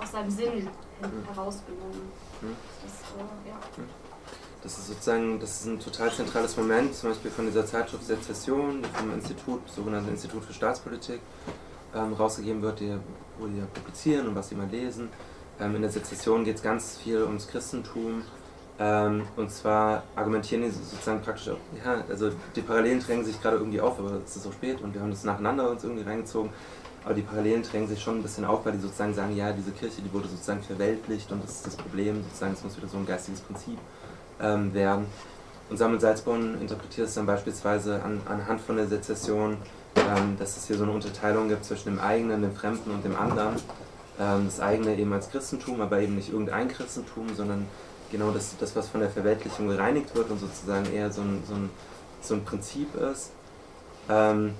aus 0.00 0.12
seinem 0.12 0.30
Sinn 0.30 0.52
hin- 0.52 0.70
herausgenommen. 1.32 2.12
Das, 2.40 2.92
äh, 3.16 3.48
ja. 3.48 3.56
Das 4.62 4.78
ist 4.78 4.86
sozusagen, 4.88 5.38
das 5.40 5.60
ist 5.60 5.66
ein 5.66 5.80
total 5.80 6.10
zentrales 6.12 6.56
Moment, 6.56 6.94
zum 6.94 7.10
Beispiel 7.10 7.30
von 7.30 7.46
dieser 7.46 7.66
Zeitschrift 7.66 8.04
Sezession, 8.04 8.82
die 8.82 8.88
vom 8.88 9.12
Institut, 9.12 9.68
sogenannten 9.68 10.08
Institut 10.10 10.42
für 10.44 10.54
Staatspolitik, 10.54 11.20
ähm, 11.94 12.12
rausgegeben 12.14 12.62
wird, 12.62 12.80
die, 12.80 12.96
wo 13.38 13.46
die 13.46 13.58
ja 13.58 13.66
publizieren 13.72 14.28
und 14.28 14.34
was 14.34 14.48
sie 14.48 14.54
mal 14.54 14.68
lesen. 14.68 15.10
Ähm, 15.60 15.76
in 15.76 15.82
der 15.82 15.90
Sezession 15.90 16.44
geht 16.44 16.56
es 16.56 16.62
ganz 16.62 16.96
viel 16.96 17.22
ums 17.22 17.46
Christentum. 17.46 18.22
Ähm, 18.78 19.22
und 19.36 19.50
zwar 19.50 20.02
argumentieren 20.16 20.62
die 20.62 20.70
sozusagen 20.70 21.22
praktisch 21.22 21.48
auch, 21.48 21.58
ja, 21.84 22.02
also 22.08 22.30
die 22.56 22.60
Parallelen 22.60 22.98
drängen 22.98 23.24
sich 23.24 23.40
gerade 23.40 23.56
irgendwie 23.56 23.80
auf, 23.80 23.98
aber 24.00 24.18
es 24.24 24.34
ist 24.34 24.42
so 24.42 24.50
spät 24.50 24.80
und 24.80 24.94
wir 24.94 25.00
haben 25.00 25.10
das 25.10 25.22
nacheinander 25.22 25.70
uns 25.70 25.84
irgendwie 25.84 26.02
reingezogen. 26.02 26.50
Aber 27.04 27.14
die 27.14 27.22
Parallelen 27.22 27.62
drängen 27.62 27.86
sich 27.86 28.02
schon 28.02 28.16
ein 28.16 28.22
bisschen 28.22 28.44
auf, 28.44 28.64
weil 28.64 28.72
die 28.72 28.78
sozusagen 28.78 29.14
sagen, 29.14 29.36
ja, 29.36 29.52
diese 29.52 29.70
Kirche, 29.72 30.00
die 30.00 30.12
wurde 30.12 30.26
sozusagen 30.26 30.62
verweltlicht 30.62 31.30
und 31.30 31.44
das 31.44 31.56
ist 31.56 31.66
das 31.66 31.76
Problem, 31.76 32.24
sozusagen, 32.24 32.54
es 32.54 32.64
muss 32.64 32.76
wieder 32.76 32.88
so 32.88 32.96
ein 32.96 33.06
geistiges 33.06 33.42
Prinzip 33.42 33.78
ähm, 34.40 34.72
werden. 34.72 35.06
Und 35.70 35.76
Samuel 35.76 36.00
Salzborn 36.00 36.60
interpretiert 36.60 37.08
es 37.08 37.14
dann 37.14 37.26
beispielsweise 37.26 38.02
an, 38.02 38.20
anhand 38.26 38.60
von 38.60 38.76
der 38.76 38.86
Sezession, 38.86 39.58
ähm, 39.96 40.36
dass 40.38 40.56
es 40.56 40.66
hier 40.66 40.76
so 40.76 40.82
eine 40.82 40.92
Unterteilung 40.92 41.48
gibt 41.48 41.64
zwischen 41.64 41.90
dem 41.90 42.00
eigenen, 42.00 42.42
dem 42.42 42.54
Fremden 42.54 42.90
und 42.90 43.04
dem 43.04 43.16
anderen. 43.16 43.56
Ähm, 44.18 44.46
das 44.46 44.60
eigene 44.60 44.96
eben 44.96 45.12
als 45.12 45.30
Christentum, 45.30 45.80
aber 45.80 46.00
eben 46.00 46.16
nicht 46.16 46.30
irgendein 46.30 46.68
Christentum, 46.68 47.34
sondern 47.34 47.66
genau 48.14 48.30
das, 48.30 48.56
das 48.58 48.74
was 48.76 48.88
von 48.88 49.00
der 49.00 49.10
Verweltlichung 49.10 49.68
gereinigt 49.68 50.14
wird 50.14 50.30
und 50.30 50.38
sozusagen 50.38 50.92
eher 50.92 51.10
so 51.12 51.22
ein, 51.22 51.42
so 51.46 51.54
ein, 51.54 51.70
so 52.20 52.34
ein 52.34 52.44
Prinzip 52.44 52.94
ist. 52.94 53.32
Ähm, 54.08 54.54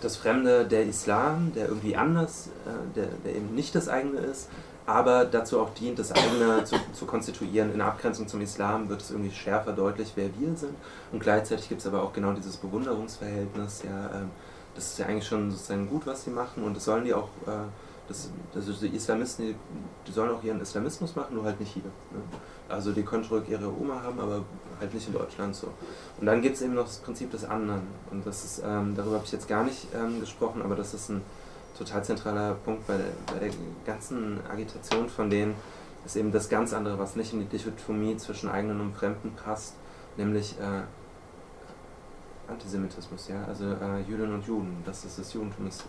das 0.00 0.16
Fremde, 0.16 0.66
der 0.66 0.84
Islam, 0.86 1.52
der 1.54 1.68
irgendwie 1.68 1.94
anders, 1.94 2.48
äh, 2.66 2.96
der, 2.96 3.06
der 3.24 3.36
eben 3.36 3.54
nicht 3.54 3.74
das 3.74 3.88
eigene 3.88 4.18
ist, 4.18 4.48
aber 4.86 5.24
dazu 5.24 5.60
auch 5.60 5.70
dient, 5.74 5.98
das 5.98 6.10
eigene 6.10 6.64
zu, 6.64 6.76
zu 6.92 7.04
konstituieren. 7.04 7.72
In 7.72 7.80
Abgrenzung 7.80 8.26
zum 8.26 8.40
Islam 8.40 8.88
wird 8.88 9.02
es 9.02 9.10
irgendwie 9.10 9.30
schärfer 9.30 9.72
deutlich, 9.72 10.12
wer 10.16 10.28
wir 10.38 10.56
sind. 10.56 10.74
Und 11.12 11.20
gleichzeitig 11.20 11.68
gibt 11.68 11.82
es 11.82 11.86
aber 11.86 12.02
auch 12.02 12.12
genau 12.12 12.32
dieses 12.32 12.56
Bewunderungsverhältnis. 12.56 13.82
Ja, 13.84 14.20
ähm, 14.20 14.30
das 14.74 14.92
ist 14.92 14.98
ja 14.98 15.06
eigentlich 15.06 15.26
schon 15.26 15.50
sozusagen 15.50 15.88
gut, 15.88 16.06
was 16.06 16.24
sie 16.24 16.30
machen 16.30 16.64
und 16.64 16.76
das 16.76 16.84
sollen 16.84 17.04
die 17.04 17.12
auch, 17.12 17.28
äh, 17.46 17.50
das, 18.52 18.68
ist 18.68 18.82
die 18.82 18.88
Islamisten, 18.88 19.46
die, 19.46 19.54
die 20.06 20.12
sollen 20.12 20.30
auch 20.30 20.42
ihren 20.42 20.60
Islamismus 20.60 21.14
machen, 21.14 21.36
nur 21.36 21.44
halt 21.44 21.60
nicht 21.60 21.72
hier. 21.72 21.84
Ne? 21.84 22.20
Also 22.68 22.92
die 22.92 23.02
können 23.02 23.24
zurück 23.24 23.44
ihre 23.48 23.68
Oma 23.68 24.02
haben, 24.02 24.18
aber 24.18 24.44
halt 24.78 24.92
nicht 24.92 25.06
in 25.06 25.12
Deutschland 25.12 25.54
so. 25.54 25.68
Und 26.18 26.26
dann 26.26 26.42
gibt 26.42 26.56
es 26.56 26.62
eben 26.62 26.74
noch 26.74 26.86
das 26.86 26.98
Prinzip 26.98 27.30
des 27.30 27.44
anderen. 27.44 27.82
Und 28.10 28.26
das 28.26 28.44
ist, 28.44 28.62
ähm, 28.64 28.94
darüber 28.96 29.16
habe 29.16 29.24
ich 29.24 29.32
jetzt 29.32 29.48
gar 29.48 29.64
nicht 29.64 29.86
ähm, 29.94 30.20
gesprochen, 30.20 30.62
aber 30.62 30.76
das 30.76 30.94
ist 30.94 31.08
ein 31.08 31.22
total 31.76 32.04
zentraler 32.04 32.54
Punkt 32.54 32.86
bei 32.86 32.96
der, 32.96 33.06
bei 33.32 33.38
der 33.38 33.50
ganzen 33.86 34.40
Agitation 34.50 35.08
von 35.08 35.30
denen, 35.30 35.54
ist 36.04 36.16
eben 36.16 36.32
das 36.32 36.48
ganz 36.48 36.72
andere, 36.72 36.98
was 36.98 37.16
nicht 37.16 37.32
in 37.32 37.40
die 37.40 37.46
Dichotomie 37.46 38.16
zwischen 38.16 38.48
eigenen 38.48 38.80
und 38.80 38.96
Fremden 38.96 39.32
passt, 39.32 39.74
nämlich 40.16 40.56
äh, 40.58 40.82
Antisemitismus, 42.50 43.28
ja. 43.28 43.44
Also 43.46 43.64
äh, 43.64 44.00
Jüdinnen 44.08 44.34
und 44.34 44.46
Juden, 44.46 44.82
das 44.84 45.04
ist 45.04 45.18
das 45.18 45.32
Judentum, 45.32 45.68
ist, 45.68 45.84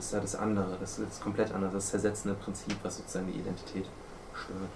äh, 0.00 0.04
ist 0.04 0.12
ja 0.12 0.20
das 0.20 0.34
andere, 0.34 0.76
das 0.80 0.98
ist 0.98 1.10
das 1.10 1.20
komplett 1.20 1.52
andere, 1.52 1.72
das 1.72 1.90
zersetzende 1.90 2.34
Prinzip, 2.34 2.76
was 2.82 2.96
sozusagen 2.96 3.26
die 3.26 3.38
Identität 3.38 3.86
stört. 4.34 4.70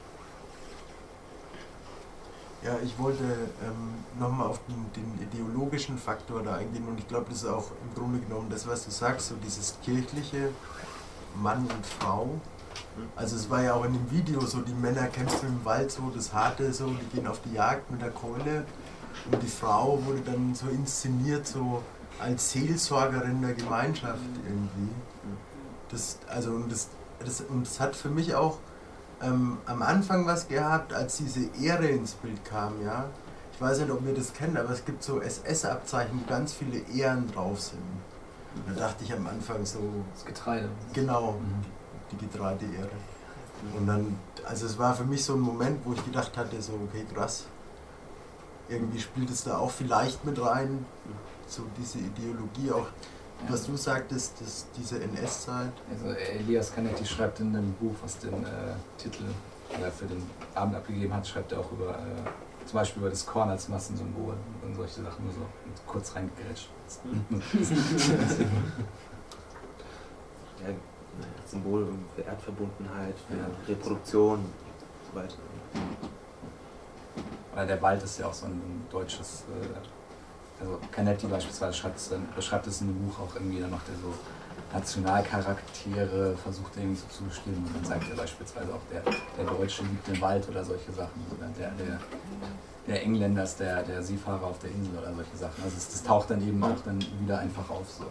Ja, 2.62 2.76
ich 2.82 2.98
wollte 2.98 3.22
ähm, 3.22 3.92
nochmal 4.18 4.46
auf 4.46 4.60
den, 4.66 4.86
den, 4.96 5.28
ideologischen 5.28 5.98
Faktor 5.98 6.42
da 6.42 6.54
eingehen 6.54 6.88
und 6.88 6.98
ich 6.98 7.06
glaube, 7.06 7.26
das 7.28 7.42
ist 7.42 7.48
auch 7.48 7.70
im 7.82 7.94
Grunde 7.94 8.18
genommen 8.20 8.48
das, 8.48 8.66
was 8.66 8.86
du 8.86 8.90
sagst, 8.90 9.28
so 9.28 9.34
dieses 9.44 9.76
kirchliche 9.84 10.48
Mann 11.34 11.58
und 11.58 11.86
Frau. 12.00 12.40
Also 13.16 13.36
es 13.36 13.50
war 13.50 13.62
ja 13.62 13.74
auch 13.74 13.84
in 13.84 13.92
dem 13.92 14.10
Video 14.10 14.40
so, 14.46 14.60
die 14.60 14.72
Männer 14.72 15.08
kämpfen 15.08 15.48
im 15.48 15.64
Wald 15.64 15.90
so, 15.90 16.10
das 16.14 16.32
Harte 16.32 16.72
so, 16.72 16.86
die 16.86 17.16
gehen 17.16 17.26
auf 17.26 17.40
die 17.42 17.52
Jagd 17.52 17.90
mit 17.90 18.00
der 18.00 18.10
Keule 18.10 18.64
und 19.30 19.42
die 19.42 19.48
Frau 19.48 19.98
wurde 20.06 20.20
dann 20.20 20.54
so 20.54 20.68
inszeniert 20.68 21.46
so 21.46 21.82
als 22.18 22.52
Seelsorgerin 22.52 23.42
der 23.42 23.52
Gemeinschaft 23.52 24.22
irgendwie. 24.46 24.90
Das, 25.90 26.18
also 26.28 26.50
und 26.50 26.70
das, 26.70 26.88
das, 27.24 27.40
und 27.42 27.66
das 27.66 27.80
hat 27.80 27.94
für 27.94 28.08
mich 28.08 28.34
auch 28.34 28.58
ähm, 29.22 29.58
am 29.66 29.82
Anfang 29.82 30.26
was 30.26 30.48
gehabt, 30.48 30.92
als 30.92 31.18
diese 31.18 31.48
Ehre 31.60 31.86
ins 31.86 32.12
Bild 32.12 32.44
kam, 32.44 32.82
ja. 32.84 33.06
Ich 33.52 33.60
weiß 33.60 33.78
nicht, 33.78 33.90
ob 33.90 34.04
ihr 34.04 34.14
das 34.14 34.32
kennt, 34.32 34.58
aber 34.58 34.70
es 34.70 34.84
gibt 34.84 35.02
so 35.04 35.20
SS-Abzeichen, 35.20 36.20
wo 36.20 36.28
ganz 36.28 36.52
viele 36.52 36.78
Ehren 36.92 37.30
drauf 37.32 37.60
sind. 37.60 37.82
Da 38.66 38.72
dachte 38.72 39.04
ich 39.04 39.12
am 39.12 39.26
Anfang 39.26 39.64
so. 39.64 39.78
Das 40.12 40.24
Getreide. 40.24 40.68
Genau, 40.92 41.32
mhm. 41.32 41.64
die 42.10 42.26
Getreideehre. 42.26 42.90
Und 43.76 43.86
dann, 43.86 44.18
also 44.44 44.66
es 44.66 44.78
war 44.78 44.94
für 44.94 45.04
mich 45.04 45.24
so 45.24 45.34
ein 45.34 45.40
Moment, 45.40 45.80
wo 45.84 45.92
ich 45.92 46.04
gedacht 46.04 46.36
hatte, 46.36 46.60
so, 46.60 46.72
okay, 46.72 47.06
krass. 47.12 47.46
Irgendwie 48.68 49.00
spielt 49.00 49.30
es 49.30 49.44
da 49.44 49.58
auch 49.58 49.70
vielleicht 49.70 50.24
mit 50.24 50.40
rein, 50.40 50.84
so 51.46 51.62
diese 51.78 51.98
Ideologie 51.98 52.72
auch 52.72 52.86
was 53.48 53.66
du 53.66 53.76
sagtest, 53.76 54.40
dass 54.40 54.66
diese 54.76 55.02
NS-Zeit. 55.02 55.72
Also 55.90 56.08
Elias 56.08 56.74
Canetti 56.74 57.04
schreibt 57.04 57.40
in 57.40 57.54
einem 57.54 57.72
Buch, 57.74 57.94
was 58.02 58.18
den 58.18 58.44
äh, 58.44 58.74
Titel 58.98 59.24
äh, 59.72 59.90
für 59.90 60.06
den 60.06 60.22
Abend 60.54 60.76
abgegeben 60.76 61.12
hat, 61.14 61.26
schreibt 61.26 61.52
er 61.52 61.60
auch 61.60 61.72
über 61.72 61.90
äh, 61.90 62.66
zum 62.66 62.78
Beispiel 62.78 63.00
über 63.02 63.10
das 63.10 63.26
Korn 63.26 63.50
als 63.50 63.68
Massensymbol 63.68 64.34
und 64.62 64.74
solche 64.74 65.02
Sachen 65.02 65.24
nur 65.24 65.34
so 65.34 65.46
kurz 65.86 66.14
reingegrätscht. 66.14 66.68
ja, 70.60 70.74
Symbol 71.44 71.88
für 72.16 72.22
Erdverbundenheit, 72.22 73.14
für 73.28 73.36
ja. 73.36 73.46
Reproduktion 73.68 74.38
und 74.38 74.52
so 75.12 75.18
weiter. 75.18 75.36
Weil 77.54 77.66
der 77.66 77.80
Wald 77.82 78.02
ist 78.02 78.18
ja 78.18 78.26
auch 78.26 78.34
so 78.34 78.46
ein 78.46 78.86
deutsches 78.90 79.44
äh, 79.48 79.66
also 80.64 80.78
Canetti 80.90 81.26
beispielsweise 81.26 81.74
schreibt 81.74 81.98
es, 81.98 82.10
beschreibt 82.34 82.66
es 82.66 82.80
in 82.80 82.88
dem 82.88 83.06
Buch 83.06 83.20
auch 83.20 83.34
irgendwie, 83.34 83.60
dann 83.60 83.70
macht 83.70 83.88
er 83.88 83.94
so 83.96 84.14
Nationalcharaktere, 84.72 86.36
versucht 86.36 86.76
irgendwie 86.76 86.96
so 86.96 87.06
zu 87.08 87.24
bestimmen 87.24 87.64
und 87.66 87.76
dann 87.76 87.84
sagt 87.84 88.10
er 88.10 88.16
beispielsweise 88.16 88.68
auch, 88.72 88.80
der, 88.90 89.02
der 89.02 89.54
Deutsche 89.54 89.82
liebt 89.82 90.06
den 90.08 90.20
Wald 90.20 90.48
oder 90.48 90.64
solche 90.64 90.92
Sachen, 90.92 91.24
oder 91.36 91.48
der, 91.58 91.70
der, 91.72 92.00
der 92.86 93.02
Engländer 93.02 93.44
ist 93.44 93.60
der, 93.60 93.82
der 93.82 94.02
Seefahrer 94.02 94.46
auf 94.46 94.58
der 94.58 94.70
Insel 94.70 94.98
oder 94.98 95.14
solche 95.14 95.36
Sachen. 95.36 95.62
Also 95.62 95.76
das, 95.76 95.88
das 95.88 96.02
taucht 96.02 96.30
dann 96.30 96.46
eben 96.46 96.62
auch 96.62 96.80
dann 96.84 96.98
wieder 97.20 97.38
einfach 97.38 97.68
auf. 97.70 97.86
So. 97.90 98.04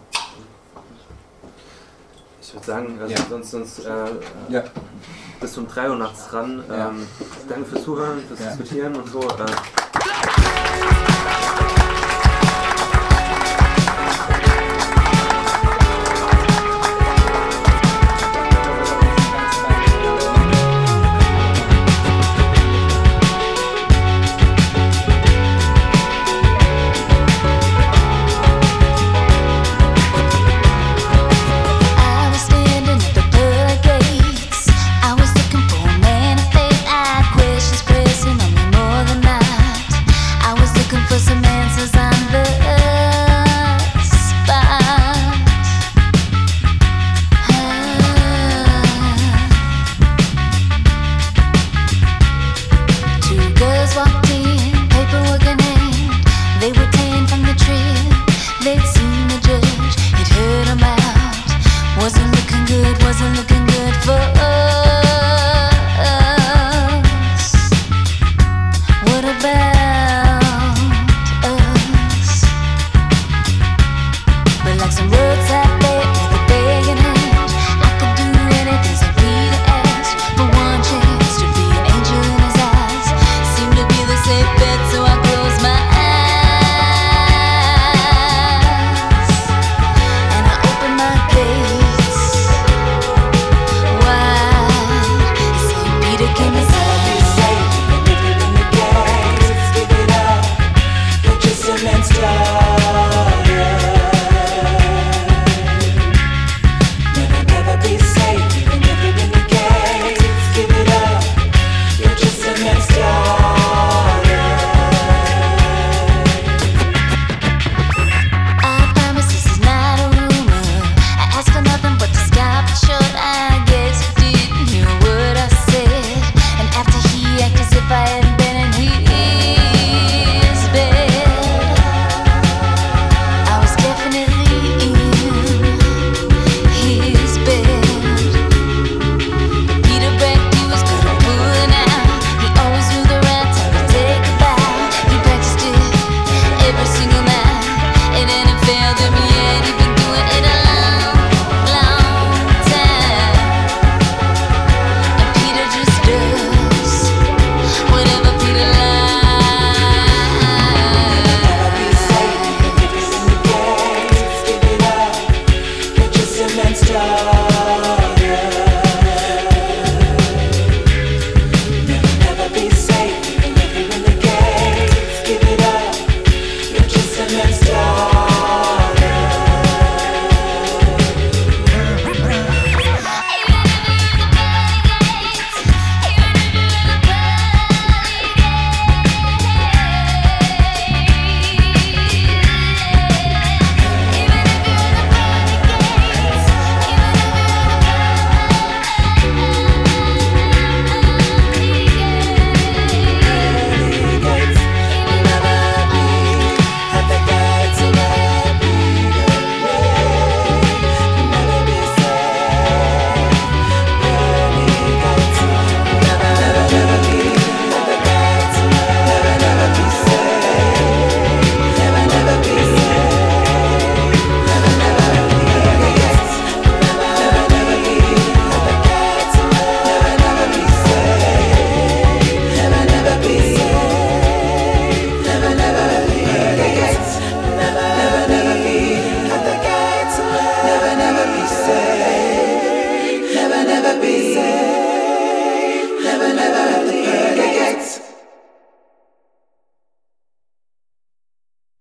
Ich 2.40 2.52
würde 2.52 2.66
sagen, 2.66 2.98
also 3.00 3.12
ja. 3.12 3.20
sonst, 3.28 3.50
sonst 3.50 3.78
äh, 3.80 4.06
ja. 4.48 4.64
bis 5.40 5.56
um 5.58 5.66
3 5.66 5.90
Uhr 5.90 5.96
nachts 5.96 6.32
ran. 6.32 6.62
Ähm, 6.70 7.06
Danke 7.48 7.64
fürs 7.66 7.84
Zuhören, 7.84 8.20
fürs 8.26 8.40
Diskutieren 8.40 8.96
und 8.96 9.08
so. 9.08 9.20
Äh. 9.20 9.83